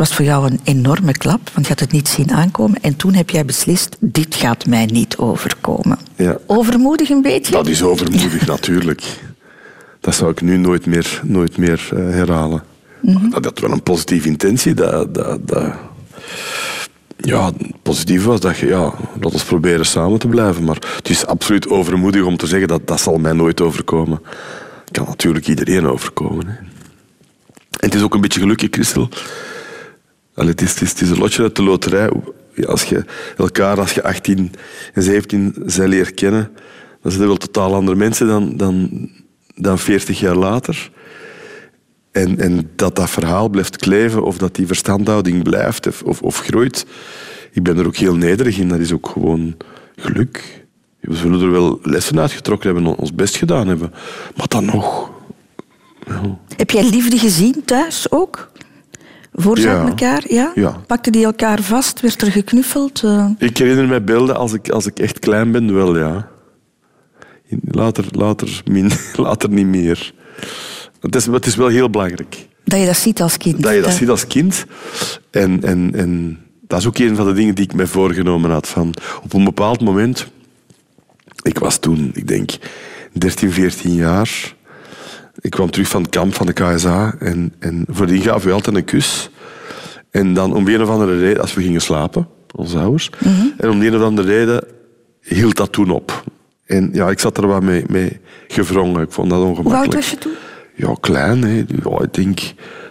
Het 0.00 0.08
was 0.08 0.18
voor 0.18 0.26
jou 0.26 0.50
een 0.50 0.60
enorme 0.64 1.12
klap, 1.12 1.50
want 1.54 1.66
je 1.66 1.72
had 1.72 1.80
het 1.80 1.92
niet 1.92 2.08
zien 2.08 2.32
aankomen. 2.32 2.82
En 2.82 2.96
toen 2.96 3.14
heb 3.14 3.30
jij 3.30 3.44
beslist, 3.44 3.96
dit 3.98 4.34
gaat 4.34 4.66
mij 4.66 4.86
niet 4.86 5.16
overkomen. 5.16 5.98
Ja. 6.16 6.38
Overmoedig 6.46 7.08
een 7.10 7.22
beetje? 7.22 7.52
Dat 7.52 7.66
is 7.66 7.82
overmoedig, 7.82 8.46
natuurlijk. 8.46 9.02
Dat 10.00 10.14
zou 10.14 10.30
ik 10.30 10.40
nu 10.40 10.56
nooit 10.56 10.86
meer, 10.86 11.20
nooit 11.24 11.56
meer 11.56 11.88
eh, 11.92 11.98
herhalen. 11.98 12.62
Dat 13.30 13.44
had 13.44 13.58
wel 13.58 13.70
een 13.70 13.82
positieve 13.82 14.28
intentie. 14.28 14.74
Dat, 14.74 15.14
dat, 15.14 15.48
dat, 15.48 15.72
ja, 17.16 17.50
positief 17.82 18.24
was 18.24 18.40
dat 18.40 18.56
je, 18.56 18.66
ja, 18.66 18.92
laat 19.20 19.32
ons 19.32 19.44
proberen 19.44 19.86
samen 19.86 20.18
te 20.18 20.28
blijven. 20.28 20.64
Maar 20.64 20.78
het 20.96 21.08
is 21.08 21.26
absoluut 21.26 21.68
overmoedig 21.68 22.24
om 22.24 22.36
te 22.36 22.46
zeggen 22.46 22.68
dat 22.68 22.86
dat 22.86 23.00
zal 23.00 23.18
mij 23.18 23.32
nooit 23.32 23.60
overkomen. 23.60 24.22
Kan 24.90 25.04
natuurlijk 25.06 25.48
iedereen 25.48 25.86
overkomen. 25.86 26.46
Hè. 26.46 26.52
En 27.70 27.86
het 27.86 27.94
is 27.94 28.02
ook 28.02 28.14
een 28.14 28.20
beetje 28.20 28.40
gelukkig, 28.40 28.68
Christel. 28.70 29.08
Allee, 30.34 30.50
het, 30.50 30.60
is, 30.60 30.82
is, 30.82 30.94
is 30.94 31.10
een 31.10 31.18
lotje 31.18 31.42
uit 31.42 31.56
de 31.56 31.62
loterij. 31.62 32.10
Ja, 32.54 32.66
Als 32.66 32.84
je 32.84 33.04
elkaar, 33.36 33.80
als 33.80 33.92
je 33.92 34.02
18 34.02 34.52
en 34.94 35.02
17 35.02 35.54
zij 35.66 35.88
leert 35.88 36.14
kennen, 36.14 36.50
dan 37.02 37.10
zijn 37.10 37.22
er 37.22 37.28
wel 37.28 37.36
totaal 37.36 37.74
andere 37.74 37.96
mensen 37.96 38.26
dan, 38.26 38.56
dan, 38.56 39.08
dan 39.54 39.78
40 39.78 40.20
jaar 40.20 40.36
later. 40.36 40.90
En, 42.10 42.38
en 42.38 42.70
dat 42.76 42.96
dat 42.96 43.10
verhaal 43.10 43.48
blijft 43.48 43.76
kleven 43.76 44.22
of 44.24 44.38
dat 44.38 44.54
die 44.54 44.66
verstandhouding 44.66 45.42
blijft 45.42 46.02
of, 46.02 46.22
of, 46.22 46.38
groeit. 46.38 46.86
Ik 47.52 47.62
ben 47.62 47.78
er 47.78 47.86
ook 47.86 47.96
heel 47.96 48.16
nederig 48.16 48.58
in. 48.58 48.68
Dat 48.68 48.78
is 48.78 48.92
ook 48.92 49.08
gewoon 49.08 49.56
geluk. 49.96 50.64
We 51.00 51.16
zullen 51.16 51.40
er 51.40 51.50
wel 51.50 51.78
lessen 51.82 52.20
uitgetrokken 52.20 52.74
hebben, 52.74 52.96
ons 52.96 53.14
best 53.14 53.36
gedaan 53.36 53.68
hebben. 53.68 53.92
Maar 54.36 54.48
dan 54.48 54.64
nog. 54.64 55.10
Heb 56.56 56.70
jij 56.70 56.90
liefde 56.90 57.18
gezien 57.18 57.62
thuis 57.64 58.10
ook? 58.10 58.49
Voor 59.32 59.58
ze 59.58 59.68
Ja. 59.68 59.86
elkaar? 59.86 60.24
Ja? 60.28 60.52
Ja. 60.54 60.80
Pakten 60.86 61.12
die 61.12 61.24
elkaar 61.24 61.62
vast? 61.62 62.00
Werd 62.00 62.22
er 62.22 62.32
geknuffeld? 62.32 63.02
Eh, 63.04 63.26
Ik 63.38 63.56
herinner 63.56 63.86
mij 63.88 64.04
beelden 64.04 64.36
als 64.36 64.52
ik, 64.52 64.68
als 64.70 64.86
ik 64.86 64.98
echt 64.98 65.18
klein 65.18 65.52
ben, 65.52 65.74
wel 65.74 65.98
ja. 65.98 66.28
Later, 67.70 68.04
later, 68.10 68.62
min, 68.70 68.90
later 69.16 69.48
niet 69.50 69.66
meer. 69.66 70.12
Het 71.00 71.14
is, 71.14 71.26
het 71.26 71.46
is 71.46 71.56
wel 71.56 71.68
heel 71.68 71.90
belangrijk. 71.90 72.46
dat 72.64 72.78
je 72.80 72.86
dat 72.86 72.96
ziet 72.96 73.22
als 73.22 73.36
kind. 73.36 73.62
Dat 73.62 73.74
je 73.74 73.80
dat 73.80 73.92
ziet 73.92 74.08
als 74.08 74.26
kind. 74.26 74.64
En, 75.30 75.62
en, 75.64 75.90
en 75.94 76.38
dat 76.66 76.78
is 76.80 76.86
ook 76.86 76.98
een 76.98 77.16
van 77.16 77.26
de 77.26 77.32
dingen 77.32 77.54
die 77.54 77.64
ik 77.64 77.74
mij 77.74 77.86
voorgenomen 77.86 78.50
had. 78.50 78.68
Van 78.68 78.94
op 79.22 79.32
een 79.32 79.44
bepaald 79.44 79.80
moment... 79.80 80.26
Ik 81.42 81.58
was 81.58 81.78
toen, 81.78 82.10
ik 82.14 82.28
denk, 82.28 82.50
13, 83.12 83.52
14 83.52 83.94
jaar. 83.94 84.54
Ik 85.40 85.50
kwam 85.50 85.70
terug 85.70 85.88
van 85.88 86.02
het 86.02 86.10
kamp 86.10 86.34
van 86.34 86.46
de 86.46 86.52
KSA. 86.52 87.14
En, 87.18 87.52
en 87.58 87.84
voordien 87.88 88.22
gaven 88.22 88.48
we 88.48 88.54
altijd 88.54 88.76
een 88.76 88.84
kus. 88.84 89.30
En 90.10 90.34
dan 90.34 90.54
om 90.54 90.68
een 90.68 90.82
of 90.82 90.88
andere 90.88 91.18
reden, 91.18 91.40
als 91.40 91.54
we 91.54 91.62
gingen 91.62 91.80
slapen, 91.80 92.28
onze 92.54 92.78
ouders. 92.78 93.10
En 93.56 93.70
om 93.70 93.82
een 93.82 93.96
of 93.96 94.02
andere 94.02 94.28
reden 94.28 94.64
hield 95.20 95.56
dat 95.56 95.72
toen 95.72 95.90
op. 95.90 96.24
En 96.66 96.90
ja, 96.92 97.08
ik 97.10 97.18
zat 97.18 97.36
er 97.38 97.46
wat 97.46 97.62
mee, 97.62 97.84
mee 97.88 98.20
gevrongen. 98.48 99.02
Ik 99.02 99.12
vond 99.12 99.30
dat 99.30 99.38
Hoe 99.38 99.48
ongemakkelijk. 99.48 99.84
oud 99.84 99.94
was 99.94 100.10
je 100.10 100.18
toen? 100.18 100.32
Ja, 100.76 100.94
klein. 101.00 101.42
Hè. 101.42 101.64
Ja, 101.84 102.02
ik 102.02 102.14
denk 102.14 102.40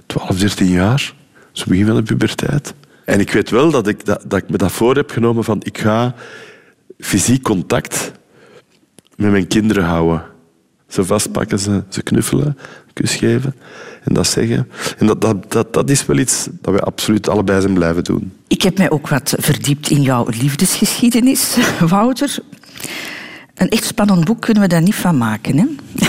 12, 0.06 0.38
13 0.38 0.68
jaar. 0.68 1.14
Zo 1.52 1.66
begin 1.68 1.86
van 1.86 1.96
de 1.96 2.04
puberteit. 2.04 2.74
En 3.06 3.20
ik 3.20 3.32
weet 3.32 3.50
wel 3.50 3.72
dat 3.72 3.88
ik, 3.88 4.06
dat, 4.06 4.24
dat 4.28 4.40
ik 4.40 4.50
me 4.50 4.58
dat 4.58 4.72
voor 4.72 4.96
heb 4.96 5.12
genomen 5.12 5.44
van 5.44 5.60
ik 5.64 5.78
ga 5.78 6.16
fysiek 7.00 7.44
contact 7.44 8.12
met 9.16 9.32
mijn 9.32 9.48
kinderen 9.48 9.84
houden. 9.84 10.24
Ze 10.90 11.06
vastpakken, 11.06 11.60
ze, 11.60 11.84
ze 11.90 12.04
knuffelen, 12.04 12.58
kus 12.94 13.16
geven 13.16 13.56
en 14.04 14.14
dat 14.14 14.28
zeggen. 14.28 14.68
En 14.98 15.06
dat, 15.08 15.22
dat, 15.22 15.52
dat, 15.52 15.74
dat 15.74 15.90
is 15.90 16.06
wel 16.06 16.18
iets 16.18 16.48
dat 16.62 16.74
wij 16.74 16.82
absoluut 16.84 17.30
allebei 17.30 17.62
zijn 17.62 17.74
blijven 17.74 18.04
doen. 18.04 18.32
Ik 18.48 18.62
heb 18.62 18.78
mij 18.78 18.90
ook 18.90 19.08
wat 19.08 19.34
verdiept 19.38 19.90
in 19.90 20.02
jouw 20.02 20.26
liefdesgeschiedenis, 20.30 21.58
Wouter. 21.90 22.38
Een 23.56 23.70
echt 23.70 23.84
spannend 23.86 24.26
boek 24.26 24.42
kunnen 24.42 24.64
we 24.64 24.70
daar 24.70 24.82
niet 24.82 24.96
van 24.96 25.18
maken. 25.18 25.58
Hè? 25.58 25.66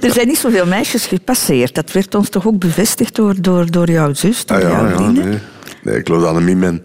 er 0.00 0.12
zijn 0.12 0.26
niet 0.26 0.38
zoveel 0.38 0.66
meisjes 0.66 1.06
gepasseerd. 1.06 1.74
Dat 1.74 1.92
werd 1.92 2.14
ons 2.14 2.28
toch 2.28 2.46
ook 2.46 2.58
bevestigd 2.58 3.14
door, 3.14 3.34
door, 3.40 3.70
door 3.70 3.90
jouw 3.90 4.14
zus, 4.14 4.46
door 4.46 4.56
Ah, 4.56 4.62
ja, 4.62 4.68
jouw 4.68 4.88
ja, 4.88 4.94
vrienden. 4.96 5.28
nee. 5.28 5.38
Nee. 5.84 5.98
Ik 5.98 6.06
geloof 6.06 6.20
dat 6.22 6.30
Annemie 6.30 6.56
mijn, 6.56 6.82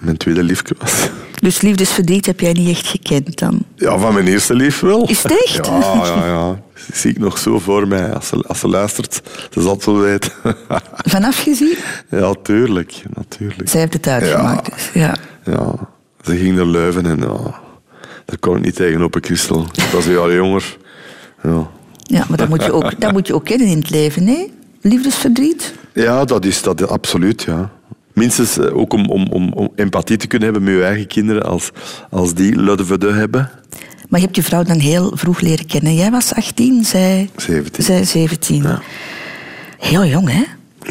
mijn 0.00 0.16
tweede 0.16 0.42
liefje 0.42 0.74
was. 0.78 1.08
Dus 1.40 1.60
liefdesverdriet 1.60 2.26
heb 2.26 2.40
jij 2.40 2.52
niet 2.52 2.68
echt 2.68 2.86
gekend 2.86 3.38
dan? 3.38 3.64
Ja, 3.76 3.98
van 3.98 4.14
mijn 4.14 4.26
eerste 4.26 4.54
lief 4.54 4.80
wel. 4.80 5.08
Is 5.08 5.22
het 5.22 5.32
echt? 5.32 5.66
Ja, 5.66 6.02
ja, 6.04 6.26
ja. 6.26 6.46
Dat 6.86 6.96
zie 6.96 7.10
ik 7.10 7.18
nog 7.18 7.38
zo 7.38 7.58
voor 7.58 7.88
mij. 7.88 8.12
Als 8.12 8.26
ze, 8.26 8.44
als 8.46 8.58
ze 8.58 8.68
luistert, 8.68 9.20
ze 9.50 9.60
zal 9.60 9.74
het 9.74 9.84
wel 9.84 9.98
weten. 9.98 10.32
Vanaf 11.14 11.42
gezien? 11.42 11.76
ja, 12.10 12.34
tuurlijk. 12.42 13.02
Natuurlijk. 13.14 13.68
Zij 13.68 13.80
heeft 13.80 13.92
het 13.92 14.08
uitgemaakt. 14.08 14.74
Dus, 14.74 14.90
ja. 14.94 15.16
Ja, 15.44 15.74
ze 16.22 16.36
ging 16.36 16.56
naar 16.56 16.66
Leuven 16.66 17.06
en 17.06 17.18
ja, 17.18 17.60
daar 18.24 18.38
kon 18.40 18.56
ik 18.56 18.64
niet 18.64 18.76
tegen 18.76 19.02
op 19.02 19.14
een 19.14 19.20
kristal. 19.20 19.66
Ik 19.72 19.88
was 19.92 20.06
een 20.06 20.12
jaar 20.12 20.34
jonger. 20.34 20.76
Ja. 21.42 21.70
ja, 22.02 22.24
maar 22.28 22.38
dat 22.38 22.48
moet, 22.48 22.64
je 22.64 22.72
ook, 22.72 23.00
dat 23.00 23.12
moet 23.12 23.26
je 23.26 23.34
ook 23.34 23.44
kennen 23.44 23.66
in 23.66 23.78
het 23.78 23.90
leven, 23.90 24.26
hè? 24.26 24.46
Liefdesverdriet? 24.80 25.74
ja, 25.92 26.24
dat 26.24 26.44
is 26.44 26.62
dat 26.62 26.88
absoluut, 26.88 27.42
ja. 27.42 27.70
Minstens 28.14 28.58
eh, 28.58 28.76
ook 28.76 28.92
om, 28.92 29.08
om, 29.10 29.26
om, 29.30 29.52
om 29.52 29.72
empathie 29.76 30.16
te 30.16 30.26
kunnen 30.26 30.52
hebben 30.52 30.64
met 30.72 30.74
je 30.74 30.84
eigen 30.84 31.06
kinderen 31.06 31.42
als, 31.42 31.70
als 32.10 32.34
die 32.34 32.64
de 32.98 33.12
hebben. 33.12 33.50
Maar 34.08 34.20
je 34.20 34.24
hebt 34.26 34.36
je 34.36 34.42
vrouw 34.42 34.62
dan 34.62 34.78
heel 34.78 35.12
vroeg 35.14 35.40
leren 35.40 35.66
kennen. 35.66 35.94
Jij 35.94 36.10
was 36.10 36.34
18, 36.34 36.84
zij, 36.84 37.30
17. 37.36 37.84
zij 37.84 38.04
17. 38.04 38.64
Heel 39.78 40.04
jong, 40.04 40.30
hè? 40.30 40.42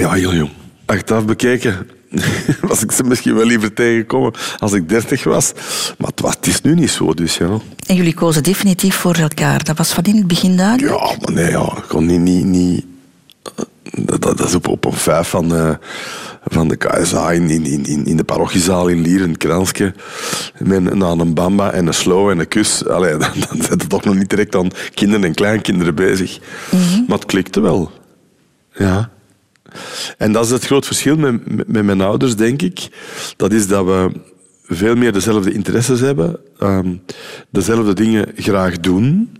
Ja, 0.01 0.11
heel 0.11 0.33
jong. 0.33 0.49
Achteraf 0.85 1.25
bekeken 1.25 1.89
was 2.61 2.83
ik 2.83 2.91
ze 2.91 3.03
misschien 3.03 3.35
wel 3.35 3.45
liever 3.45 3.73
tegengekomen 3.73 4.33
als 4.57 4.73
ik 4.73 4.89
30 4.89 5.23
was. 5.23 5.53
Maar 5.97 6.09
het, 6.09 6.19
was, 6.19 6.35
het 6.35 6.47
is 6.47 6.61
nu 6.61 6.73
niet 6.75 6.89
zo, 6.89 7.13
dus 7.13 7.37
ja. 7.37 7.57
En 7.87 7.95
jullie 7.95 8.13
kozen 8.13 8.43
definitief 8.43 8.95
voor 8.95 9.15
elkaar. 9.15 9.63
Dat 9.63 9.77
was 9.77 9.93
van 9.93 10.03
in 10.03 10.15
het 10.15 10.27
begin 10.27 10.57
duidelijk. 10.57 10.99
Ja, 10.99 11.15
maar 11.19 11.33
nee, 11.33 11.49
ja. 11.49 11.77
Ik 11.77 11.83
kon 11.87 12.05
niet... 12.05 12.19
niet, 12.19 12.45
niet 12.45 12.85
dat, 14.01 14.45
is 14.45 14.55
op, 14.55 14.67
op 14.67 14.85
een 14.85 14.93
vijf 14.93 15.27
van, 15.27 15.49
de 15.49 15.77
van 16.45 16.67
de 16.67 16.75
KSA 16.75 17.31
in, 17.31 17.49
in, 17.49 17.85
in, 17.85 18.05
in 18.05 18.17
de 18.17 18.23
parochiezaal 18.23 18.87
in 18.87 19.01
Lier, 19.01 19.21
een 19.21 19.37
kransje. 19.37 19.93
Met 20.57 20.91
een, 20.91 21.33
bamba 21.33 21.71
en 21.71 21.87
een 21.87 21.93
slow 21.93 22.29
en 22.29 22.39
een 22.39 22.47
kus. 22.47 22.87
Allee, 22.87 23.17
dan, 23.17 23.31
dan 23.49 23.61
zit 23.61 23.69
het 23.69 23.89
toch 23.89 24.03
nog 24.03 24.15
niet 24.15 24.29
direct 24.29 24.55
aan 24.55 24.69
kinderen 24.93 25.25
en 25.25 25.33
kleinkinderen 25.33 25.95
bezig. 25.95 26.39
Maar 27.07 27.17
het 27.17 27.25
klikte 27.25 27.59
wel. 27.59 27.91
Ja. 28.73 29.11
En 30.17 30.31
dat 30.31 30.45
is 30.45 30.51
het 30.51 30.65
groot 30.65 30.85
verschil 30.85 31.15
met, 31.15 31.55
met, 31.55 31.67
met 31.67 31.83
mijn 31.83 32.01
ouders, 32.01 32.35
denk 32.35 32.61
ik. 32.61 32.87
Dat 33.37 33.51
is 33.51 33.67
dat 33.67 33.85
we 33.85 34.11
veel 34.65 34.95
meer 34.95 35.13
dezelfde 35.13 35.53
interesses 35.53 35.99
hebben, 35.99 36.39
ehm, 36.59 36.95
dezelfde 37.49 37.93
dingen 37.93 38.31
graag 38.35 38.79
doen. 38.79 39.37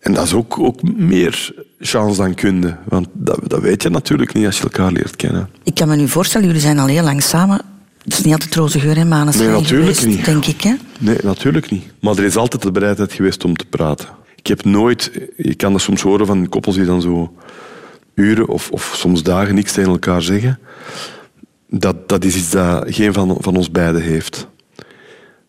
En 0.00 0.12
dat 0.14 0.24
is 0.24 0.34
ook, 0.34 0.58
ook 0.58 0.82
meer 0.82 1.54
chance 1.78 2.20
dan 2.20 2.34
kunde. 2.34 2.76
Want 2.84 3.08
dat, 3.12 3.40
dat 3.46 3.60
weet 3.60 3.82
je 3.82 3.88
natuurlijk 3.88 4.32
niet 4.34 4.46
als 4.46 4.56
je 4.56 4.62
elkaar 4.62 4.92
leert 4.92 5.16
kennen. 5.16 5.48
Ik 5.62 5.74
kan 5.74 5.88
me 5.88 5.96
nu 5.96 6.08
voorstellen, 6.08 6.46
jullie 6.46 6.62
zijn 6.62 6.78
al 6.78 6.86
heel 6.86 7.02
lang 7.04 7.22
samen. 7.22 7.60
Het 8.04 8.12
is 8.12 8.22
niet 8.22 8.32
altijd 8.32 8.54
roze 8.54 8.80
geur 8.80 8.96
en 8.96 9.08
maneschijn 9.08 9.50
Nee, 9.50 9.60
natuurlijk 9.60 9.96
geweest, 9.96 10.16
niet. 10.16 10.24
denk 10.24 10.46
ik. 10.46 10.60
Hè? 10.60 10.74
Nee, 10.98 11.16
natuurlijk 11.22 11.70
niet. 11.70 11.84
Maar 12.00 12.16
er 12.16 12.24
is 12.24 12.36
altijd 12.36 12.62
de 12.62 12.70
bereidheid 12.70 13.12
geweest 13.12 13.44
om 13.44 13.56
te 13.56 13.64
praten. 13.66 14.08
Ik 14.36 14.46
heb 14.46 14.64
nooit... 14.64 15.10
Je 15.36 15.54
kan 15.54 15.72
dat 15.72 15.80
soms 15.80 16.02
horen 16.02 16.26
van 16.26 16.48
koppels 16.48 16.74
die 16.76 16.84
dan 16.84 17.02
zo 17.02 17.32
uren 18.14 18.48
of, 18.48 18.70
of 18.70 18.92
soms 18.96 19.22
dagen 19.22 19.54
niks 19.54 19.72
tegen 19.72 19.90
elkaar 19.90 20.22
zeggen. 20.22 20.58
Dat, 21.68 22.08
dat 22.08 22.24
is 22.24 22.36
iets 22.36 22.50
dat 22.50 22.84
geen 22.86 23.12
van, 23.12 23.36
van 23.40 23.56
ons 23.56 23.70
beiden 23.70 24.02
heeft. 24.02 24.46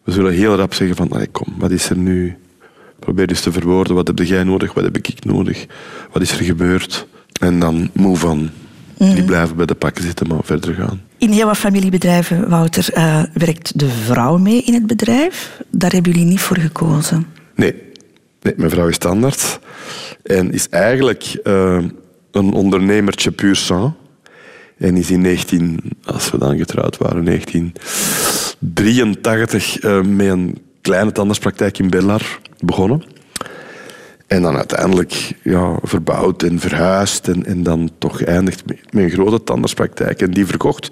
We 0.03 0.11
zullen 0.11 0.33
heel 0.33 0.55
rap 0.55 0.73
zeggen 0.73 0.95
van, 0.95 1.09
"Allee, 1.11 1.27
kom, 1.27 1.53
wat 1.57 1.71
is 1.71 1.89
er 1.89 1.97
nu? 1.97 2.37
Probeer 2.99 3.29
eens 3.29 3.41
te 3.41 3.51
verwoorden. 3.51 3.95
Wat 3.95 4.07
heb 4.07 4.19
jij 4.19 4.43
nodig? 4.43 4.73
Wat 4.73 4.83
heb 4.83 4.97
ik 4.97 5.25
nodig? 5.25 5.65
Wat 6.11 6.21
is 6.21 6.31
er 6.31 6.45
gebeurd? 6.45 7.07
En 7.39 7.59
dan 7.59 7.89
move 7.93 8.27
on. 8.27 8.49
Niet 8.97 9.25
blijven 9.25 9.55
bij 9.55 9.65
de 9.65 9.75
pakken 9.75 10.03
zitten, 10.03 10.27
maar 10.27 10.43
verder 10.43 10.73
gaan. 10.73 11.01
In 11.17 11.29
heel 11.29 11.45
wat 11.45 11.57
familiebedrijven, 11.57 12.49
Wouter, 12.49 12.93
eh, 12.93 13.23
werkt 13.33 13.79
de 13.79 13.89
vrouw 13.89 14.37
mee 14.37 14.61
in 14.61 14.73
het 14.73 14.87
bedrijf. 14.87 15.61
Daar 15.69 15.91
hebben 15.91 16.11
jullie 16.11 16.27
niet 16.27 16.39
voor 16.39 16.57
gekozen. 16.57 17.27
Nee. 17.55 17.73
nee 18.41 18.53
mijn 18.57 18.69
vrouw 18.69 18.87
is 18.87 18.95
standaard. 18.95 19.59
En 20.23 20.51
is 20.51 20.69
eigenlijk 20.69 21.39
eh, 21.43 21.83
een 22.31 22.53
ondernemertje 22.53 23.31
puur 23.31 23.55
sang. 23.55 23.93
En 24.77 24.95
is 24.95 25.11
in 25.11 25.21
19, 25.21 25.79
als 26.03 26.31
we 26.31 26.37
dan 26.37 26.57
getrouwd 26.57 26.97
waren, 26.97 27.25
1983 27.25 29.79
eh, 29.79 30.01
met 30.01 30.27
een 30.27 30.57
kleine 30.87 31.11
tandartspraktijk 31.11 31.79
in 31.79 31.89
Bellar 31.89 32.39
begonnen. 32.59 33.03
En 34.27 34.41
dan 34.41 34.55
uiteindelijk 34.55 35.31
ja, 35.43 35.79
verbouwd 35.81 36.43
en 36.43 36.59
verhuisd. 36.59 37.27
En, 37.27 37.45
en 37.45 37.63
dan 37.63 37.89
toch 37.97 38.23
eindigt 38.23 38.65
met, 38.65 38.79
een 38.89 39.09
grote 39.09 39.43
tandartspraktijk. 39.43 40.21
En 40.21 40.31
die 40.31 40.45
verkocht 40.45 40.89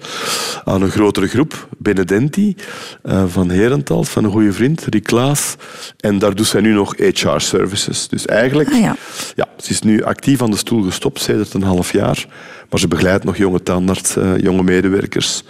aan 0.64 0.82
een 0.82 0.90
grotere 0.90 1.26
groep, 1.26 1.68
Benedenti, 1.78 2.56
eh, 3.02 3.24
van 3.26 3.50
Herentals, 3.50 4.08
van 4.08 4.24
een 4.24 4.30
goede 4.30 4.52
vriend, 4.52 4.84
Rick 4.90 5.04
Klaas. 5.04 5.56
En 6.00 6.18
daar 6.18 6.34
doet 6.34 6.46
zij 6.46 6.60
nu 6.60 6.72
nog 6.72 6.94
HR-services. 6.96 8.08
Dus 8.08 8.26
eigenlijk, 8.26 8.72
Ah, 8.72 8.80
ja. 8.80 8.96
ja, 9.34 9.48
ze 9.56 9.70
is 9.70 9.80
nu 9.80 10.02
actief 10.02 10.42
aan 10.42 10.50
de 10.50 10.56
stoel 10.56 10.82
gestopt, 10.82 11.20
sedert 11.20 11.54
een 11.54 11.62
half 11.62 11.92
jaar. 11.92 12.26
Maar 12.70 12.80
ze 12.80 12.88
begeleidt 12.88 13.24
nog 13.24 13.36
jonge 13.36 13.62
tandarts, 13.62 14.16
eh, 14.16 14.38
jonge 14.38 14.62
medewerkers 14.62 15.42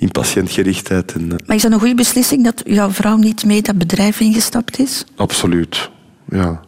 in 0.00 0.10
patiëntgerichtheid. 0.10 1.12
En, 1.12 1.32
eh, 1.32 1.46
Maar 1.46 1.56
is 1.56 1.62
dat 1.62 1.72
een 1.72 1.78
goede 1.78 1.94
beslissing 1.94 2.44
dat 2.44 2.62
jouw 2.64 2.90
vrouw 2.90 3.16
niet 3.16 3.44
mee 3.44 3.62
dat 3.62 3.78
bedrijf 3.78 4.20
ingestapt 4.20 4.78
is? 4.78 5.04
Absoluut, 5.16 5.90
ja. 6.30 6.60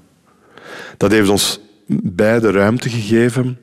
Dat 0.97 1.11
heeft 1.11 1.29
ons 1.29 1.61
beide 2.03 2.51
ruimte 2.51 2.89
gegeven. 2.89 3.59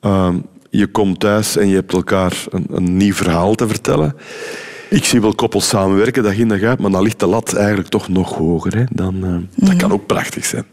Ehm, 0.00 0.38
je 0.70 0.86
komt 0.86 1.20
thuis 1.20 1.56
en 1.56 1.68
je 1.68 1.74
hebt 1.74 1.92
elkaar 1.92 2.44
een, 2.50 2.66
een 2.70 2.96
nieuw 2.96 3.14
verhaal 3.14 3.54
te 3.54 3.68
vertellen. 3.68 4.14
Ik 4.90 5.04
zie 5.04 5.20
wel 5.20 5.34
koppels 5.34 5.68
samenwerken, 5.68 6.22
dag 6.22 6.36
in 6.36 6.48
dag 6.48 6.62
uit, 6.62 6.78
maar 6.78 6.90
dan 6.90 7.02
ligt 7.02 7.20
de 7.20 7.26
lat 7.26 7.52
eigenlijk 7.54 7.88
toch 7.88 8.08
nog 8.08 8.34
hoger. 8.36 8.76
Hè. 8.76 8.84
Dan, 8.92 9.24
eh, 9.24 9.66
Dat 9.68 9.76
kan 9.76 9.92
ook 9.92 10.06
prachtig 10.06 10.44
zijn. 10.44 10.64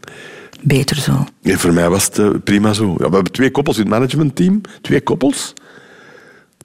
Beter 0.60 0.96
zo. 0.96 1.24
Nee, 1.42 1.56
voor 1.56 1.72
mij 1.72 1.88
was 1.88 2.04
het 2.04 2.18
eh, 2.18 2.28
prima 2.44 2.72
zo. 2.72 2.90
Ja, 2.90 3.08
we 3.08 3.14
hebben 3.14 3.32
twee 3.32 3.50
koppels 3.50 3.76
in 3.76 3.82
het 3.82 3.90
managementteam. 3.92 4.60
Twee 4.80 5.00
koppels. 5.00 5.54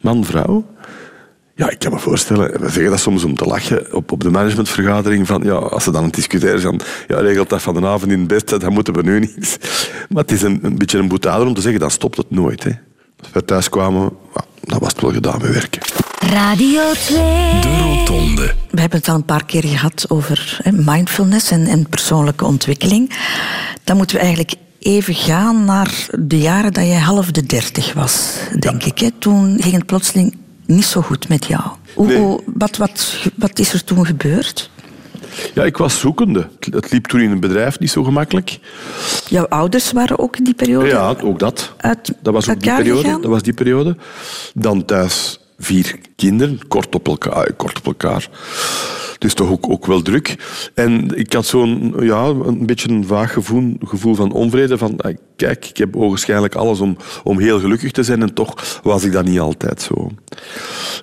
Man, 0.01 0.25
vrouw. 0.25 0.65
Ja, 1.55 1.69
ik 1.69 1.79
kan 1.79 1.91
me 1.91 1.99
voorstellen, 1.99 2.61
we 2.61 2.69
zeggen 2.69 2.91
dat 2.91 2.99
soms 2.99 3.23
om 3.23 3.35
te 3.35 3.45
lachen 3.45 3.93
op, 3.93 4.11
op 4.11 4.23
de 4.23 4.29
managementvergadering, 4.29 5.27
van, 5.27 5.43
ja, 5.43 5.53
als 5.53 5.83
ze 5.83 5.91
dan 5.91 6.09
discussiëren 6.09 6.61
van, 6.61 6.79
ja, 7.07 7.19
regelt 7.19 7.49
dat 7.49 7.61
van 7.61 7.73
de 7.73 7.87
avond 7.87 8.11
in 8.11 8.27
bed, 8.27 8.59
dan 8.59 8.73
moeten 8.73 8.93
we 8.93 9.01
nu 9.01 9.19
niets. 9.19 9.57
Maar 10.09 10.21
het 10.21 10.31
is 10.31 10.41
een, 10.41 10.59
een 10.61 10.77
beetje 10.77 10.97
een 10.97 11.07
boetade 11.07 11.45
om 11.45 11.53
te 11.53 11.61
zeggen, 11.61 11.79
dan 11.79 11.91
stopt 11.91 12.17
het 12.17 12.31
nooit. 12.31 12.63
Hè. 12.63 12.71
Als 13.19 13.29
we 13.31 13.45
thuis 13.45 13.69
kwamen, 13.69 14.11
dan 14.61 14.79
was 14.79 14.91
het 14.91 15.01
wel 15.01 15.11
gedaan 15.11 15.41
met 15.41 15.51
werken. 15.51 15.81
Radio 16.19 16.81
2. 16.93 17.17
De 17.61 17.77
Rotonde. 17.81 18.53
We 18.69 18.79
hebben 18.79 18.99
het 18.99 19.09
al 19.09 19.15
een 19.15 19.25
paar 19.25 19.45
keer 19.45 19.63
gehad 19.63 20.05
over 20.09 20.59
hè, 20.63 20.71
mindfulness 20.71 21.51
en, 21.51 21.65
en 21.65 21.89
persoonlijke 21.89 22.45
ontwikkeling. 22.45 23.13
Dan 23.83 23.97
moeten 23.97 24.15
we 24.15 24.21
eigenlijk 24.21 24.53
even 24.79 25.13
gaan 25.13 25.65
naar 25.65 26.07
de 26.19 26.39
jaren 26.39 26.73
dat 26.73 26.85
jij 26.85 26.99
half 26.99 27.31
de 27.31 27.45
dertig 27.45 27.93
was, 27.93 28.37
denk 28.59 28.83
ik. 28.83 28.99
Hè? 28.99 29.09
Toen 29.19 29.57
ging 29.61 29.73
het 29.73 29.85
plotseling 29.85 30.35
niet 30.65 30.85
zo 30.85 31.01
goed 31.01 31.29
met 31.29 31.45
jou. 31.45 31.61
Hoe, 31.95 32.07
Nee. 32.07 32.17
hoe- 32.17 32.41
wat, 32.45 32.77
wat, 32.77 33.17
wat 33.35 33.59
is 33.59 33.73
er 33.73 33.83
toen 33.83 34.05
gebeurd? 34.05 34.69
Ja, 35.53 35.63
ik 35.63 35.77
was 35.77 35.99
zoekende. 35.99 36.47
Het 36.59 36.91
liep 36.91 37.07
toen 37.07 37.19
in 37.21 37.31
een 37.31 37.39
bedrijf 37.39 37.79
niet 37.79 37.91
zo 37.91 38.03
gemakkelijk. 38.03 38.59
Jouw 39.27 39.45
ouders 39.47 39.91
waren 39.91 40.19
ook 40.19 40.37
in 40.37 40.43
die 40.43 40.53
periode 40.53 40.87
Ja, 40.87 41.15
ook 41.23 41.39
dat. 41.39 41.73
Dat 42.21 42.33
was 42.33 42.49
ook 42.49 42.59
die 42.59 42.73
periode. 42.75 43.01
gegaan? 43.03 43.21
Dat 43.21 43.31
was 43.31 43.41
die 43.43 43.53
periode. 43.53 43.95
Dan 44.53 44.85
thuis 44.85 45.39
vier 45.57 45.95
kinderen, 46.15 46.67
kort 46.67 46.95
op 46.95 47.07
elkaar. 47.07 47.33
ah, 47.33 47.49
Kort 47.57 47.77
op 47.77 47.85
elkaar. 47.85 48.29
Dus 49.19 49.33
toch 49.33 49.49
ook, 49.51 49.69
ook 49.69 49.85
wel 49.85 50.01
druk. 50.01 50.35
En 50.73 51.17
ik 51.17 51.33
had 51.33 51.45
zo'n 51.45 51.93
ja, 51.99 52.23
een 52.25 52.65
beetje 52.65 52.89
een 52.89 53.05
vaag 53.07 53.33
gevoel, 53.33 53.75
gevoel 53.79 54.15
van 54.15 54.31
onvrede. 54.31 54.77
Van, 54.77 54.97
ah, 54.97 55.15
kijk, 55.35 55.65
ik 55.69 55.77
heb 55.77 55.95
ogenschijnlijk 55.95 56.55
alles 56.55 56.79
om, 56.79 56.97
om 57.23 57.39
heel 57.39 57.59
gelukkig 57.59 57.91
te 57.91 58.03
zijn 58.03 58.21
en 58.21 58.33
toch 58.33 58.79
was 58.83 59.03
ik 59.03 59.11
dat 59.11 59.25
niet 59.25 59.39
altijd 59.39 59.81
zo. 59.81 60.11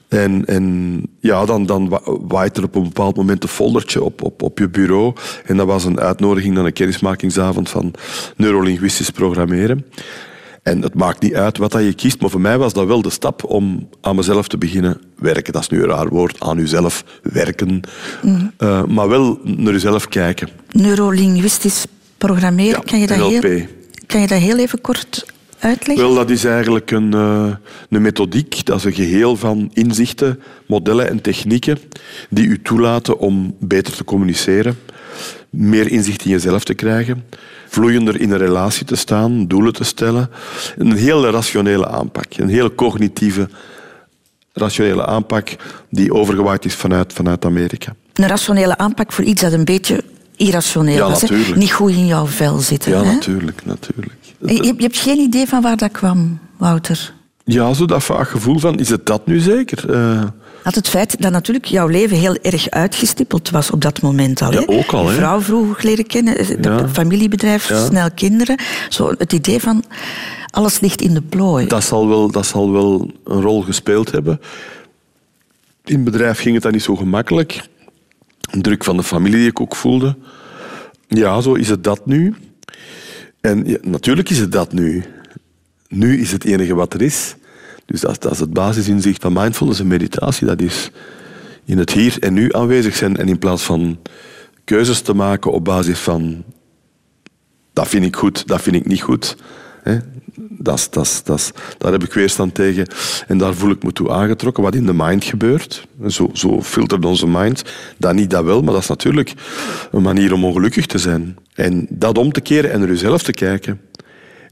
En, 0.09 0.45
en 0.47 1.03
ja, 1.21 1.45
dan, 1.45 1.67
dan 1.67 1.89
wa- 1.89 2.03
waait 2.05 2.57
er 2.57 2.65
op 2.65 2.75
een 2.75 2.83
bepaald 2.83 3.17
moment 3.17 3.43
een 3.43 3.49
foldertje 3.49 4.03
op, 4.03 4.23
op, 4.23 4.43
op 4.43 4.59
je 4.59 4.69
bureau. 4.69 5.13
En 5.45 5.57
dat 5.57 5.67
was 5.67 5.85
een 5.85 6.01
uitnodiging 6.01 6.55
naar 6.55 6.65
een 6.65 6.73
kennismakingsavond 6.73 7.69
van 7.69 7.95
neurolinguistisch 8.37 9.11
programmeren. 9.11 9.85
En 10.63 10.83
het 10.83 10.95
maakt 10.95 11.23
niet 11.23 11.35
uit 11.35 11.59
wat 11.59 11.73
dat 11.73 11.83
je 11.83 11.95
kiest, 11.95 12.21
maar 12.21 12.31
voor 12.31 12.41
mij 12.41 12.59
was 12.59 12.73
dat 12.73 12.87
wel 12.87 13.03
de 13.03 13.11
stap 13.11 13.45
om 13.45 13.89
aan 14.01 14.17
mezelf 14.17 14.49
te 14.49 14.59
beginnen 14.59 15.01
werken. 15.17 15.53
Dat 15.53 15.63
is 15.63 15.69
nu 15.69 15.83
een 15.83 15.89
raar 15.89 16.09
woord, 16.09 16.41
aan 16.41 16.57
jezelf 16.59 17.05
werken. 17.23 17.81
Eh, 18.57 18.85
maar 18.85 19.09
wel 19.09 19.39
naar 19.43 19.73
jezelf 19.73 20.09
kijken. 20.09 20.49
Neurolinguistisch 20.71 21.87
programmeren, 22.19 22.71
Ja, 22.71 22.91
kan, 22.91 22.99
je 22.99 23.07
dat 23.07 23.19
NLP. 23.19 23.43
heel, 23.43 23.67
kan 24.07 24.21
je 24.21 24.27
dat 24.27 24.39
heel 24.39 24.59
even 24.59 24.81
kort 24.81 25.27
uitleggen? 25.59 26.05
Wel, 26.07 26.15
dat 26.15 26.31
is 26.31 26.45
eigenlijk 26.45 26.91
een, 26.91 27.15
eh, 27.15 27.55
een 27.89 28.03
methodiek, 28.03 28.65
dat 28.65 28.79
is 28.79 28.85
een 28.85 28.93
geheel 28.93 29.37
van 29.37 29.71
inzichten, 29.73 30.41
modellen 30.67 31.09
en 31.09 31.21
technieken 31.21 31.79
die 32.31 32.47
u 32.47 32.63
toelaten 32.63 33.19
om 33.19 33.57
beter 33.61 33.93
te 33.97 34.05
communiceren, 34.05 34.79
meer 35.51 35.91
inzicht 35.91 36.25
in 36.25 36.31
jezelf 36.31 36.65
te 36.65 36.75
krijgen, 36.75 37.25
vloeiender 37.69 38.21
in 38.21 38.31
een 38.31 38.39
relatie 38.39 38.87
te 38.87 38.97
staan, 38.97 39.47
doelen 39.47 39.73
te 39.73 39.85
stellen. 39.85 40.31
Een 40.79 40.93
heel 40.97 41.31
rationele 41.31 41.89
aanpak, 41.89 42.25
een 42.37 42.49
heel 42.49 42.75
cognitieve, 42.75 43.49
rationele 44.53 45.07
aanpak 45.07 45.49
die 45.91 46.15
overgewaaid 46.15 46.65
is 46.65 46.75
vanuit, 46.75 47.13
vanuit 47.13 47.45
Amerika. 47.45 47.95
Een 48.15 48.27
rationele 48.27 48.77
aanpak 48.79 49.13
voor 49.13 49.25
iets 49.25 49.41
dat 49.43 49.53
een 49.53 49.65
beetje 49.65 50.05
irrationeel 50.37 50.97
Ja, 50.97 51.09
was. 51.09 51.21
hè? 51.21 51.29
natuurlijk. 51.29 51.59
Niet 51.59 51.73
goed 51.73 51.91
in 51.91 52.07
jouw 52.07 52.27
vel 52.27 52.59
zitten. 52.59 52.93
Ja, 52.93 53.03
hè? 53.05 53.13
natuurlijk, 53.13 53.65
natuurlijk. 53.65 54.15
Je, 54.39 54.55
je 54.65 54.75
hebt 54.79 54.97
geen 54.99 55.19
idee 55.19 55.47
van 55.47 55.63
waar 55.63 55.77
dat 55.77 55.91
kwam, 55.91 56.39
Wouter? 56.57 57.13
Ja, 57.45 57.73
zo 57.73 57.85
dat 57.85 58.03
vaag 58.05 58.31
gevoel 58.31 58.59
van, 58.59 58.79
is 58.79 58.89
het 58.89 59.07
dat 59.07 59.27
nu 59.27 59.39
zeker? 59.39 59.91
Eh, 59.93 60.23
Had 60.63 60.75
het 60.75 60.89
feit 60.89 61.23
dat 61.23 61.33
natuurlijk 61.33 61.65
jouw 61.65 61.87
leven 61.87 62.17
heel 62.17 62.35
erg 62.37 62.71
uitgestippeld 62.71 63.51
was 63.51 63.71
op 63.71 63.81
dat 63.83 64.03
moment 64.03 64.43
al. 64.43 64.53
Ja, 64.53 64.63
ook 64.67 64.93
al, 64.93 65.09
hè? 65.09 65.15
vrouw 65.15 65.41
vroeg 65.41 65.83
leren 65.83 66.07
kennen, 66.07 66.63
Ja. 66.63 66.89
familiebedrijf, 66.89 67.69
Ja. 67.69 67.85
snel 67.87 68.11
kinderen. 68.15 68.61
Zo 68.89 69.15
het 69.19 69.33
idee 69.33 69.61
van 69.61 69.85
alles 70.51 70.81
ligt 70.81 71.01
in 71.03 71.15
de 71.15 71.23
plooi. 71.23 71.67
Dat 71.67 71.85
zal, 71.85 72.09
wel, 72.09 72.31
dat 72.31 72.47
zal 72.47 72.73
wel 72.73 73.11
een 73.25 73.41
rol 73.43 73.63
gespeeld 73.63 74.11
hebben. 74.13 74.41
In 75.85 75.95
het 75.95 76.05
bedrijf 76.05 76.39
ging 76.41 76.55
het 76.55 76.63
dan 76.63 76.73
niet 76.73 76.83
zo 76.83 76.97
gemakkelijk. 76.97 77.69
Een 78.51 78.63
druk 78.63 78.85
van 78.85 78.97
de 78.97 79.03
familie 79.03 79.39
die 79.39 79.49
ik 79.49 79.61
ook 79.61 79.77
voelde. 79.77 80.17
Ja, 81.09 81.41
zo 81.41 81.55
is 81.55 81.69
het 81.69 81.85
dat 81.85 82.07
nu. 82.07 82.35
En 83.41 83.79
natuurlijk 83.83 84.31
is 84.31 84.39
het 84.39 84.53
dat 84.53 84.73
nu. 84.73 85.05
Nu 85.89 86.21
is 86.21 86.33
het 86.33 86.45
enige 86.45 86.75
wat 86.75 86.95
er 86.95 87.03
is. 87.03 87.35
Dus 87.91 88.01
dat, 88.01 88.23
dat 88.23 88.33
is 88.33 88.41
het 88.41 88.53
basisinzicht 88.53 89.23
van 89.23 89.33
mindfulness 89.33 89.81
en 89.81 89.87
meditatie. 89.87 90.47
Dat 90.47 90.61
is 90.61 90.91
in 91.65 91.79
het 91.79 91.93
hier 91.93 92.17
en 92.21 92.33
nu 92.33 92.53
aanwezig 92.53 92.97
zijn. 92.97 93.17
En 93.17 93.29
in 93.29 93.39
plaats 93.39 93.63
van 93.63 93.99
keuzes 94.65 95.01
te 95.01 95.15
maken 95.15 95.53
op 95.53 95.65
basis 95.65 95.99
van 95.99 96.45
dat 97.73 97.89
vind 97.89 98.05
ik 98.05 98.17
goed, 98.17 98.47
dat 98.47 98.63
vind 98.63 98.77
ik 98.77 98.87
niet 98.87 99.03
goed. 99.03 99.37
Hè. 99.83 99.99
Dat 100.49 100.91
daar 101.79 101.93
heb 101.93 102.05
ik 102.05 102.13
weerstand 102.13 102.55
tegen 102.55 102.87
en 103.27 103.39
daar 103.39 103.55
voel 103.55 103.71
ik 103.71 103.83
me 103.83 103.93
toe 103.93 104.11
aangetrokken. 104.11 104.63
Wat 104.63 104.75
in 104.75 104.87
de 104.87 104.95
mind 104.95 105.25
gebeurt, 105.25 105.87
zo, 106.07 106.31
zo 106.33 106.63
filtert 106.63 107.05
onze 107.05 107.27
mind. 107.27 107.65
Dat 107.99 108.15
niet, 108.15 108.31
dat 108.31 108.45
wel, 108.45 108.63
maar 108.63 108.73
dat 108.73 108.83
is 108.83 108.89
natuurlijk 108.89 109.35
een 109.93 110.03
manier 110.03 110.33
om 110.33 110.45
ongelukkig 110.45 110.87
te 110.87 110.99
zijn. 110.99 111.37
En 111.55 111.87
dat 111.91 112.19
om 112.19 112.33
te 112.33 112.41
keren 112.41 112.73
en 112.73 112.79
naar 112.79 112.89
jezelf 112.89 113.23
te 113.23 113.33
kijken. 113.33 113.81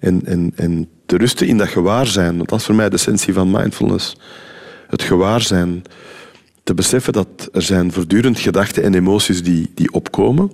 En, 0.00 0.20
en, 0.24 0.52
en 0.56 0.88
te 1.06 1.16
rusten 1.16 1.46
in 1.46 1.58
dat 1.58 1.68
gewaarzijn. 1.68 2.36
Want 2.36 2.48
dat 2.48 2.58
is 2.58 2.64
voor 2.64 2.74
mij 2.74 2.88
de 2.88 2.96
essentie 2.96 3.32
van 3.32 3.50
mindfulness. 3.50 4.16
Het 4.88 5.02
gewaarzijn. 5.02 5.82
Te 6.62 6.74
beseffen 6.74 7.12
dat 7.12 7.48
er 7.52 7.62
zijn 7.62 7.92
voortdurend 7.92 8.38
gedachten 8.38 8.82
en 8.82 8.94
emoties 8.94 9.42
die, 9.42 9.70
die 9.74 9.92
opkomen. 9.92 10.50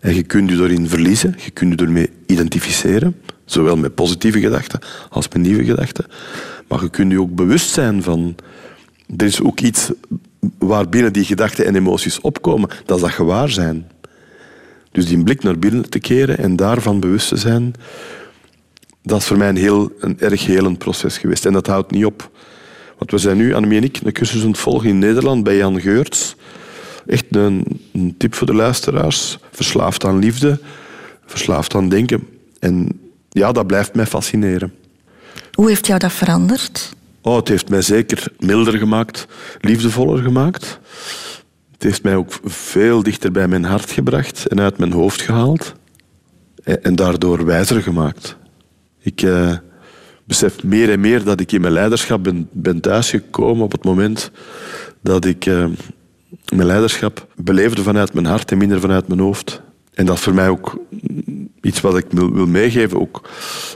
En 0.00 0.14
je 0.14 0.22
kunt 0.22 0.50
je 0.50 0.56
erin 0.56 0.88
verliezen, 0.88 1.34
je 1.44 1.50
kunt 1.50 1.80
je 1.80 1.86
ermee 1.86 2.10
identificeren, 2.26 3.16
zowel 3.44 3.76
met 3.76 3.94
positieve 3.94 4.40
gedachten 4.40 4.80
als 5.10 5.28
met 5.28 5.42
nieuwe 5.42 5.64
gedachten. 5.64 6.04
Maar 6.68 6.82
je 6.82 6.90
kunt 6.90 7.12
je 7.12 7.20
ook 7.20 7.34
bewust 7.34 7.70
zijn 7.70 8.02
van, 8.02 8.36
er 9.16 9.26
is 9.26 9.42
ook 9.42 9.60
iets 9.60 9.90
waarbinnen 10.58 11.12
die 11.12 11.24
gedachten 11.24 11.66
en 11.66 11.76
emoties 11.76 12.20
opkomen, 12.20 12.68
dat 12.84 12.96
is 12.96 13.02
dat 13.02 13.12
gewaarzijn. 13.12 13.86
Dus 14.92 15.06
die 15.06 15.22
blik 15.22 15.42
naar 15.42 15.58
binnen 15.58 15.90
te 15.90 15.98
keren 15.98 16.38
en 16.38 16.56
daarvan 16.56 17.00
bewust 17.00 17.28
te 17.28 17.36
zijn, 17.36 17.74
dat 19.02 19.20
is 19.20 19.26
voor 19.26 19.36
mij 19.36 19.48
een, 19.48 19.56
heel, 19.56 19.92
een 20.00 20.20
erg 20.20 20.46
helend 20.46 20.78
proces 20.78 21.18
geweest. 21.18 21.46
En 21.46 21.52
dat 21.52 21.66
houdt 21.66 21.90
niet 21.90 22.04
op. 22.04 22.30
Want 22.98 23.10
we 23.10 23.18
zijn 23.18 23.36
nu, 23.36 23.54
Annemie 23.54 23.78
en 23.78 23.84
ik, 23.84 24.00
een 24.04 24.12
cursus 24.12 24.42
aan 24.42 24.48
het 24.48 24.58
volgen 24.58 24.88
in 24.88 24.98
Nederland 24.98 25.44
bij 25.44 25.56
Jan 25.56 25.80
Geurts. 25.80 26.36
Echt 27.06 27.24
een, 27.28 27.80
een 27.92 28.14
tip 28.18 28.34
voor 28.34 28.46
de 28.46 28.54
luisteraars. 28.54 29.38
Verslaafd 29.50 30.04
aan 30.04 30.18
liefde, 30.18 30.58
verslaafd 31.26 31.74
aan 31.74 31.88
denken. 31.88 32.28
En 32.58 33.00
ja, 33.28 33.52
dat 33.52 33.66
blijft 33.66 33.94
mij 33.94 34.06
fascineren. 34.06 34.74
Hoe 35.52 35.68
heeft 35.68 35.86
jou 35.86 35.98
dat 35.98 36.12
veranderd? 36.12 36.94
Oh, 37.22 37.36
het 37.36 37.48
heeft 37.48 37.68
mij 37.68 37.82
zeker 37.82 38.32
milder 38.38 38.78
gemaakt, 38.78 39.26
liefdevoller 39.60 40.22
gemaakt. 40.22 40.78
Het 41.72 41.82
heeft 41.82 42.02
mij 42.02 42.16
ook 42.16 42.32
veel 42.44 43.02
dichter 43.02 43.32
bij 43.32 43.48
mijn 43.48 43.64
hart 43.64 43.90
gebracht 43.90 44.46
en 44.46 44.60
uit 44.60 44.78
mijn 44.78 44.92
hoofd 44.92 45.20
gehaald. 45.20 45.74
En, 46.62 46.82
en 46.82 46.96
daardoor 46.96 47.44
wijzer 47.44 47.82
gemaakt. 47.82 48.36
Ik 49.00 49.22
eh, 49.22 49.56
besef 50.24 50.62
meer 50.62 50.90
en 50.90 51.00
meer 51.00 51.24
dat 51.24 51.40
ik 51.40 51.52
in 51.52 51.60
mijn 51.60 51.72
leiderschap 51.72 52.24
ben, 52.24 52.48
ben 52.52 52.80
thuisgekomen 52.80 53.64
op 53.64 53.72
het 53.72 53.84
moment 53.84 54.30
dat 55.02 55.24
ik 55.24 55.46
eh, 55.46 55.66
mijn 56.54 56.66
leiderschap 56.66 57.26
beleefde 57.36 57.82
vanuit 57.82 58.12
mijn 58.12 58.26
hart 58.26 58.50
en 58.50 58.58
minder 58.58 58.80
vanuit 58.80 59.08
mijn 59.08 59.20
hoofd. 59.20 59.62
En 59.94 60.06
dat 60.06 60.16
is 60.16 60.22
voor 60.22 60.34
mij 60.34 60.48
ook 60.48 60.78
iets 61.60 61.80
wat 61.80 61.96
ik 61.96 62.06
wil, 62.10 62.32
wil 62.32 62.46
meegeven, 62.46 63.00
ook 63.00 63.28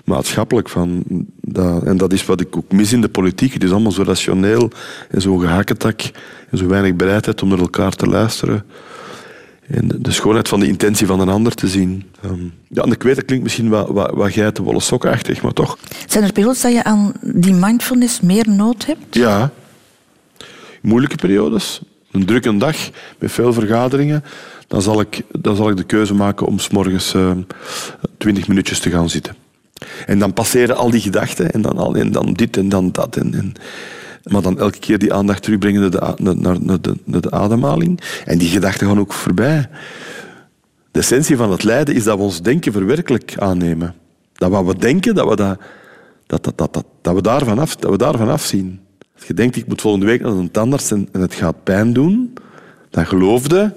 maatschappelijk. 0.05 0.68
Van 0.68 1.05
dat, 1.41 1.83
en 1.83 1.97
dat 1.97 2.12
is 2.12 2.27
wat 2.27 2.41
ik 2.41 2.57
ook 2.57 2.72
mis 2.72 2.93
in 2.93 3.01
de 3.01 3.09
politiek. 3.09 3.53
Het 3.53 3.64
is 3.64 3.70
allemaal 3.70 3.93
zo 3.93 4.03
rationeel 4.03 4.70
en 5.11 5.20
zo 5.20 5.37
gehakketak 5.37 6.01
en 6.51 6.59
zo 6.59 6.66
weinig 6.66 6.95
bereidheid 6.95 7.43
om 7.43 7.49
naar 7.49 7.59
elkaar 7.59 7.93
te 7.93 8.07
luisteren. 8.07 8.64
En 9.67 9.89
de, 9.89 10.01
de 10.01 10.12
schoonheid 10.12 10.49
van 10.49 10.61
de 10.61 10.67
intentie 10.67 11.07
van 11.07 11.21
een 11.21 11.29
ander 11.29 11.55
te 11.55 11.69
zien. 11.69 12.05
Ehm, 12.23 12.45
ja, 12.69 12.83
en 12.83 12.93
ik 12.93 13.03
weet, 13.03 13.15
dat 13.15 13.25
klinkt 13.25 13.45
misschien 13.45 13.69
wat, 13.69 13.89
wat, 13.89 14.11
wat 14.11 14.33
geitenwolle 14.33 14.81
sokachtig, 14.81 15.43
maar 15.43 15.53
toch. 15.53 15.79
Zijn 16.07 16.25
er 16.25 16.33
periodes 16.33 16.61
dat 16.61 16.73
je 16.73 16.85
aan 16.85 17.12
die 17.21 17.55
mindfulness 17.55 18.21
meer 18.21 18.49
nood 18.49 18.87
hebt? 18.87 19.15
Ja. 19.15 19.51
Moeilijke 20.83 21.17
periodes. 21.17 21.81
Een 22.11 22.25
drukke 22.25 22.57
dag 22.57 22.77
met 23.19 23.33
veel 23.33 23.53
vergaderingen. 23.53 24.25
Dan 24.69 24.83
zal 24.83 25.01
ik, 25.01 25.23
dan 25.31 25.57
zal 25.57 25.71
ik 25.71 25.77
de 25.77 25.85
keuze 25.85 26.15
maken 26.15 26.47
om 26.47 26.59
s'morgens 26.59 27.15
eh, 27.15 27.31
twintig 28.19 28.49
minuutjes 28.49 28.79
te 28.79 28.91
gaan 28.91 29.11
zitten. 29.11 29.35
En 30.07 30.19
dan 30.19 30.33
passeren 30.33 30.77
al 30.77 30.91
die 30.91 31.01
gedachten. 31.01 31.51
En 31.51 31.62
dan, 31.62 31.79
al, 31.79 31.95
en 31.95 32.12
dan 32.12 32.33
dit 32.33 32.57
en 32.57 32.69
dan 32.69 32.93
dat. 32.93 33.17
En, 33.17 33.35
en, 33.35 33.55
maar 34.25 34.43
dan 34.43 34.59
elke 34.59 34.79
keer 34.79 34.99
die 34.99 35.12
aandacht 35.12 35.43
terugbrengen 35.43 35.81
naar 35.81 36.14
de, 36.16 36.35
naar, 36.35 36.81
de, 36.81 36.97
de 37.05 37.31
ademhaling. 37.31 38.01
En 38.25 38.39
die 38.39 38.49
gedachten 38.49 38.87
gaan 38.87 38.99
ook 38.99 39.12
voorbij. 39.12 39.68
De 40.91 41.01
essentie 41.01 41.37
van 41.37 41.51
het 41.51 41.62
lijden 41.62 41.95
is 41.95 42.05
dat 42.05 42.16
we 42.16 42.22
ons 42.22 42.43
denken 42.43 42.72
verwerkelijk 42.72 43.35
aannemen. 43.39 43.95
Dat 44.33 44.51
wat 44.51 44.64
we 44.64 44.77
denken, 44.77 45.14
dat 45.14 45.29
we, 45.29 45.37
dat, 45.37 45.59
dat, 46.27 46.43
dat, 46.45 46.72
dat, 46.72 46.85
dat, 47.03 47.14
we 47.14 47.22
daarvan 47.22 47.59
af, 47.59 47.77
dat 47.77 47.91
we 47.91 47.97
daarvan 47.97 48.29
afzien. 48.29 48.81
Als 49.14 49.27
je 49.27 49.35
denkt, 49.35 49.57
ik 49.57 49.66
moet 49.66 49.81
volgende 49.81 50.07
week 50.07 50.20
naar 50.20 50.33
een 50.33 50.51
tandarts 50.51 50.91
en, 50.91 51.09
en 51.12 51.20
het 51.20 51.35
gaat 51.35 51.62
pijn 51.64 51.93
doen, 51.93 52.35
dan 52.91 53.07
geloofde 53.07 53.75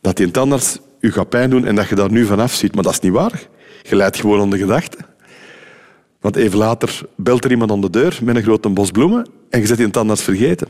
dat 0.00 0.16
die 0.16 0.30
tandarts 0.30 0.78
u 1.00 1.12
gaat 1.12 1.28
pijn 1.28 1.50
doen 1.50 1.64
en 1.64 1.74
dat 1.74 1.88
je 1.88 1.94
daar 1.94 2.10
nu 2.10 2.24
vanaf 2.24 2.52
ziet. 2.52 2.74
Maar 2.74 2.82
dat 2.82 2.92
is 2.92 3.00
niet 3.00 3.12
waar. 3.12 3.48
Je 3.82 3.96
leidt 3.96 4.20
gewoon 4.20 4.40
aan 4.40 4.50
de 4.50 4.58
gedachte. 4.58 4.98
Want 6.20 6.36
even 6.36 6.58
later 6.58 7.00
belt 7.16 7.44
er 7.44 7.50
iemand 7.50 7.70
aan 7.70 7.80
de 7.80 7.90
deur 7.90 8.18
met 8.22 8.36
een 8.36 8.42
grote 8.42 8.68
bos 8.68 8.90
bloemen 8.90 9.26
en 9.50 9.60
je 9.60 9.66
zet 9.66 9.76
die 9.76 9.90
tandarts 9.90 10.22
vergeten. 10.22 10.68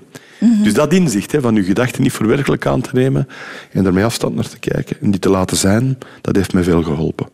Dus 0.63 0.75
dat 0.75 0.93
inzicht 0.93 1.33
hè, 1.33 1.41
van 1.41 1.55
je 1.55 1.63
gedachten 1.63 2.03
niet 2.03 2.13
voor 2.13 2.27
werkelijk 2.27 2.67
aan 2.67 2.81
te 2.81 2.91
nemen 2.93 3.29
en 3.73 3.87
ermee 3.87 4.05
afstand 4.05 4.35
naar 4.35 4.49
te 4.49 4.59
kijken 4.59 4.97
en 5.01 5.11
die 5.11 5.21
te 5.21 5.29
laten 5.29 5.57
zijn, 5.57 5.99
dat 6.21 6.37
heeft 6.37 6.53
mij 6.53 6.63
veel 6.63 6.83
geholpen. 6.83 7.29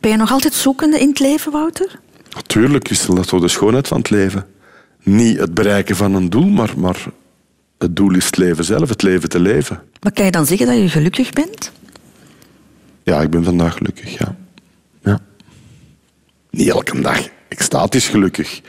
Ben 0.00 0.10
je 0.10 0.16
nog 0.16 0.32
altijd 0.32 0.54
zoekende 0.54 1.00
in 1.00 1.08
het 1.08 1.18
leven, 1.18 1.52
Wouter? 1.52 2.00
Natuurlijk 2.34 2.88
is 2.88 3.06
dat 3.06 3.28
zo 3.28 3.40
de 3.40 3.48
schoonheid 3.48 3.88
van 3.88 3.98
het 3.98 4.10
leven. 4.10 4.46
Niet 5.02 5.38
het 5.38 5.54
bereiken 5.54 5.96
van 5.96 6.14
een 6.14 6.30
doel, 6.30 6.48
maar, 6.48 6.72
maar 6.76 7.04
het 7.78 7.96
doel 7.96 8.14
is 8.14 8.26
het 8.26 8.36
leven 8.36 8.64
zelf, 8.64 8.88
het 8.88 9.02
leven 9.02 9.28
te 9.28 9.40
leven. 9.40 9.82
Maar 10.00 10.12
kan 10.12 10.24
je 10.24 10.30
dan 10.30 10.46
zeggen 10.46 10.66
dat 10.66 10.76
je 10.76 10.88
gelukkig 10.88 11.32
bent? 11.32 11.72
Ja, 13.02 13.20
ik 13.20 13.30
ben 13.30 13.44
vandaag 13.44 13.76
gelukkig, 13.76 14.18
ja. 14.18 14.36
ja. 15.02 15.20
Niet 16.50 16.68
elke 16.68 17.00
dag 17.00 17.28
extatisch 17.58 18.08
gelukkig. 18.08 18.60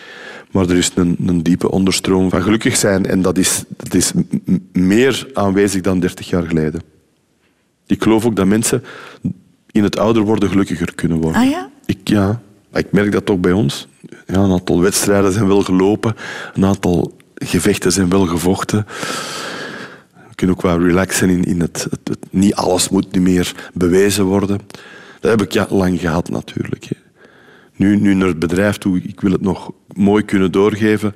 Maar 0.51 0.69
er 0.69 0.75
is 0.77 0.91
een, 0.95 1.15
een 1.25 1.43
diepe 1.43 1.71
onderstroom 1.71 2.29
van 2.29 2.41
gelukkig 2.41 2.75
zijn. 2.75 3.05
En 3.05 3.21
dat 3.21 3.38
is, 3.38 3.63
dat 3.77 3.93
is 3.93 4.11
meer 4.73 5.27
aanwezig 5.33 5.81
dan 5.81 5.99
30 5.99 6.29
jaar 6.29 6.43
geleden. 6.43 6.81
Ik 7.88 8.03
geloof 8.03 8.25
ook 8.25 8.36
dat 8.36 8.45
mensen 8.45 8.83
in 9.71 9.83
het 9.83 9.97
ouder 9.99 10.23
worden 10.23 10.49
gelukkiger 10.49 10.95
kunnen 10.95 11.21
worden. 11.21 11.41
Ah 11.41 11.49
ja? 11.49 11.69
Ik, 11.86 11.97
ja, 12.03 12.41
ik 12.73 12.91
merk 12.91 13.11
dat 13.11 13.25
toch 13.25 13.39
bij 13.39 13.51
ons. 13.51 13.88
Ja, 14.27 14.36
een 14.36 14.51
aantal 14.51 14.81
wedstrijden 14.81 15.31
zijn 15.31 15.47
wel 15.47 15.61
gelopen. 15.63 16.15
Een 16.53 16.65
aantal 16.65 17.17
gevechten 17.36 17.91
zijn 17.91 18.09
wel 18.09 18.25
gevochten. 18.25 18.86
We 20.29 20.36
kunnen 20.36 20.55
ook 20.55 20.61
wel 20.61 20.79
relaxen 20.81 21.29
in, 21.29 21.43
in 21.43 21.59
het, 21.61 21.88
het, 21.89 21.99
het- 22.03 22.25
Niet 22.31 22.55
alles 22.55 22.89
moet 22.89 23.11
niet 23.11 23.21
meer 23.23 23.69
bewezen 23.73 24.25
worden. 24.25 24.59
Dat 25.19 25.31
heb 25.31 25.41
ik 25.41 25.51
ja, 25.51 25.67
lang 25.69 25.99
gehad 25.99 26.29
natuurlijk. 26.29 26.83
hè. 26.83 26.95
Nu, 27.76 27.99
nu 27.99 28.13
naar 28.13 28.28
het 28.28 28.39
bedrijf 28.39 28.78
toe, 28.78 29.01
ik 29.01 29.21
wil 29.21 29.32
het 29.32 29.41
nog 29.41 29.71
mooi 29.93 30.23
kunnen 30.23 30.51
doorgeven. 30.51 31.15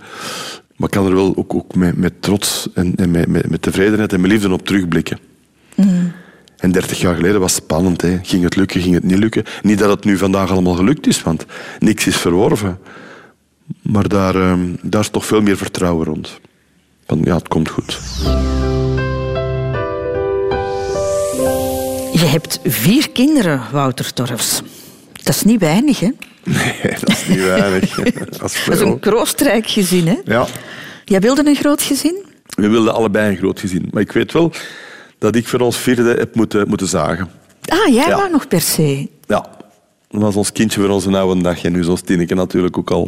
Maar 0.75 0.87
ik 0.87 0.93
kan 0.93 1.05
er 1.05 1.15
wel 1.15 1.35
ook, 1.35 1.53
ook 1.53 1.75
met, 1.75 1.97
met 1.97 2.21
trots 2.21 2.67
en, 2.73 2.95
en 2.95 3.11
met, 3.11 3.27
met, 3.27 3.49
met 3.49 3.61
tevredenheid 3.61 4.13
en 4.13 4.21
met 4.21 4.31
liefde 4.31 4.51
op 4.51 4.65
terugblikken. 4.65 5.19
En 6.57 6.71
30 6.71 6.99
jaar 6.99 7.15
geleden 7.15 7.39
was 7.39 7.55
het 7.55 7.63
spannend. 7.63 8.01
Hè. 8.01 8.19
Ging 8.21 8.43
het 8.43 8.55
lukken, 8.55 8.81
ging 8.81 8.93
het 8.93 9.03
niet 9.03 9.17
lukken? 9.17 9.43
Niet 9.61 9.79
dat 9.79 9.89
het 9.89 10.03
nu 10.03 10.17
vandaag 10.17 10.51
allemaal 10.51 10.73
gelukt 10.75 11.07
is, 11.07 11.21
want 11.21 11.45
niks 11.79 12.07
is 12.07 12.17
verworven. 12.17 12.79
Maar 13.81 14.07
daar, 14.07 14.35
ehm, 14.35 14.75
daar 14.81 15.01
is 15.01 15.09
toch 15.09 15.25
veel 15.25 15.41
meer 15.41 15.57
vertrouwen 15.57 16.05
rond. 16.05 16.39
Van, 17.05 17.21
ja, 17.23 17.35
het 17.35 17.47
komt 17.47 17.69
goed. 17.69 17.99
Je 22.13 22.25
hebt 22.25 22.59
vier 22.63 23.09
kinderen, 23.09 23.61
Wouter 23.71 24.13
Torfs. 24.13 24.61
Dat 25.23 25.35
is 25.35 25.43
niet 25.43 25.59
weinig, 25.59 25.99
hè? 25.99 26.09
Nee, 26.53 26.93
dat 26.99 27.09
is 27.09 27.27
niet 27.27 27.43
weinig. 27.43 27.95
dat 27.95 28.05
is 28.31 28.37
Dat 28.37 28.51
is 28.51 28.57
veel. 28.57 28.81
een 28.87 28.99
kroostrijk 28.99 29.67
gezin, 29.69 30.07
hè? 30.07 30.15
Ja, 30.23 30.45
Jij 31.05 31.19
wilde 31.19 31.47
een 31.47 31.55
groot 31.55 31.81
gezin? 31.81 32.25
we 32.49 32.67
wilden 32.67 32.93
allebei 32.93 33.29
een 33.31 33.37
groot 33.37 33.59
gezin. 33.59 33.87
Maar 33.91 34.01
ik 34.01 34.11
weet 34.11 34.31
wel 34.31 34.51
dat 35.17 35.35
ik 35.35 35.47
voor 35.47 35.59
ons 35.59 35.77
vierde 35.77 36.13
heb 36.17 36.35
moeten, 36.35 36.67
moeten 36.67 36.87
zagen. 36.87 37.29
Ah, 37.65 37.93
jij 37.93 38.07
Ja. 38.07 38.27
nog 38.27 38.47
per 38.47 38.61
se. 38.61 39.07
Ja, 39.27 39.45
dat 40.09 40.21
was 40.21 40.35
ons 40.35 40.51
kindje 40.51 40.79
voor 40.81 40.89
onze 40.89 41.17
oude 41.17 41.41
dag. 41.41 41.63
En 41.63 41.71
nu 41.71 41.83
ons 41.83 42.01
Tineke 42.01 42.35
natuurlijk 42.35 42.77
ook 42.77 42.91
al 42.91 43.07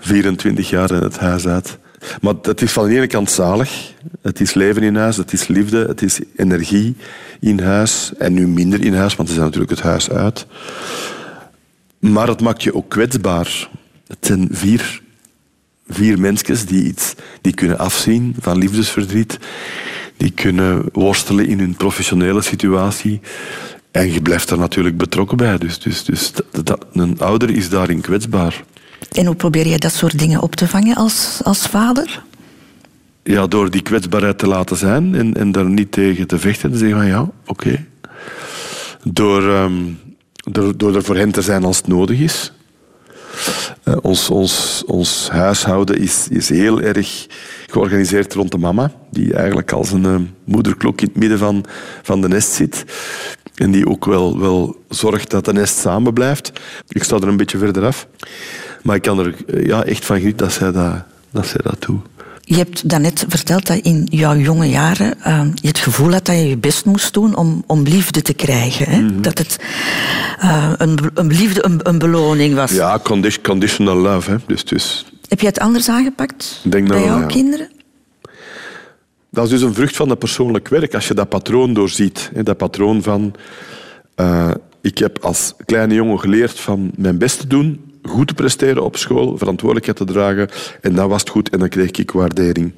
24 0.00 0.70
jaar 0.70 0.90
in 0.90 1.02
het 1.02 1.18
huis 1.18 1.46
uit. 1.46 1.78
Maar 2.20 2.34
het 2.42 2.62
is 2.62 2.72
van 2.72 2.88
de 2.88 2.94
ene 2.96 3.06
kant 3.06 3.30
zalig. 3.30 3.92
Het 4.22 4.40
is 4.40 4.54
leven 4.54 4.82
in 4.82 4.96
huis, 4.96 5.16
het 5.16 5.32
is 5.32 5.46
liefde, 5.46 5.84
het 5.86 6.02
is 6.02 6.20
energie 6.36 6.96
in 7.40 7.60
huis. 7.60 8.12
En 8.18 8.32
nu 8.32 8.48
minder 8.48 8.84
in 8.84 8.94
huis, 8.94 9.16
want 9.16 9.28
ze 9.28 9.34
zijn 9.34 9.46
natuurlijk 9.46 9.72
het 9.72 9.82
huis 9.82 10.10
uit. 10.10 10.46
Maar 12.10 12.28
het 12.28 12.40
maakt 12.40 12.62
je 12.62 12.74
ook 12.74 12.88
kwetsbaar. 12.90 13.68
Het 14.06 14.18
zijn 14.20 14.48
vier, 14.50 15.00
vier 15.88 16.20
mensen 16.20 16.66
die 16.66 16.84
iets 16.84 17.14
die 17.40 17.54
kunnen 17.54 17.78
afzien 17.78 18.36
van 18.40 18.58
liefdesverdriet. 18.58 19.38
Die 20.16 20.30
kunnen 20.30 20.84
worstelen 20.92 21.46
in 21.46 21.58
hun 21.58 21.74
professionele 21.76 22.42
situatie. 22.42 23.20
En 23.90 24.12
je 24.12 24.20
blijft 24.22 24.48
daar 24.48 24.58
natuurlijk 24.58 24.96
betrokken 24.96 25.36
bij. 25.36 25.58
Dus, 25.58 25.78
dus, 25.78 26.04
dus 26.04 26.32
dat, 26.32 26.66
dat- 26.66 26.86
een 26.92 27.18
ouder 27.20 27.50
is 27.50 27.68
daarin 27.68 28.00
kwetsbaar. 28.00 28.64
En 29.12 29.26
hoe 29.26 29.34
probeer 29.34 29.66
je 29.66 29.78
dat 29.78 29.92
soort 29.92 30.18
dingen 30.18 30.40
op 30.42 30.54
te 30.56 30.68
vangen 30.68 30.96
als, 30.96 31.40
als 31.44 31.66
vader? 31.66 32.22
Ja, 33.22 33.46
door 33.46 33.70
die 33.70 33.82
kwetsbaarheid 33.82 34.38
te 34.38 34.46
laten 34.46 34.76
zijn 34.76 35.14
en, 35.14 35.34
en 35.34 35.52
daar 35.52 35.70
niet 35.70 35.92
tegen 35.92 36.26
te 36.26 36.38
vechten. 36.38 36.72
Te 36.72 36.78
zeggen 36.78 36.96
van 36.98 37.06
ja, 37.06 37.30
oké. 37.46 37.84
Door, 39.04 39.48
ehm, 39.54 39.72
door, 40.50 40.76
door 40.76 40.94
er 40.94 41.02
voor 41.02 41.16
hen 41.16 41.30
te 41.30 41.42
zijn 41.42 41.64
als 41.64 41.76
het 41.76 41.86
nodig 41.86 42.18
is. 42.18 42.52
Eh, 43.82 43.96
ons, 44.02 44.30
ons, 44.30 44.82
ons 44.86 45.28
huishouden 45.30 45.98
is, 45.98 46.28
is 46.30 46.48
heel 46.48 46.80
erg 46.80 47.26
georganiseerd 47.66 48.34
rond 48.34 48.50
de 48.50 48.58
mama, 48.58 48.92
die 49.10 49.34
eigenlijk 49.34 49.72
als 49.72 49.90
een 49.90 50.04
eh, 50.04 50.14
moederklok 50.44 51.00
in 51.00 51.06
het 51.06 51.16
midden 51.16 51.38
van, 51.38 51.64
van 52.02 52.20
de 52.20 52.28
nest 52.28 52.52
zit. 52.52 52.84
En 53.54 53.70
die 53.70 53.88
ook 53.88 54.04
wel, 54.04 54.38
wel 54.38 54.76
zorgt 54.88 55.30
dat 55.30 55.44
de 55.44 55.52
nest 55.52 55.76
samen 55.76 56.12
blijft. 56.12 56.52
Ik 56.88 57.02
sta 57.02 57.16
er 57.16 57.28
een 57.28 57.36
beetje 57.36 57.58
verder 57.58 57.84
af. 57.84 58.06
Maar 58.82 58.96
ik 58.96 59.02
kan 59.02 59.18
er 59.18 59.34
eh, 59.46 59.66
ja, 59.66 59.84
echt 59.84 60.04
van 60.04 60.18
genieten 60.18 60.46
dat 60.46 60.52
zij 60.52 60.72
dat, 60.72 61.04
dat, 61.30 61.46
zij 61.46 61.60
dat 61.62 61.82
doet. 61.82 62.00
Je 62.44 62.54
hebt 62.54 62.88
daarnet 62.88 63.24
verteld 63.28 63.66
dat 63.66 63.76
in 63.78 64.06
jouw 64.10 64.36
jonge 64.36 64.68
jaren 64.68 65.22
eh, 65.22 65.42
je 65.54 65.68
het 65.68 65.78
gevoel 65.78 66.12
had 66.12 66.26
dat 66.26 66.34
je 66.36 66.48
je 66.48 66.56
best 66.56 66.84
moest 66.84 67.14
doen 67.14 67.36
om, 67.36 67.64
om 67.66 67.82
liefde 67.82 68.22
te 68.22 68.34
krijgen. 68.34 68.86
Hè? 68.88 69.00
Mhm. 69.00 69.20
Dat 69.20 69.38
het 69.38 69.56
eh, 70.38 70.72
een, 70.76 70.98
een 71.14 71.26
liefde 71.26 71.64
een, 71.64 71.80
een 71.82 71.98
beloning 71.98 72.54
was. 72.54 72.70
Ja, 72.70 72.98
condi- 73.02 73.40
conditional 73.42 73.96
love. 73.96 74.30
Hè. 74.30 74.36
Dus, 74.46 74.64
dus 74.64 75.06
Heb 75.28 75.40
je 75.40 75.46
het 75.46 75.58
anders 75.58 75.88
aangepakt 75.88 76.60
denk 76.62 76.88
bij 76.88 77.04
jouw 77.04 77.20
ja. 77.20 77.26
kinderen? 77.26 77.70
dat 79.30 79.44
is 79.44 79.50
dus 79.50 79.62
een 79.62 79.74
vrucht 79.74 79.96
van 79.96 80.08
dat 80.08 80.18
persoonlijk 80.18 80.68
werk. 80.68 80.94
Als 80.94 81.08
je 81.08 81.14
dat 81.14 81.28
patroon 81.28 81.74
doorziet. 81.74 82.30
Hè, 82.34 82.42
dat 82.42 82.56
patroon 82.56 83.02
van... 83.02 83.34
eh, 84.14 84.50
ik 84.80 84.98
heb 84.98 85.18
als 85.24 85.54
kleine 85.64 85.94
jongen 85.94 86.20
geleerd 86.20 86.60
van 86.60 86.90
mijn 86.96 87.18
best 87.18 87.40
te 87.40 87.46
doen, 87.46 87.91
goed 88.02 88.28
te 88.28 88.34
presteren 88.34 88.84
op 88.84 88.96
school, 88.96 89.38
verantwoordelijkheid 89.38 89.96
te 89.96 90.04
dragen. 90.04 90.48
En 90.80 90.94
dan 90.94 91.08
was 91.08 91.20
het 91.20 91.30
goed 91.30 91.50
en 91.50 91.58
dan 91.58 91.68
kreeg 91.68 91.90
ik 91.90 92.10
waardering. 92.10 92.72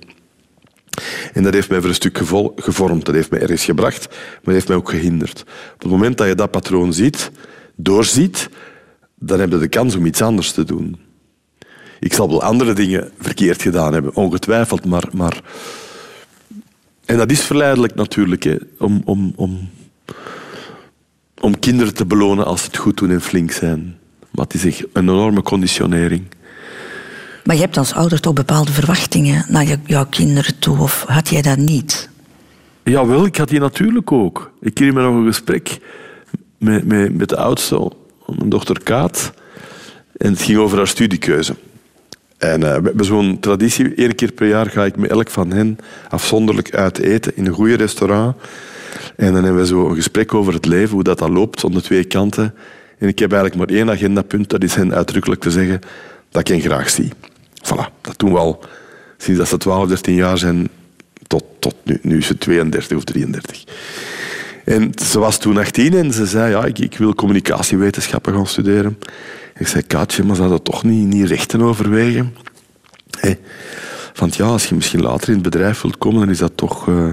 En 1.33 1.43
dat 1.43 1.55
heeft 1.55 1.69
mij 1.69 1.81
voor 1.81 1.89
een 1.89 1.95
stuk 1.95 2.19
gevormd. 2.57 3.05
Dat 3.05 3.15
heeft 3.15 3.31
mij 3.31 3.41
ergens 3.41 3.65
gebracht, 3.65 4.09
maar 4.09 4.41
dat 4.45 4.55
heeft 4.55 4.69
mij 4.69 4.77
ook 4.77 4.91
gehinderd. 4.91 5.45
Op 5.75 5.83
het 5.83 5.91
moment 5.91 6.19
dat 6.19 6.27
je 6.27 6.35
dat 6.35 6.51
patroon 6.51 6.93
ziet, 6.93 7.31
doorziet, 7.75 8.49
dan 9.15 9.41
heb 9.41 9.51
je 9.51 9.59
de 9.59 9.69
kans 9.69 9.95
om 9.95 10.07
iets 10.07 10.23
anders 10.23 10.53
te 10.53 10.65
doen. 10.65 10.97
Ik 12.01 12.13
zal 12.13 12.29
wel 12.29 12.43
andere 12.43 12.73
dingen 12.73 13.11
verkeerd 13.19 13.63
gedaan 13.63 13.93
hebben, 13.93 14.15
ongetwijfeld, 14.15 14.85
maar... 14.85 15.09
maar 15.13 15.41
en 17.05 17.17
dat 17.17 17.31
is 17.31 17.41
verleidelijk 17.41 17.95
natuurlijk, 17.95 18.43
hè, 18.43 18.57
om, 18.79 19.03
om, 19.05 19.33
om, 19.37 19.69
om 21.41 21.59
kinderen 21.59 21.95
te 21.95 22.07
belonen 22.07 22.45
als 22.45 22.61
ze 22.61 22.67
het 22.67 22.77
goed 22.77 22.97
doen 22.97 23.11
en 23.11 23.21
flink 23.21 23.51
zijn. 23.51 23.99
Het 24.35 24.55
is 24.55 24.65
echt 24.65 24.85
een 24.93 25.03
enorme 25.09 25.43
conditionering. 25.43 26.23
Maar 27.45 27.55
je 27.55 27.61
hebt 27.63 27.77
als 27.77 27.95
ouder 27.95 28.21
toch 28.21 28.33
bepaalde 28.33 28.73
verwachtingen 28.73 29.45
naar 29.49 29.67
je- 29.67 29.79
jouw 29.87 30.07
kinderen 30.07 30.59
toe, 30.59 30.79
of 30.79 31.05
had 31.09 31.29
jij 31.29 31.43
dat 31.43 31.57
niet? 31.57 32.09
Jawel, 32.83 33.25
ik 33.27 33.37
had 33.37 33.49
die 33.49 33.61
natuurlijk 33.61 34.13
ook. 34.13 34.51
Ik 34.61 34.75
kreeg 34.75 34.93
me 34.93 35.03
nog 35.03 35.15
een 35.15 35.27
gesprek 35.27 35.79
met, 36.59 36.87
met, 36.87 37.15
met 37.17 37.29
de 37.29 37.37
oudste, 37.37 37.93
mijn 38.37 38.49
dochter 38.49 38.83
Kaat. 38.83 39.33
En 40.17 40.31
het 40.33 40.43
ging 40.43 40.59
over 40.59 40.77
haar 40.77 40.87
studiekeuze. 40.87 41.55
En 42.39 42.63
eh, 42.63 42.77
we 42.77 42.83
hebben 42.85 43.05
zo'n 43.05 43.41
traditie, 43.41 43.95
één 43.95 44.15
keer 44.15 44.33
per 44.33 44.49
jaar 44.49 44.71
ga 44.71 44.85
ik 44.85 44.97
met 44.97 45.11
elk 45.11 45.31
van 45.31 45.51
hen 45.51 45.79
afzonderlijk 46.09 46.75
uit 46.75 46.99
eten 46.99 47.37
in 47.37 47.47
een 47.47 47.53
goede 47.53 47.75
restaurant. 47.77 48.37
En 49.17 49.33
dan 49.33 49.45
hebben 49.45 49.61
we 49.63 49.67
zo 49.67 49.89
een 49.89 49.95
gesprek 49.95 50.35
over 50.35 50.53
het 50.53 50.67
leven, 50.67 50.95
hoe 50.95 51.03
dat, 51.03 51.19
dat 51.19 51.29
loopt, 51.29 51.65
aan 51.65 51.71
de 51.73 51.83
twee 51.83 52.05
kanten. 52.05 52.55
En 52.99 53.09
ik 53.09 53.19
heb 53.19 53.33
eigenlijk 53.33 53.71
maar 53.71 53.79
één 53.79 53.91
agendapunt, 53.91 54.49
dat 54.49 54.63
is 54.63 54.75
hen 54.75 54.95
uitdrukkelijk 54.95 55.41
te 55.41 55.51
zeggen 55.51 55.81
dat 56.31 56.41
ik 56.41 56.49
hen 56.49 56.61
graag 56.61 56.91
zie. 56.91 57.13
Voilà, 57.63 58.01
dat 58.01 58.19
doen 58.19 58.33
we 58.33 58.39
al 58.39 58.65
sinds 59.17 59.39
dat 59.39 59.49
ze 59.49 59.57
12, 59.57 59.89
13 59.89 60.15
jaar 60.15 60.39
zijn, 60.39 60.69
tot, 61.27 61.45
tot 61.59 61.75
nu. 61.83 61.99
Nu 62.03 62.19
is 62.19 62.27
ze 62.27 62.39
32 62.39 62.97
of 62.97 63.05
33. 63.05 63.65
En 64.65 64.93
ze 65.05 65.19
was 65.19 65.39
toen 65.39 65.59
18 65.59 65.95
en 65.95 66.13
ze 66.13 66.27
zei, 66.27 66.51
ja, 66.51 66.65
ik, 66.65 66.79
ik 66.79 66.99
wil 66.99 67.15
communicatiewetenschappen 67.15 68.35
gaan 68.35 68.47
studeren. 68.47 68.99
Ik 69.59 69.67
zei, 69.67 69.83
Kaatje, 69.83 70.25
maar 70.25 70.37
zou 70.37 70.49
dat 70.49 70.65
toch 70.65 70.85
niet, 70.85 71.07
niet 71.07 71.29
rechten 71.29 71.61
overwegen? 71.63 72.35
Hé, 73.21 73.35
Want 74.15 74.37
ja, 74.37 74.45
als 74.45 74.69
je 74.69 74.75
misschien 74.75 75.03
later 75.03 75.29
in 75.29 75.35
het 75.35 75.43
bedrijf 75.43 75.81
wilt 75.81 75.99
komen, 75.99 76.21
dan 76.21 76.31
is 76.31 76.39
dat 76.39 76.57
toch, 76.57 76.89
eh, 76.89 77.09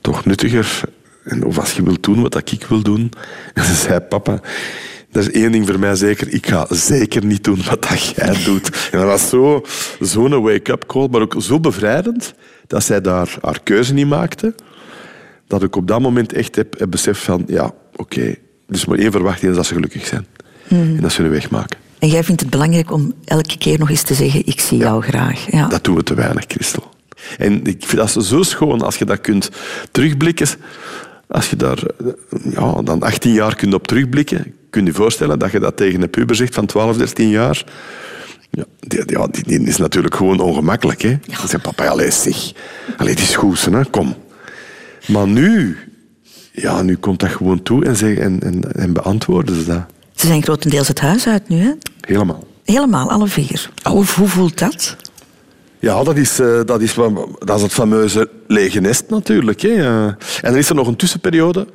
toch 0.00 0.24
nuttiger. 0.24 0.80
En 1.24 1.44
of 1.44 1.58
als 1.58 1.72
je 1.72 1.82
wilt 1.82 2.02
doen 2.02 2.22
wat 2.22 2.36
ik 2.36 2.66
wil 2.68 2.82
doen. 2.82 3.10
En 3.54 3.64
ze 3.64 3.74
zei, 3.74 4.00
papa, 4.00 4.40
er 5.16 5.22
is 5.22 5.30
één 5.30 5.52
ding 5.52 5.66
voor 5.66 5.78
mij 5.78 5.94
zeker. 5.94 6.28
Ik 6.32 6.46
ga 6.46 6.66
zeker 6.70 7.24
niet 7.24 7.44
doen 7.44 7.60
wat 7.68 7.82
dat 7.82 8.06
jij 8.16 8.44
doet. 8.44 8.88
En 8.92 8.98
dat 8.98 9.06
was 9.08 9.28
zo- 9.28 9.62
zo'n 10.00 10.42
wake-up 10.42 10.86
call, 10.86 11.08
maar 11.10 11.20
ook 11.20 11.34
zo 11.38 11.60
bevrijdend 11.60 12.34
dat 12.66 12.84
zij 12.84 13.00
daar 13.00 13.36
haar 13.40 13.60
keuze 13.62 13.94
niet 13.94 14.06
maakte. 14.08 14.54
Dat 15.46 15.62
ik 15.62 15.76
op 15.76 15.88
dat 15.88 16.00
moment 16.00 16.32
echt 16.32 16.56
heb, 16.56 16.78
heb 16.78 16.90
beseft 16.90 17.20
van, 17.20 17.44
ja, 17.46 17.72
oké, 17.96 18.34
is 18.68 18.84
maar 18.84 18.98
één 18.98 19.12
verwachting, 19.12 19.50
is 19.50 19.56
dat 19.56 19.66
ze 19.66 19.74
gelukkig 19.74 20.06
zijn. 20.06 20.26
En 20.68 21.00
dat 21.00 21.12
ze 21.12 21.22
hun 21.22 21.30
weg 21.30 21.50
maken. 21.50 21.78
En 21.98 22.08
jij 22.08 22.24
vindt 22.24 22.40
het 22.40 22.50
belangrijk 22.50 22.92
om 22.92 23.12
elke 23.24 23.58
keer 23.58 23.78
nog 23.78 23.90
eens 23.90 24.02
te 24.02 24.14
zeggen, 24.14 24.46
ik 24.46 24.60
zie 24.60 24.78
jou 24.78 25.02
graag. 25.02 25.50
Ja. 25.50 25.68
Dat 25.68 25.84
doen 25.84 25.94
we 25.96 26.02
te 26.02 26.14
weinig, 26.14 26.44
Christel. 26.48 26.94
En 27.38 27.64
ik 27.66 27.84
vind 27.86 27.96
dat 28.14 28.24
zo 28.24 28.42
schoon 28.42 28.80
als 28.82 28.96
je 28.96 29.04
dat 29.04 29.20
kunt 29.20 29.50
terugblikken. 29.90 30.46
Als 31.28 31.50
je 31.50 31.56
daar 31.56 31.82
eh, 31.82 32.06
ja, 32.52 32.82
dan 32.82 33.02
18 33.02 33.32
jaar 33.32 33.56
kunt 33.56 33.74
op 33.74 33.86
terugblikken, 33.86 34.54
kun 34.70 34.80
je 34.80 34.86
je 34.86 34.94
voorstellen 34.94 35.38
dat 35.38 35.52
je 35.52 35.60
dat 35.60 35.76
tegen 35.76 36.02
een 36.02 36.10
puber 36.10 36.36
zegt 36.36 36.54
van 36.54 36.66
12, 36.66 36.96
13 36.96 37.28
jaar. 37.28 37.64
Ja, 38.50 38.64
die, 38.80 39.04
die, 39.04 39.42
die 39.42 39.60
is 39.60 39.76
natuurlijk 39.76 40.14
gewoon 40.14 40.40
ongemakkelijk. 40.40 41.02
Hè? 41.02 41.18
Dan 41.26 41.48
zegt 41.48 41.62
papa, 41.62 41.86
allee, 41.86 42.10
zeg. 42.10 42.52
Allee, 42.96 43.14
is 43.14 43.36
goed, 43.36 43.64
hè? 43.64 43.84
kom. 43.84 44.14
Maar 45.06 45.26
nu, 45.26 45.78
ja, 46.52 46.82
nu 46.82 46.96
komt 46.96 47.20
dat 47.20 47.30
gewoon 47.30 47.62
toe 47.62 47.84
en, 47.84 47.96
zeg, 47.96 48.16
en, 48.16 48.42
en, 48.42 48.72
en 48.72 48.92
beantwoorden 48.92 49.56
ze 49.56 49.64
dat. 49.64 49.84
Ze 50.14 50.26
zijn 50.26 50.42
grotendeels 50.42 50.88
het 50.88 51.00
huis 51.00 51.26
uit 51.26 51.48
nu, 51.48 51.58
hè? 51.58 51.72
Helemaal. 52.00 52.44
Helemaal, 52.64 53.10
alle 53.10 53.26
vier. 53.26 53.70
Hoe, 53.82 54.04
hoe 54.16 54.28
voelt 54.28 54.58
dat? 54.58 54.96
Ja, 55.78 56.04
dat 56.04 56.16
is, 56.16 56.38
eh, 56.38 56.60
dat 56.64 56.80
is, 56.80 56.94
dat 57.38 57.56
is 57.56 57.62
het 57.62 57.72
fameuze 57.72 58.28
lege 58.46 58.80
nest 58.80 59.04
natuurlijk. 59.08 59.60
Hè. 59.60 60.06
En 60.06 60.16
dan 60.42 60.56
is 60.56 60.68
er 60.68 60.74
nog 60.74 60.86
een 60.86 60.96
tussenperiode. 60.96 61.66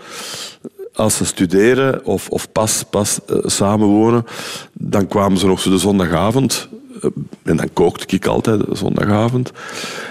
Als 0.94 1.18
ze 1.18 1.26
studeren 1.26 2.06
of, 2.06 2.30
of 2.30 2.52
pas, 2.52 2.84
pas 2.90 3.20
eh, 3.28 3.38
samenwonen, 3.44 4.26
dan 4.74 5.08
kwamen 5.08 5.38
ze 5.38 5.46
nog 5.48 5.60
zo 5.60 5.70
de 5.70 5.78
zondagavond. 5.78 6.68
eh, 7.02 7.10
en 7.44 7.56
dan 7.56 7.70
kookte 7.74 8.16
ik 8.16 8.26
altijd 8.26 8.60
de 8.60 8.76
zondagavond. 8.76 9.52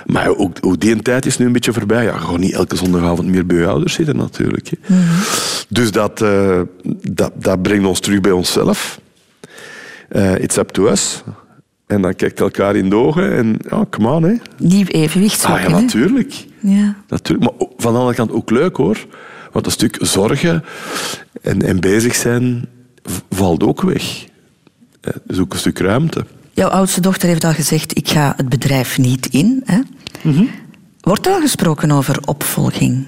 Maar 0.07 0.37
ook, 0.37 0.57
ook 0.61 0.81
die 0.81 1.03
tijd 1.03 1.27
is 1.27 1.39
nu 1.39 1.47
een 1.47 1.53
beetje 1.53 1.73
voorbij. 1.73 2.05
Ja, 2.05 2.19
gewoon 2.19 2.41
niet 2.41 2.53
elke 2.53 2.77
zondagavond 2.77 3.29
meer 3.29 3.47
bij 3.47 3.57
je 3.57 3.67
ouders 3.67 3.95
zitten 3.95 4.17
natuurlijk. 4.17 4.71
Hè. 4.71 4.95
Dus 5.69 5.93
dat, 5.93 6.25
dat, 7.11 7.33
dat 7.35 7.63
brengt 7.63 7.87
ons 7.87 8.01
terug 8.01 8.21
bij 8.21 8.33
onszelf. 8.33 9.01
It's 10.39 10.57
up 10.57 10.69
to 10.69 10.87
us. 10.89 11.23
En 11.91 12.03
dan 12.03 12.15
kijkt 12.15 12.41
elkaar 12.41 12.77
in 12.77 12.89
de 12.91 12.97
ogen 12.97 13.37
en 13.37 13.57
ja, 13.71 13.87
come 13.91 14.09
on, 14.11 14.23
hè. 14.23 14.35
Nieuw 14.59 14.87
evenwicht 14.87 15.45
Ah, 15.45 15.63
ja, 15.63 15.69
natuurlijk. 15.69 16.47
Ja. 16.61 16.95
natuurlijk. 17.09 17.51
Maar 17.59 17.69
van 17.77 17.93
de 17.93 17.99
andere 17.99 18.17
kant 18.17 18.33
ook 18.33 18.51
leuk, 18.51 18.77
hoor. 18.77 19.07
Want 19.53 19.67
een 19.67 19.73
stuk 19.73 19.97
zorgen 20.01 20.65
en, 21.43 21.63
en 21.63 21.81
bezig 21.81 22.15
zijn 22.15 22.69
valt 23.31 23.63
ook 23.63 23.83
weg. 23.83 24.27
Eh, 25.01 25.15
Dus 25.25 25.39
ook 25.39 25.53
een 25.53 25.59
stuk 25.59 25.79
ruimte. 25.79 26.25
Jouw 26.53 26.69
oudste 26.69 27.01
dochter 27.01 27.29
heeft 27.29 27.45
al 27.45 27.53
gezegd, 27.53 27.97
ik 27.97 28.09
ga 28.09 28.33
het 28.37 28.49
bedrijf 28.49 28.99
niet 28.99 29.27
in. 29.27 29.63
Hè? 29.65 29.79
Mhm. 30.23 30.45
Wordt 31.01 31.27
er 31.27 31.33
al 31.33 31.41
gesproken 31.41 31.91
over 31.91 32.19
opvolging? 32.25 33.07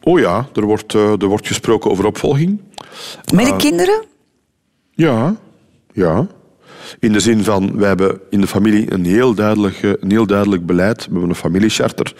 Oh 0.00 0.18
ja, 0.20 0.48
er 0.54 0.62
wordt, 0.64 0.94
eh, 0.94 1.10
er 1.22 1.26
wordt 1.26 1.46
gesproken 1.46 1.90
over 1.90 2.06
opvolging. 2.06 2.60
Met 3.34 3.44
de 3.46 3.52
Ah. 3.52 3.58
kinderen? 3.58 4.04
Ja, 4.94 5.36
ja. 5.92 6.26
In 6.98 7.12
de 7.12 7.20
zin 7.20 7.44
van, 7.44 7.76
wij 7.76 7.88
hebben 7.88 8.20
in 8.30 8.40
de 8.40 8.46
familie 8.46 8.92
een 8.92 9.04
heel 9.04 9.34
duidelijk, 9.34 9.82
eh, 9.82 9.92
heel 10.08 10.26
duidelijk 10.26 10.66
beleid. 10.66 11.04
We 11.04 11.10
hebben 11.12 11.28
een 11.28 11.34
familiecharter 11.34 12.14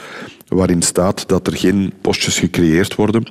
waarin 0.48 0.82
staat 0.82 1.28
dat 1.28 1.46
er 1.46 1.56
geen 1.56 1.92
postjes 2.00 2.38
gecreëerd 2.38 2.94
worden. 2.94 3.26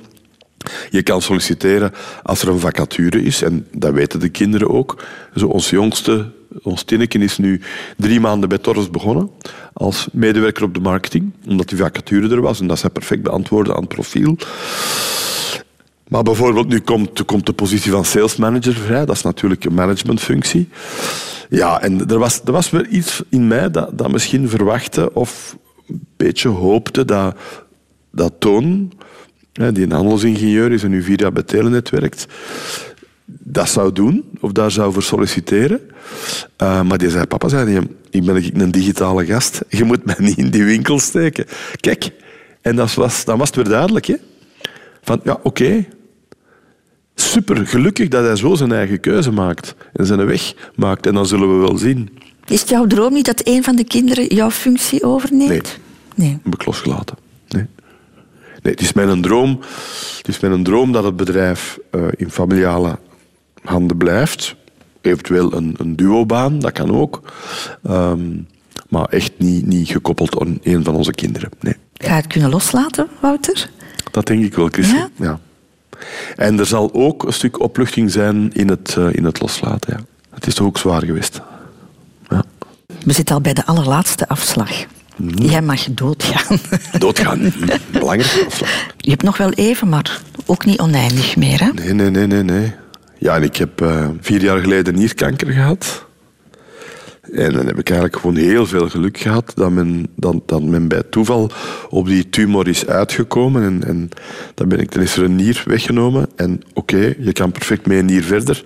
Je 0.90 1.02
kan 1.02 1.22
solliciteren 1.22 1.92
als 2.22 2.42
er 2.42 2.48
een 2.48 2.58
vacature 2.58 3.22
is, 3.22 3.42
en 3.42 3.66
dat 3.72 3.92
weten 3.92 4.20
de 4.20 4.28
kinderen 4.28 4.70
ook. 4.70 5.04
Zo 5.34 5.46
ons 5.46 5.70
jongste, 5.70 6.30
ons 6.62 6.82
Tinneken, 6.82 7.22
is 7.22 7.38
nu 7.38 7.60
drie 7.96 8.20
maanden 8.20 8.48
bij 8.48 8.58
Torres 8.58 8.90
begonnen 8.90 9.30
als 9.72 10.08
medewerker 10.12 10.64
op 10.64 10.74
de 10.74 10.80
marketing, 10.80 11.32
omdat 11.48 11.68
die 11.68 11.78
vacature 11.78 12.28
er 12.28 12.40
was 12.40 12.60
en 12.60 12.66
dat 12.66 12.78
zij 12.78 12.90
perfect 12.90 13.22
beantwoordde 13.22 13.74
aan 13.74 13.80
het 13.80 13.88
profiel. 13.88 14.36
Maar 16.08 16.22
bijvoorbeeld, 16.22 16.68
nu 16.68 16.80
komt, 16.80 17.24
komt 17.24 17.46
de 17.46 17.52
positie 17.52 17.90
van 17.90 18.04
sales 18.04 18.36
manager 18.36 18.74
vrij. 18.74 19.04
Dat 19.04 19.16
is 19.16 19.22
natuurlijk 19.22 19.64
een 19.64 19.74
managementfunctie. 19.74 20.68
Ja, 21.48 21.80
en 21.82 22.08
er 22.08 22.18
was, 22.18 22.40
er 22.44 22.52
was 22.52 22.70
weer 22.70 22.86
iets 22.86 23.22
in 23.28 23.46
mij 23.46 23.70
dat, 23.70 23.98
dat 23.98 24.12
misschien 24.12 24.48
verwachtte 24.48 25.14
of 25.14 25.56
een 25.88 26.06
beetje 26.16 26.48
hoopte 26.48 27.04
dat, 27.04 27.36
dat 28.10 28.32
Toon, 28.38 28.92
die 29.52 29.84
een 29.84 29.92
handelsingenieur 29.92 30.72
is 30.72 30.82
en 30.82 30.90
nu 30.90 31.14
jaar 31.16 31.32
bij 31.32 31.42
Telenet 31.42 31.90
werkt, 31.90 32.26
dat 33.26 33.68
zou 33.68 33.92
doen 33.92 34.24
of 34.40 34.52
daar 34.52 34.70
zou 34.70 34.92
voor 34.92 35.02
solliciteren. 35.02 35.80
Eh, 36.56 36.82
maar 36.82 36.98
die 36.98 37.10
zei, 37.10 37.26
papa, 37.26 37.48
zei 37.48 37.66
die, 37.66 37.88
ik 38.10 38.24
ben 38.24 38.60
een 38.60 38.70
digitale 38.70 39.26
gast. 39.26 39.62
Je 39.68 39.84
moet 39.84 40.04
mij 40.04 40.16
niet 40.18 40.38
in 40.38 40.50
die 40.50 40.64
winkel 40.64 40.98
steken. 40.98 41.46
Kijk, 41.80 42.10
en 42.60 42.76
dat 42.76 42.94
was, 42.94 43.24
dan 43.24 43.38
was 43.38 43.46
het 43.46 43.56
weer 43.56 43.68
duidelijk. 43.68 44.06
Hè? 44.06 44.14
Van, 45.04 45.20
ja, 45.24 45.38
oké. 45.42 45.86
Super 47.14 47.66
gelukkig 47.66 48.08
dat 48.08 48.24
hij 48.24 48.36
zo 48.36 48.54
zijn 48.54 48.72
eigen 48.72 49.00
keuze 49.00 49.30
maakt. 49.30 49.74
En 49.92 50.06
zijn 50.06 50.26
weg 50.26 50.54
maakt. 50.74 51.06
En 51.06 51.14
dan 51.14 51.26
zullen 51.26 51.58
we 51.58 51.66
wel 51.66 51.78
zien. 51.78 52.18
Is 52.46 52.60
het 52.60 52.68
jouw 52.68 52.86
droom 52.86 53.12
niet 53.12 53.26
dat 53.26 53.40
een 53.44 53.62
van 53.62 53.76
de 53.76 53.84
kinderen 53.84 54.34
jouw 54.34 54.50
functie 54.50 55.04
overneemt? 55.04 55.48
Nee. 55.50 56.28
Nee. 56.28 56.38
Heb 56.42 56.54
ik 56.54 56.66
losgelaten. 56.66 57.16
Nee. 57.48 57.66
Nee, 58.62 58.72
het 58.72 58.82
is 58.82 58.92
mijn 58.92 59.22
droom, 59.22 59.60
het 60.16 60.28
is 60.28 60.40
mijn 60.40 60.62
droom 60.62 60.92
dat 60.92 61.04
het 61.04 61.16
bedrijf 61.16 61.78
eh, 61.90 62.02
in 62.16 62.30
familiale 62.30 62.98
handen 63.62 63.96
blijft. 63.96 64.56
Eventueel 65.00 65.52
een, 65.52 65.74
een 65.78 65.96
duobaan, 65.96 66.58
dat 66.58 66.72
kan 66.72 66.90
ook. 66.90 67.22
Ehm, 67.82 68.20
maar 68.88 69.04
echt 69.04 69.32
niet, 69.36 69.66
niet 69.66 69.88
gekoppeld 69.88 70.40
aan 70.40 70.58
een 70.62 70.84
van 70.84 70.94
onze 70.94 71.10
kinderen. 71.10 71.50
Nee. 71.60 71.74
Ga 71.94 72.08
je 72.08 72.14
het 72.14 72.26
kunnen 72.26 72.50
loslaten, 72.50 73.08
Wouter? 73.20 73.70
Dat 74.14 74.26
denk 74.26 74.44
ik 74.44 74.54
wel, 74.54 74.68
Christel. 74.68 74.96
Ja? 74.96 75.08
Ja? 75.16 75.38
En 76.36 76.58
er 76.58 76.66
zal 76.66 76.90
ook 76.92 77.22
een 77.22 77.32
stuk 77.32 77.60
opluchting 77.60 78.10
zijn 78.10 78.52
in 78.52 78.68
het, 78.68 78.96
eh, 78.98 79.12
in 79.12 79.24
het 79.24 79.40
loslaten. 79.40 79.94
Ja. 79.96 80.04
Het 80.34 80.46
is 80.46 80.54
toch 80.54 80.66
ook 80.66 80.78
zwaar 80.78 81.04
geweest. 81.04 81.40
Ja. 82.28 82.44
We 83.04 83.12
zitten 83.12 83.34
al 83.34 83.40
bij 83.40 83.52
de 83.52 83.66
allerlaatste 83.66 84.28
afslag. 84.28 84.70
Mhm. 85.16 85.42
Jij 85.42 85.62
mag 85.62 85.84
doodgaan. 85.90 86.58
Doodgaan. 86.98 87.52
Belangrijk. 87.90 88.48
Je 88.96 89.10
hebt 89.10 89.22
nog 89.22 89.36
wel 89.36 89.50
even, 89.50 89.88
maar 89.88 90.20
ook 90.46 90.64
niet 90.64 90.80
oneindig 90.80 91.36
meer. 91.36 91.60
Hè? 91.60 91.72
Nee, 91.72 91.92
nee, 91.92 92.10
nee, 92.10 92.26
nee, 92.26 92.42
nee. 92.42 92.74
Ja, 93.18 93.36
en 93.36 93.42
ik 93.42 93.56
heb 93.56 93.80
eh, 93.80 94.08
vier 94.20 94.42
jaar 94.42 94.58
geleden 94.58 94.94
nierkanker 94.94 95.52
gehad. 95.52 96.04
En 97.34 97.52
dan 97.52 97.66
heb 97.66 97.78
ik 97.78 97.90
eigenlijk 97.90 98.20
gewoon 98.20 98.36
heel 98.36 98.66
veel 98.66 98.88
geluk 98.88 99.18
gehad 99.18 99.52
dat 99.54 99.70
men, 99.70 100.06
dat, 100.16 100.36
dat 100.46 100.62
men 100.62 100.88
bij 100.88 101.02
toeval 101.10 101.50
op 101.90 102.06
die 102.06 102.28
tumor 102.28 102.68
is 102.68 102.86
uitgekomen. 102.86 103.62
En, 103.62 103.84
en 103.84 104.08
dan 104.54 104.68
ben 104.68 104.80
ik, 104.80 104.92
dan 104.92 105.02
is 105.02 105.16
er 105.16 105.22
een 105.22 105.36
nier 105.36 105.62
weggenomen. 105.66 106.28
En 106.36 106.62
oké, 106.72 107.14
je 107.18 107.32
kan 107.32 107.52
perfect 107.52 107.86
mee 107.86 107.98
een 107.98 108.04
nier 108.04 108.22
verder. 108.22 108.64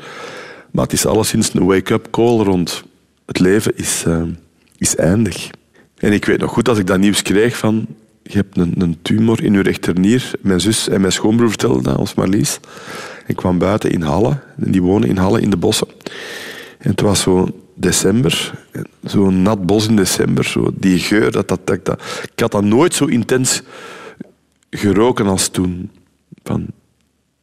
Maar 0.71 0.85
het 0.85 0.93
is 0.93 1.07
alleszins 1.07 1.55
een 1.55 1.65
wake-up 1.65 2.07
call 2.11 2.39
rond 2.39 2.85
het 3.27 3.39
leven 3.39 3.73
is, 3.77 4.03
eh, 4.07 4.23
is 4.79 4.97
eindig. 4.97 5.51
En 5.97 6.13
ik 6.13 6.25
weet 6.25 6.41
nog 6.41 6.53
goed 6.53 6.69
als 6.69 6.79
ik 6.79 6.87
dat 6.87 6.99
nieuws 6.99 7.23
kreeg 7.23 7.57
van 7.57 7.87
je 8.23 8.37
hebt 8.37 8.57
een, 8.57 8.75
een 8.79 8.99
tumor 9.03 9.45
in 9.45 9.53
je 9.53 9.61
rechternier. 9.61 10.31
Mijn 10.41 10.61
zus 10.61 10.89
en 10.89 11.01
mijn 11.01 11.13
schoonbroer 11.13 11.49
vertelden 11.49 11.83
dat, 11.83 11.97
ons 11.97 12.15
Marlies. 12.15 12.61
Ik 13.27 13.37
kwam 13.37 13.59
buiten 13.59 13.91
in 13.91 14.03
Halle. 14.03 14.39
En 14.57 14.71
die 14.71 14.83
wonen 14.83 15.09
in 15.09 15.17
Halle 15.17 15.41
in 15.41 15.51
de 15.51 15.57
bossen. 15.57 15.89
En 16.79 16.91
het 16.91 17.01
was 17.01 17.21
zo 17.21 17.49
december. 17.81 18.53
Zo'n 19.05 19.43
nat 19.43 19.67
bos 19.67 19.87
in 19.89 19.97
december. 19.97 20.45
Zo 20.45 20.71
die 20.75 20.99
geur. 20.99 21.31
Dat, 21.33 21.49
dat, 21.49 21.61
dat, 21.67 21.85
dat. 21.85 22.01
Ik 22.33 22.41
had 22.41 22.51
dat 22.53 22.65
nooit 22.65 22.95
zo 22.95 23.05
intens 23.05 23.63
geroken 24.71 25.27
als 25.27 25.49
toen. 25.49 25.91
Van, 26.43 26.67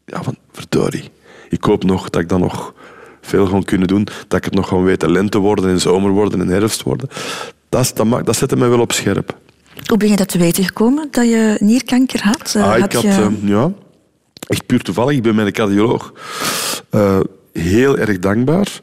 ja, 0.06 0.24
van 0.24 0.36
verdorie. 0.52 1.10
Ik 1.50 1.64
hoop 1.64 1.84
nog 1.84 2.10
dat 2.10 2.22
ik 2.22 2.30
dat 2.30 2.40
nog 2.40 2.74
veel 3.22 3.46
ga 3.46 3.60
kunnen 3.66 3.88
doen. 3.88 4.08
Dat 4.28 4.38
ik 4.38 4.46
het 4.46 4.54
nog 4.54 4.68
ga 4.68 4.78
weten 4.82 5.12
lente 5.12 5.38
worden 5.38 5.70
en 5.70 5.82
zomer 5.82 6.12
worden 6.12 6.42
en 6.42 6.48
herfst 6.48 6.84
worden. 6.84 7.10
Dat, 7.70 7.92
dat, 7.96 8.06
maakt- 8.06 8.26
dat 8.26 8.36
zette 8.36 8.56
mij 8.56 8.70
wel 8.70 8.80
op 8.80 8.92
scherp. 8.92 9.38
Hoe 9.86 9.98
ben 9.98 10.10
je 10.10 10.16
dat 10.16 10.28
te 10.28 10.38
weten 10.38 10.64
gekomen, 10.64 11.08
dat 11.12 11.26
je 11.30 11.58
nierkanker 11.60 12.24
had? 12.24 12.54
Eh, 12.56 12.64
Ah, 12.72 12.76
ik 12.78 12.82
had 12.82 12.94
had, 12.94 13.02
je... 13.04 13.10
eh, 13.10 13.28
ja, 13.50 13.72
echt 14.48 14.66
puur 14.66 14.82
toevallig. 14.82 15.16
Ik 15.16 15.24
ben 15.24 15.36
met 15.36 15.46
een 15.46 15.52
cardioloog 15.52 16.14
eh, 16.90 17.20
heel 17.54 17.98
erg 17.98 18.20
dankbaar. 18.20 18.82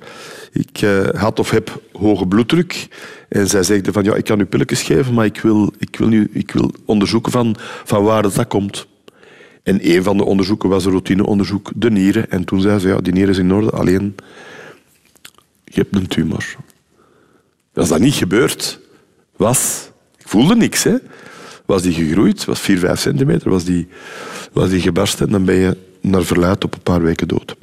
Ik 0.52 0.82
eh, 0.82 1.08
had 1.08 1.38
of 1.38 1.50
heb 1.50 1.82
hoge 1.92 2.26
bloeddruk. 2.26 2.88
En 3.28 3.48
zij 3.48 3.62
zegde 3.62 3.92
van, 3.92 4.04
ja, 4.04 4.14
ik 4.14 4.24
kan 4.24 4.40
u 4.40 4.44
pilletjes 4.44 4.82
geven, 4.82 5.14
maar 5.14 5.24
ik 5.24 5.40
wil, 5.40 5.72
ik 5.78 5.96
wil, 5.96 6.08
nu, 6.08 6.30
ik 6.32 6.50
wil 6.50 6.70
onderzoeken 6.84 7.32
van, 7.32 7.56
van 7.84 8.04
waar 8.04 8.22
dat 8.22 8.46
komt. 8.46 8.86
En 9.62 9.90
een 9.90 10.02
van 10.02 10.16
de 10.16 10.24
onderzoeken 10.24 10.68
was 10.68 10.84
een 10.84 10.90
routineonderzoek, 10.90 11.70
de 11.74 11.90
nieren. 11.90 12.30
En 12.30 12.44
toen 12.44 12.60
zei 12.60 12.78
ze, 12.78 12.88
ja, 12.88 12.96
die 12.96 13.12
nieren 13.12 13.30
is 13.30 13.38
in 13.38 13.52
orde, 13.52 13.70
alleen 13.70 14.14
je 15.64 15.80
hebt 15.80 15.96
een 15.96 16.06
tumor. 16.06 16.56
Als 17.74 17.88
dat 17.88 18.00
niet 18.00 18.14
gebeurd 18.14 18.80
was, 19.36 19.90
ik 20.18 20.28
voelde 20.28 20.56
niks, 20.56 20.82
hè. 20.82 20.96
Was 21.66 21.82
die 21.82 21.92
gegroeid, 21.92 22.44
was 22.44 22.60
4, 22.60 22.78
5 22.78 23.00
centimeter, 23.00 23.50
was 23.50 23.64
die, 23.64 23.88
was 24.52 24.70
die 24.70 24.80
gebarsten, 24.80 25.30
dan 25.30 25.44
ben 25.44 25.54
je 25.54 25.76
naar 26.00 26.24
verluid 26.24 26.64
op 26.64 26.74
een 26.74 26.82
paar 26.82 27.02
weken 27.02 27.28
dood. 27.28 27.56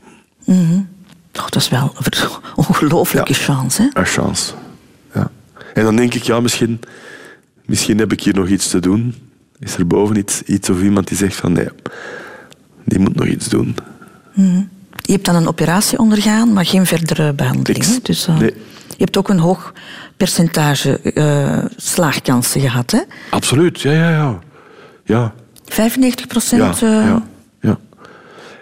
Oh, 1.39 1.45
dat 1.49 1.55
is 1.55 1.69
wel 1.69 1.93
een 2.05 2.13
ongelooflijke 2.55 3.33
chance. 3.33 3.81
Hè? 3.81 3.87
Een 3.99 4.05
chance. 4.05 4.53
Ja. 5.13 5.31
En 5.73 5.83
dan 5.83 5.95
denk 5.95 6.13
ik, 6.13 6.23
ja, 6.23 6.39
misschien, 6.39 6.79
misschien 7.65 7.97
heb 7.97 8.11
ik 8.11 8.21
hier 8.23 8.35
nog 8.35 8.47
iets 8.47 8.67
te 8.67 8.79
doen. 8.79 9.15
Is 9.59 9.75
er 9.75 9.87
boven 9.87 10.15
iets, 10.15 10.41
iets 10.41 10.69
of 10.69 10.81
iemand 10.81 11.07
die 11.07 11.17
zegt 11.17 11.35
van 11.35 11.51
nee, 11.51 11.67
die 12.85 12.99
moet 12.99 13.15
nog 13.15 13.27
iets 13.27 13.47
doen. 13.47 13.75
Je 15.01 15.11
hebt 15.15 15.25
dan 15.25 15.35
een 15.35 15.47
operatie 15.47 15.97
ondergaan, 15.99 16.53
maar 16.53 16.65
geen 16.65 16.85
verdere 16.85 17.33
behandeling. 17.33 17.85
Hè? 17.85 17.97
Dus, 18.01 18.27
eh, 18.27 18.37
Nee. 18.37 18.53
Je 18.87 19.05
hebt 19.05 19.17
ook 19.17 19.29
een 19.29 19.39
hoog 19.39 19.73
percentage 20.17 20.99
eh, 20.99 21.65
slaagkansen 21.75 22.61
gehad. 22.61 22.91
Hè? 22.91 22.99
Absoluut, 23.29 23.81
ja, 23.81 23.91
ja, 23.91 24.09
ja. 24.09 24.39
Ja, 25.03 25.33
95 25.65 26.27
procent. 26.27 26.81
eh, 26.81 26.89
ja, 26.89 27.01
ja. 27.01 27.23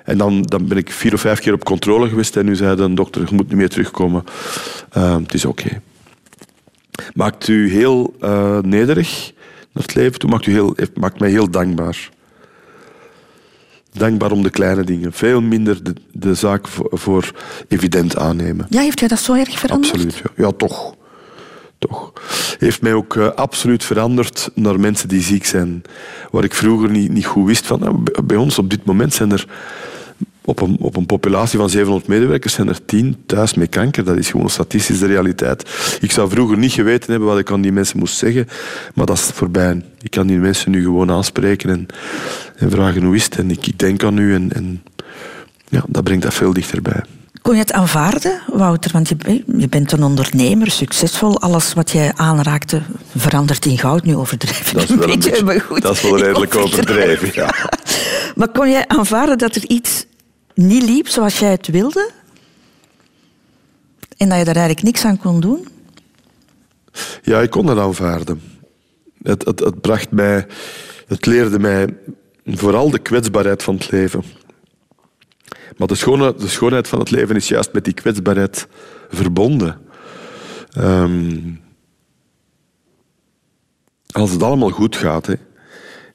En 0.08 0.18
dan, 0.18 0.42
dan 0.42 0.68
ben 0.68 0.78
ik 0.78 0.92
vier 0.92 1.14
of 1.14 1.22
vijf 1.22 1.40
keer 1.40 1.54
op 1.54 1.64
controle 1.64 2.10
geweest 2.10 2.36
en 2.36 2.46
nu 2.46 2.56
zei 2.56 2.76
de 2.76 2.94
dokter, 2.94 3.22
je 3.22 3.36
moet 3.36 3.48
niet 3.48 3.58
meer 3.58 3.70
terugkomen. 3.70 4.24
Eh, 4.92 5.18
het 5.18 5.34
is 5.34 5.46
oké. 5.46 5.82
Maakt 7.14 7.48
u 7.48 7.72
heel 7.72 8.16
eh, 8.22 8.60
nederig 8.60 9.32
naar 9.74 9.84
het 9.84 9.96
leven 9.96 10.20
toe, 10.20 10.30
maakt, 10.30 10.46
u 10.46 10.52
heel, 10.52 10.76
maakt 11.00 11.20
mij 11.20 11.30
heel 11.30 11.50
dankbaar. 11.50 12.10
Dankbaar 13.92 14.32
om 14.32 14.44
de 14.44 14.50
kleine 14.50 14.84
dingen. 14.84 15.14
Veel 15.14 15.42
minder 15.42 15.84
de, 15.84 15.94
de 16.12 16.34
zaak 16.34 16.68
voor, 16.68 16.90
voor 16.92 17.32
evident 17.68 18.18
aannemen. 18.18 18.66
Ja, 18.70 18.82
heeft 18.82 19.00
jij 19.00 19.08
dat 19.08 19.20
zo 19.20 19.34
erg 19.34 19.60
veranderd? 19.60 19.94
Absoluut, 19.94 20.16
ja. 20.18 20.44
ja 20.44 20.52
toch. 20.52 20.96
toch. 21.78 22.14
Heeft 22.58 22.82
mij 22.82 22.94
ook 22.94 23.16
eh, 23.16 23.28
absoluut 23.28 23.84
veranderd 23.84 24.50
naar 24.54 24.80
mensen 24.80 25.08
die 25.08 25.22
ziek 25.22 25.46
zijn. 25.46 25.82
Waar 26.32 26.44
ik 26.44 26.54
vroeger 26.54 26.90
niet, 26.90 27.12
niet 27.12 27.26
goed 27.26 27.46
wist 27.46 27.66
van. 27.66 27.80
nou, 27.80 28.04
bij 28.24 28.38
ons 28.38 28.58
op 28.58 28.70
dit 28.70 28.86
moment 28.86 29.14
zijn 29.14 29.32
er 29.32 29.48
op 30.48 30.62
een, 30.62 30.78
op 30.80 30.96
een 30.96 31.06
populatie 31.06 31.60
van 31.60 31.70
700 31.70 32.08
medewerkers 32.08 32.54
zijn 32.54 32.68
er 32.68 32.86
10 32.86 33.16
thuis 33.26 33.54
met 33.54 33.70
kanker. 33.70 34.04
Dat 34.06 34.18
is 34.18 34.30
gewoon 34.30 34.50
statistisch 34.50 35.00
de 35.00 35.06
realiteit. 35.06 35.70
Ik 36.02 36.12
zou 36.12 36.30
vroeger 36.30 36.58
niet 36.58 36.72
geweten 36.72 37.12
hebben 37.12 37.30
wat 37.30 37.40
ik 37.40 37.52
aan 37.52 37.62
die 37.62 37.72
mensen 37.72 38.00
moest 38.00 38.18
zeggen, 38.18 38.48
maar 38.94 39.06
dat 39.06 39.18
is 39.18 39.24
voorbij. 39.24 39.82
Ik 40.02 40.12
kan 40.12 40.28
die 40.28 40.38
mensen 40.38 40.72
nu 40.72 40.84
gewoon 40.84 41.12
aanspreken 41.12 41.70
en, 41.70 41.86
en 42.56 42.72
vragen 42.72 43.04
hoe 43.04 43.16
is 43.16 43.24
het. 43.24 43.38
En 43.38 43.52
ik, 43.52 43.68
ik 43.68 43.80
denk 43.80 44.04
aan 44.04 44.18
u 44.18 44.34
en, 44.34 44.54
en 44.54 44.84
ja, 45.70 45.84
dat 45.88 46.04
brengt 46.04 46.24
dat 46.24 46.34
veel 46.34 46.54
dichterbij. 46.54 47.02
Kon 47.42 47.54
je 47.56 47.62
het 47.62 47.74
aanvaarden, 47.74 48.42
Wouter? 48.54 48.92
Want 48.92 49.10
je, 49.10 49.44
je 49.58 49.68
bent 49.70 49.92
een 49.92 50.04
ondernemer, 50.04 50.72
succesvol. 50.72 51.42
Alles 51.42 51.74
wat 51.74 51.92
jij 51.92 52.12
aanraakte 52.16 52.82
verandert 53.16 53.66
in 53.66 53.78
goud. 53.78 54.04
Nu 54.04 54.16
overdrijven 54.16 54.74
Dat 54.74 54.84
is 54.84 54.90
wel 54.90 55.00
een 55.04 55.06
beetje, 55.10 55.30
beetje- 55.30 55.46
maar 55.46 55.62
goed. 55.62 55.82
dat 55.82 55.94
is 55.96 56.02
wel 56.02 56.18
redelijk 56.18 56.56
overdreven, 56.66 57.30
ja. 57.34 57.54
Maar 58.36 58.48
kon 58.50 58.70
jij 58.70 58.88
aanvaarden 58.88 59.38
dat 59.38 59.56
er 59.56 59.64
iets 59.68 60.06
niet 60.58 60.84
liep 60.84 61.08
zoals 61.08 61.40
jij 61.40 61.52
het 61.52 61.68
wilde? 61.68 62.12
En 64.18 64.30
dat 64.30 64.38
je 64.38 64.44
daar 64.44 64.56
eigenlijk 64.56 64.86
niks 64.86 65.06
aan 65.06 65.18
kon 65.18 65.40
doen? 65.40 65.68
Ja, 67.22 67.42
ik 67.42 67.50
kon 67.50 67.66
dat 67.66 67.78
aanvaarden. 67.78 68.42
Het, 69.24 69.46
het, 69.46 69.60
het 69.60 69.82
bracht 69.82 70.12
mij, 70.12 70.48
het 71.08 71.26
leerde 71.26 71.60
mij 71.60 71.98
vooral 72.46 72.90
de 72.90 73.00
kwetsbaarheid 73.00 73.64
van 73.64 73.76
het 73.76 73.92
leven. 73.92 74.24
Maar 75.78 75.88
de 75.88 75.96
schoonheid, 75.96 76.40
de 76.40 76.48
schoonheid 76.48 76.88
van 76.88 77.00
het 77.00 77.12
leven 77.12 77.36
is 77.36 77.48
juist 77.48 77.74
met 77.74 77.84
die 77.84 77.94
kwetsbaarheid 77.94 78.68
verbonden. 79.10 79.80
Ehm, 80.72 81.40
als 84.12 84.32
het 84.32 84.44
allemaal 84.44 84.70
goed 84.70 84.96
gaat, 84.96 85.26
hè, 85.26 85.34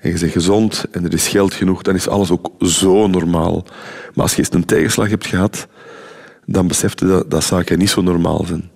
en 0.02 0.10
je 0.12 0.18
bent 0.18 0.32
gezond 0.32 0.84
en 0.90 1.04
er 1.04 1.12
is 1.12 1.28
geld 1.28 1.54
genoeg, 1.54 1.82
dan 1.82 1.94
is 1.94 2.08
alles 2.08 2.30
ook 2.30 2.50
zo 2.60 3.06
normaal. 3.06 3.64
Maar 4.14 4.22
als 4.24 4.32
je 4.32 4.38
eens 4.38 4.52
een 4.52 4.64
tegenslag 4.64 5.08
hebt 5.08 5.26
gehad, 5.26 5.66
dan 6.46 6.66
beseft 6.66 7.00
je 7.00 7.06
dat, 7.06 7.30
dat 7.30 7.44
zaken 7.44 7.78
niet 7.78 7.90
zo 7.90 8.00
normaal 8.02 8.44
zijn. 8.46 8.70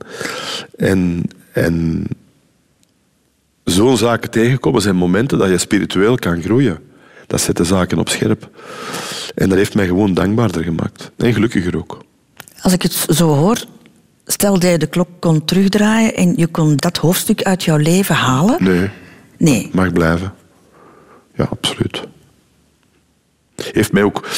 En, 0.76 1.22
en 1.52 2.04
zo'n 3.64 3.96
zaken 3.96 4.30
tegenkomen 4.30 4.82
zijn 4.82 4.96
momenten 4.96 5.38
dat 5.38 5.48
je 5.48 5.58
spiritueel 5.58 6.14
kan 6.16 6.42
groeien. 6.42 6.78
Dat 7.26 7.40
zet 7.40 7.56
de 7.56 7.64
zaken 7.64 7.98
op 7.98 8.08
scherp. 8.08 8.50
En 9.34 9.48
dat 9.48 9.58
heeft 9.58 9.74
mij 9.74 9.86
gewoon 9.86 10.14
dankbaarder 10.14 10.62
gemaakt. 10.62 11.10
En 11.16 11.32
gelukkiger 11.32 11.76
ook. 11.76 12.04
Als 12.60 12.72
ik 12.72 12.82
het 12.82 12.92
zo 12.92 13.28
hoor, 13.34 13.64
stel 14.26 14.58
dat 14.58 14.70
je 14.70 14.78
de 14.78 14.86
klok 14.86 15.08
kon 15.20 15.44
terugdraaien 15.44 16.14
en 16.14 16.32
je 16.36 16.46
kon 16.46 16.76
dat 16.76 16.96
hoofdstuk 16.96 17.42
uit 17.42 17.64
jouw 17.64 17.76
leven 17.76 18.14
halen. 18.14 18.56
Nee, 18.64 18.90
Nee. 19.38 19.70
mag 19.72 19.92
blijven. 19.92 20.32
Ja, 21.36 21.44
absoluut. 21.44 22.02
Heeft 23.56 23.92
mij 23.92 24.02
ook 24.02 24.28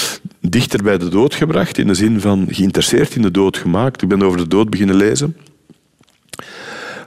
dichter 0.40 0.82
bij 0.82 0.99
de 0.99 1.09
dood 1.09 1.34
gebracht, 1.34 1.78
in 1.78 1.86
de 1.86 1.94
zin 1.94 2.20
van 2.20 2.46
geïnteresseerd 2.51 3.14
in 3.14 3.22
de 3.22 3.30
dood 3.30 3.57
gemaakt. 3.57 4.03
Ik 4.03 4.09
ben 4.09 4.22
over 4.22 4.38
de 4.38 4.49
dood 4.49 4.70
beginnen 4.70 4.96
lezen. 4.96 5.36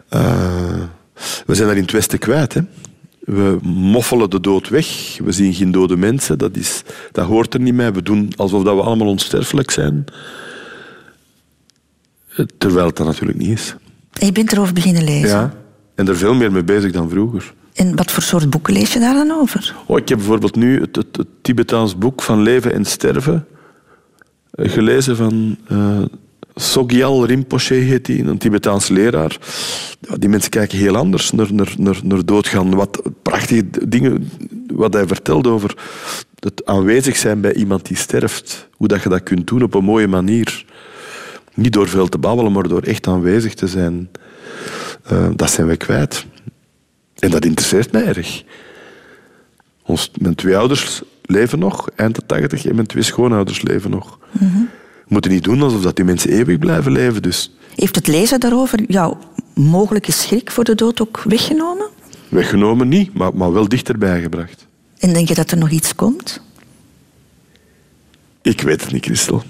Eh, 0.09 0.83
we 1.45 1.55
zijn 1.55 1.67
daar 1.67 1.77
in 1.77 1.83
het 1.83 1.91
Westen 1.91 2.19
kwijt. 2.19 2.53
Hè? 2.53 2.61
We 3.19 3.57
moffelen 3.63 4.29
de 4.29 4.39
dood 4.39 4.69
weg. 4.69 5.17
We 5.23 5.31
zien 5.31 5.53
geen 5.53 5.71
dode 5.71 5.97
mensen. 5.97 6.37
Dat, 6.37 6.55
is, 6.55 6.83
dat 7.11 7.25
hoort 7.25 7.53
er 7.53 7.59
niet 7.59 7.77
bij. 7.77 7.93
We 7.93 8.03
doen 8.03 8.33
alsof 8.35 8.63
dat 8.63 8.75
we 8.75 8.81
allemaal 8.81 9.07
onsterfelijk 9.07 9.71
zijn. 9.71 10.05
Terwijl 12.57 12.85
het 12.85 12.95
dat 12.95 13.07
natuurlijk 13.07 13.39
niet 13.39 13.49
is. 13.49 13.75
En 14.19 14.25
je 14.25 14.31
bent 14.31 14.51
erover 14.51 14.73
beginnen 14.73 15.03
lezen. 15.03 15.29
Ja. 15.29 15.53
En 15.95 16.07
er 16.07 16.17
veel 16.17 16.33
meer 16.33 16.51
mee 16.51 16.63
bezig 16.63 16.91
dan 16.91 17.09
vroeger. 17.09 17.53
En 17.74 17.95
wat 17.95 18.11
voor 18.11 18.24
soort 18.24 18.49
boeken 18.49 18.74
lees 18.74 18.93
je 18.93 18.99
daar 18.99 19.13
dan 19.13 19.32
over? 19.32 19.76
Oh, 19.86 19.97
ik 19.97 20.09
heb 20.09 20.17
bijvoorbeeld 20.17 20.55
nu 20.55 20.82
het, 20.82 21.05
Tibetaans 21.41 21.97
boek 21.97 22.22
van 22.22 22.41
Leven 22.41 22.74
en 22.74 22.86
Sterven 22.86 23.45
eh, 24.51 24.72
gelezen 24.72 25.15
van 25.15 25.57
eh 25.67 26.01
Sogyal 26.55 27.26
Rinpoche, 27.26 27.99
die, 28.01 28.24
een 28.24 28.38
Tibetaans 28.38 28.88
leraar. 28.88 29.38
Die 30.17 30.30
mensen 30.30 30.49
kijken 30.49 30.78
heel 30.78 30.95
anders 30.95 31.32
naar, 31.32 31.53
naar, 31.53 31.74
naar, 31.78 31.99
naar 32.03 32.26
doodgaan. 32.26 32.76
Wat 32.76 33.01
prachtige 33.22 33.65
dingen 33.88 34.32
wat 34.74 34.93
hij 34.93 35.07
vertelt 35.07 35.47
over 35.47 35.78
het 36.39 36.65
aanwezig 36.65 37.17
zijn 37.17 37.41
bij 37.41 37.53
iemand 37.53 37.86
die 37.86 37.97
sterft. 37.97 38.69
Hoe 38.72 38.88
dat 38.88 39.03
je 39.03 39.09
dat 39.09 39.24
kunt 39.24 39.47
doen 39.47 39.63
op 39.63 39.74
een 39.74 39.84
mooie 39.84 40.07
manier. 40.07 40.65
Niet 41.53 41.74
door 41.74 41.88
veel 41.88 42.07
te 42.07 42.17
babbelen, 42.17 42.51
maar 42.51 42.67
door 42.67 42.82
echt 42.82 43.07
aanwezig 43.07 43.53
te 43.53 43.67
zijn. 43.67 44.09
Eh, 45.03 45.28
dat 45.36 45.51
zijn 45.51 45.67
we 45.67 45.78
kwijt. 45.78 46.26
En 47.22 47.30
dat 47.30 47.45
interesseert 47.45 47.91
mij 47.91 48.05
erg. 48.05 48.43
Ons, 49.84 50.11
mijn 50.17 50.36
twee 50.36 50.57
ouders 50.57 51.01
leven 51.22 51.59
nog, 51.59 51.89
eind 51.95 52.15
de 52.15 52.26
tachtig, 52.26 52.65
en 52.65 52.76
mijn 52.76 52.88
twee 52.88 53.03
schoonouders 53.03 53.61
leven 53.61 53.89
nog. 53.91 54.19
We 54.32 55.17
moeten 55.17 55.32
niet 55.32 55.43
doen 55.43 55.61
alsof 55.61 55.82
dat 55.82 55.95
die 55.95 56.05
mensen 56.05 56.30
eeuwig 56.32 56.57
blijven 56.59 56.91
leven. 56.91 57.22
Dus 57.22 57.51
Heeft 57.76 57.95
het 57.95 58.07
lezen 58.07 58.39
daarover 58.39 58.84
jouw 58.88 59.17
mogelijke 59.53 60.11
schrik 60.11 60.51
voor 60.51 60.63
de 60.63 60.76
dood 60.76 61.01
ook 61.01 61.24
weggenomen? 61.24 61.89
weggenomen 62.30 62.88
niet, 62.88 63.13
maar, 63.13 63.36
maar 63.36 63.53
wel 63.53 63.67
dichterbij 63.69 64.22
gebracht. 64.22 64.67
En 64.97 65.13
denk 65.13 65.28
je 65.28 65.34
dat 65.34 65.51
er 65.51 65.57
nog 65.57 65.69
iets 65.69 65.95
komt? 65.95 66.41
Ik 68.41 68.61
weet 68.61 68.82
het 68.82 68.91
niet, 68.91 69.05
Christel. 69.05 69.43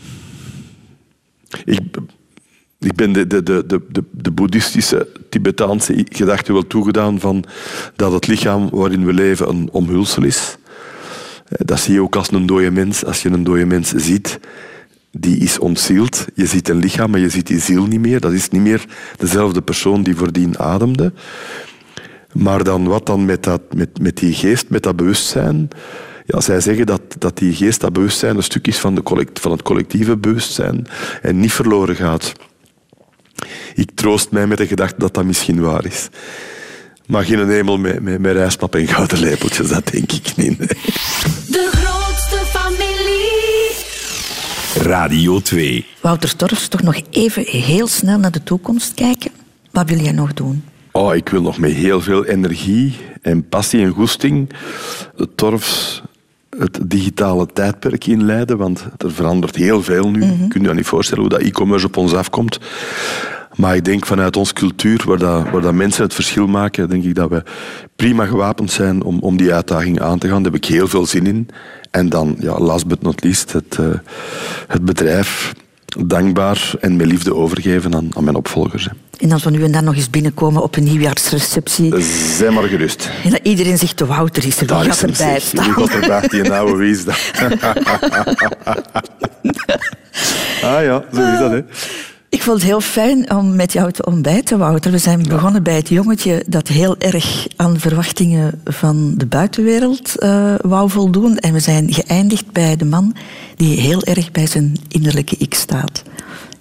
Ik, 1.65 1.80
ik 2.82 2.95
ben 2.95 3.11
de, 3.11 3.27
de, 3.27 3.43
de, 3.43 3.63
de, 3.65 4.03
de, 4.11 4.32
boeddhistische, 4.32 5.07
Tibetaanse 5.29 6.05
gedachte 6.09 6.53
wel 6.53 6.67
toegedaan 6.67 7.19
van 7.19 7.43
dat 7.95 8.11
het 8.11 8.27
lichaam 8.27 8.69
waarin 8.69 9.05
we 9.05 9.13
leven 9.13 9.49
een 9.49 9.69
omhulsel 9.71 10.23
is. 10.23 10.57
Eh, 11.47 11.57
Dat 11.65 11.79
zie 11.79 11.93
je 11.93 12.01
ook 12.01 12.15
als 12.15 12.32
een 12.32 12.45
dode 12.45 12.71
mens. 12.71 13.05
Als 13.05 13.21
je 13.21 13.29
een 13.29 13.43
dode 13.43 13.65
mens 13.65 13.89
ziet, 13.89 14.39
die 15.11 15.38
is 15.38 15.59
ontzield. 15.59 16.25
Je 16.34 16.45
ziet 16.45 16.69
een 16.69 16.79
lichaam, 16.79 17.11
maar 17.11 17.19
je 17.19 17.29
ziet 17.29 17.47
die 17.47 17.59
ziel 17.59 17.86
niet 17.86 17.99
meer. 17.99 18.19
Dat 18.19 18.32
is 18.32 18.49
niet 18.49 18.61
meer 18.61 18.86
dezelfde 19.17 19.61
persoon 19.61 20.03
die 20.03 20.15
voordien 20.15 20.59
ademde. 20.59 21.13
Maar 22.34 22.63
dan 22.63 22.88
wat 22.88 23.05
dan 23.05 23.25
met, 23.25 23.43
dat, 23.43 23.61
met, 23.75 23.99
met 24.01 24.17
die 24.17 24.34
geest, 24.34 24.69
met 24.69 24.84
dat 24.84 24.95
bewustzijn? 24.95 25.67
Ja, 26.25 26.41
zij 26.41 26.61
zeggen 26.61 26.86
dat, 26.86 27.01
dat 27.17 27.38
die 27.38 27.53
geest, 27.53 27.82
dat 27.82 27.93
bewustzijn, 27.93 28.36
een 28.36 28.43
stuk 28.43 28.67
is 28.67 28.79
van, 28.79 28.95
de 28.95 29.03
collect, 29.03 29.39
van 29.39 29.51
het 29.51 29.61
collectieve 29.61 30.17
bewustzijn 30.17 30.88
en 31.21 31.39
niet 31.39 31.53
verloren 31.53 31.95
gaat. 31.95 32.34
Ik 33.75 33.89
troost 33.95 34.31
mij 34.31 34.47
met 34.47 34.57
de 34.57 34.67
gedachte 34.67 34.95
dat 34.97 35.13
dat 35.13 35.25
misschien 35.25 35.61
waar 35.61 35.85
is. 35.85 36.09
Maar 37.05 37.25
geen 37.25 37.49
hemel 37.49 37.77
met, 37.77 38.01
met, 38.01 38.19
met 38.19 38.35
rijstpap 38.35 38.75
en 38.75 38.87
gouden 38.87 39.19
lepeltjes, 39.19 39.69
dat 39.69 39.87
denk 39.87 40.11
ik 40.11 40.35
niet. 40.35 40.57
nee. 40.57 40.67
De 41.47 41.69
grootste 41.71 42.37
familie. 42.45 43.71
Radio 44.87 45.39
2. 45.39 45.85
Wouter 46.01 46.35
Torfs, 46.35 46.67
toch 46.67 46.81
nog 46.81 47.01
even 47.09 47.43
heel 47.45 47.87
snel 47.87 48.19
naar 48.19 48.31
de 48.31 48.43
toekomst 48.43 48.93
kijken. 48.93 49.31
Wat 49.71 49.89
wil 49.89 49.99
jij 49.99 50.11
nog 50.11 50.33
doen? 50.33 50.63
Oh, 50.91 51.15
ik 51.15 51.29
wil 51.29 51.41
nog 51.41 51.57
met 51.57 51.71
heel 51.71 52.01
veel 52.01 52.25
energie 52.25 52.97
en 53.21 53.49
passie 53.49 53.81
en 53.81 53.89
goesting 53.89 54.49
de 55.15 55.29
Torfs 55.35 56.01
het 56.57 56.79
digitale 56.83 57.45
tijdperk 57.53 58.05
inleiden, 58.07 58.57
want 58.57 58.87
er 58.97 59.11
verandert 59.11 59.55
heel 59.55 59.83
veel 59.83 60.09
nu. 60.09 60.21
Je 60.21 60.47
kunt 60.47 60.63
je 60.63 60.69
je 60.69 60.73
niet 60.73 60.85
voorstellen 60.85 61.23
hoe 61.23 61.31
dat 61.31 61.41
e-commerce 61.41 61.85
op 61.85 61.97
ons 61.97 62.13
afkomt. 62.13 62.59
Maar 63.55 63.75
ik 63.75 63.85
denk 63.85 64.05
vanuit 64.05 64.37
onze 64.37 64.53
cultuur, 64.53 65.01
waar, 65.05 65.17
dat, 65.17 65.49
waar 65.49 65.61
dat 65.61 65.73
mensen 65.73 66.03
het 66.03 66.13
verschil 66.13 66.47
maken, 66.47 66.89
denk 66.89 67.03
ik 67.03 67.15
dat 67.15 67.29
we 67.29 67.43
prima 67.95 68.25
gewapend 68.25 68.71
zijn 68.71 69.03
om, 69.03 69.19
om 69.19 69.37
die 69.37 69.53
uitdaging 69.53 70.01
aan 70.01 70.19
te 70.19 70.27
gaan. 70.27 70.43
Daar 70.43 70.51
heb 70.51 70.63
ik 70.63 70.69
heel 70.69 70.87
veel 70.87 71.05
zin 71.05 71.25
in. 71.25 71.47
En 71.91 72.09
dan, 72.09 72.35
ja, 72.39 72.59
last 72.59 72.87
but 72.87 73.01
not 73.01 73.23
least, 73.23 73.53
het, 73.53 73.77
eh, 73.79 73.85
het 74.67 74.85
bedrijf 74.85 75.53
dankbaar 76.05 76.73
en 76.79 76.95
met 76.95 77.07
liefde 77.07 77.35
overgeven 77.35 77.95
aan, 77.95 78.09
aan 78.15 78.23
mijn 78.23 78.35
opvolgers. 78.35 78.85
hè. 78.85 78.91
En 79.17 79.29
dan 79.29 79.39
van 79.39 79.51
nu 79.51 79.63
en 79.63 79.71
dan 79.71 79.83
nog 79.83 79.95
eens 79.95 80.09
binnenkomen 80.09 80.63
op 80.63 80.75
een 80.75 80.83
nieuwjaarsreceptie. 80.83 82.01
Zeg 82.37 82.51
maar 82.51 82.63
gerust. 82.63 83.09
En 83.23 83.29
dat 83.29 83.39
iedereen 83.43 83.77
zegt, 83.77 83.97
de 83.97 84.05
Wouter 84.05 84.45
is 84.45 84.53
er, 84.53 84.59
wie 84.59 84.67
Daar 84.67 84.83
gaat 84.83 84.93
is 84.93 85.01
hem, 85.01 85.09
erbij 85.09 85.39
staan? 85.39 85.65
Wie 85.65 85.73
gaat 85.73 85.89
erbij? 85.89 86.27
Die 86.27 86.53
oude 86.53 86.75
wie 86.75 86.91
is 86.91 87.05
dat? 87.05 87.31
ah 90.71 90.83
ja, 90.83 91.03
zo 91.13 91.31
is 91.33 91.39
dat, 91.39 91.51
hè. 91.51 91.61
Ik 92.32 92.41
vond 92.41 92.57
het 92.57 92.65
heel 92.65 92.82
fijn 92.82 93.32
om 93.32 93.55
met 93.55 93.73
jou 93.73 93.91
te 93.91 94.05
ontbijten, 94.05 94.57
Wouter. 94.57 94.91
We 94.91 94.97
zijn 94.97 95.23
begonnen 95.27 95.63
bij 95.63 95.75
het 95.75 95.89
jongetje 95.89 96.43
dat 96.47 96.67
heel 96.67 96.95
erg 96.97 97.47
aan 97.55 97.79
verwachtingen 97.79 98.61
van 98.65 99.13
de 99.17 99.25
buitenwereld 99.25 100.17
eh, 100.17 100.53
wou 100.61 100.89
voldoen. 100.89 101.38
En 101.38 101.53
we 101.53 101.59
zijn 101.59 101.93
geëindigd 101.93 102.51
bij 102.51 102.75
de 102.75 102.86
man 102.86 103.15
die 103.55 103.79
heel 103.79 104.03
erg 104.03 104.32
bij 104.32 104.47
zijn 104.47 104.77
innerlijke 104.88 105.36
ik 105.38 105.53
staat. 105.53 106.03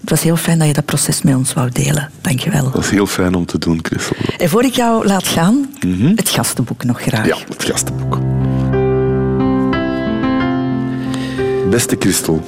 Het 0.01 0.11
was 0.11 0.23
heel 0.23 0.37
fijn 0.37 0.59
dat 0.59 0.66
je 0.66 0.73
dat 0.73 0.85
proces 0.85 1.23
met 1.23 1.35
ons 1.35 1.53
wou 1.53 1.71
delen. 1.71 2.11
Dank 2.21 2.41
je 2.41 2.51
wel. 2.51 2.71
Dat 2.71 2.85
is 2.85 2.91
heel 2.91 3.07
fijn 3.07 3.35
om 3.35 3.47
te 3.47 3.59
doen, 3.59 3.79
Christel. 3.83 4.16
En 4.39 4.49
voor 4.49 4.64
ik 4.64 4.75
jou 4.75 5.07
laat 5.07 5.27
gaan, 5.27 5.71
het 6.16 6.29
gastenboek 6.29 6.85
nog 6.85 7.03
graag. 7.03 7.27
Ja, 7.27 7.37
het 7.49 7.64
gastenboek. 7.64 8.18
Beste 11.71 11.97
Christel. 11.99 12.43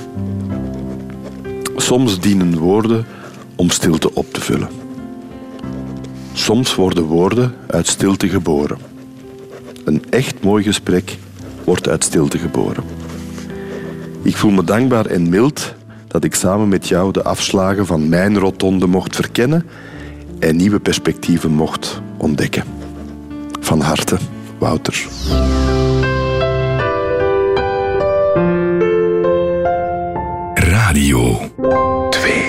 Soms 1.82 2.20
dienen 2.20 2.58
woorden 2.58 3.06
om 3.56 3.70
stilte 3.70 4.14
op 4.14 4.32
te 4.32 4.40
vullen. 4.40 4.68
Soms 6.32 6.74
worden 6.74 7.04
woorden 7.04 7.54
uit 7.66 7.86
stilte 7.86 8.28
geboren. 8.28 8.78
Een 9.84 10.02
echt 10.10 10.42
mooi 10.42 10.64
gesprek 10.64 11.16
wordt 11.64 11.88
uit 11.88 12.04
stilte 12.04 12.38
geboren. 12.38 12.84
Ik 14.22 14.36
voel 14.36 14.50
me 14.50 14.64
dankbaar 14.64 15.06
en 15.06 15.28
mild 15.28 15.74
dat 16.08 16.24
ik 16.24 16.34
samen 16.34 16.68
met 16.68 16.88
jou 16.88 17.12
de 17.12 17.22
afslagen 17.22 17.86
van 17.86 18.08
mijn 18.08 18.38
rotonde 18.38 18.86
mocht 18.86 19.16
verkennen 19.16 19.66
en 20.38 20.56
nieuwe 20.56 20.80
perspectieven 20.80 21.50
mocht 21.50 22.00
ontdekken. 22.16 22.64
Van 23.60 23.80
harte, 23.80 24.18
Wouter. 24.58 25.06
Radio 32.12 32.28
2. 32.28 32.41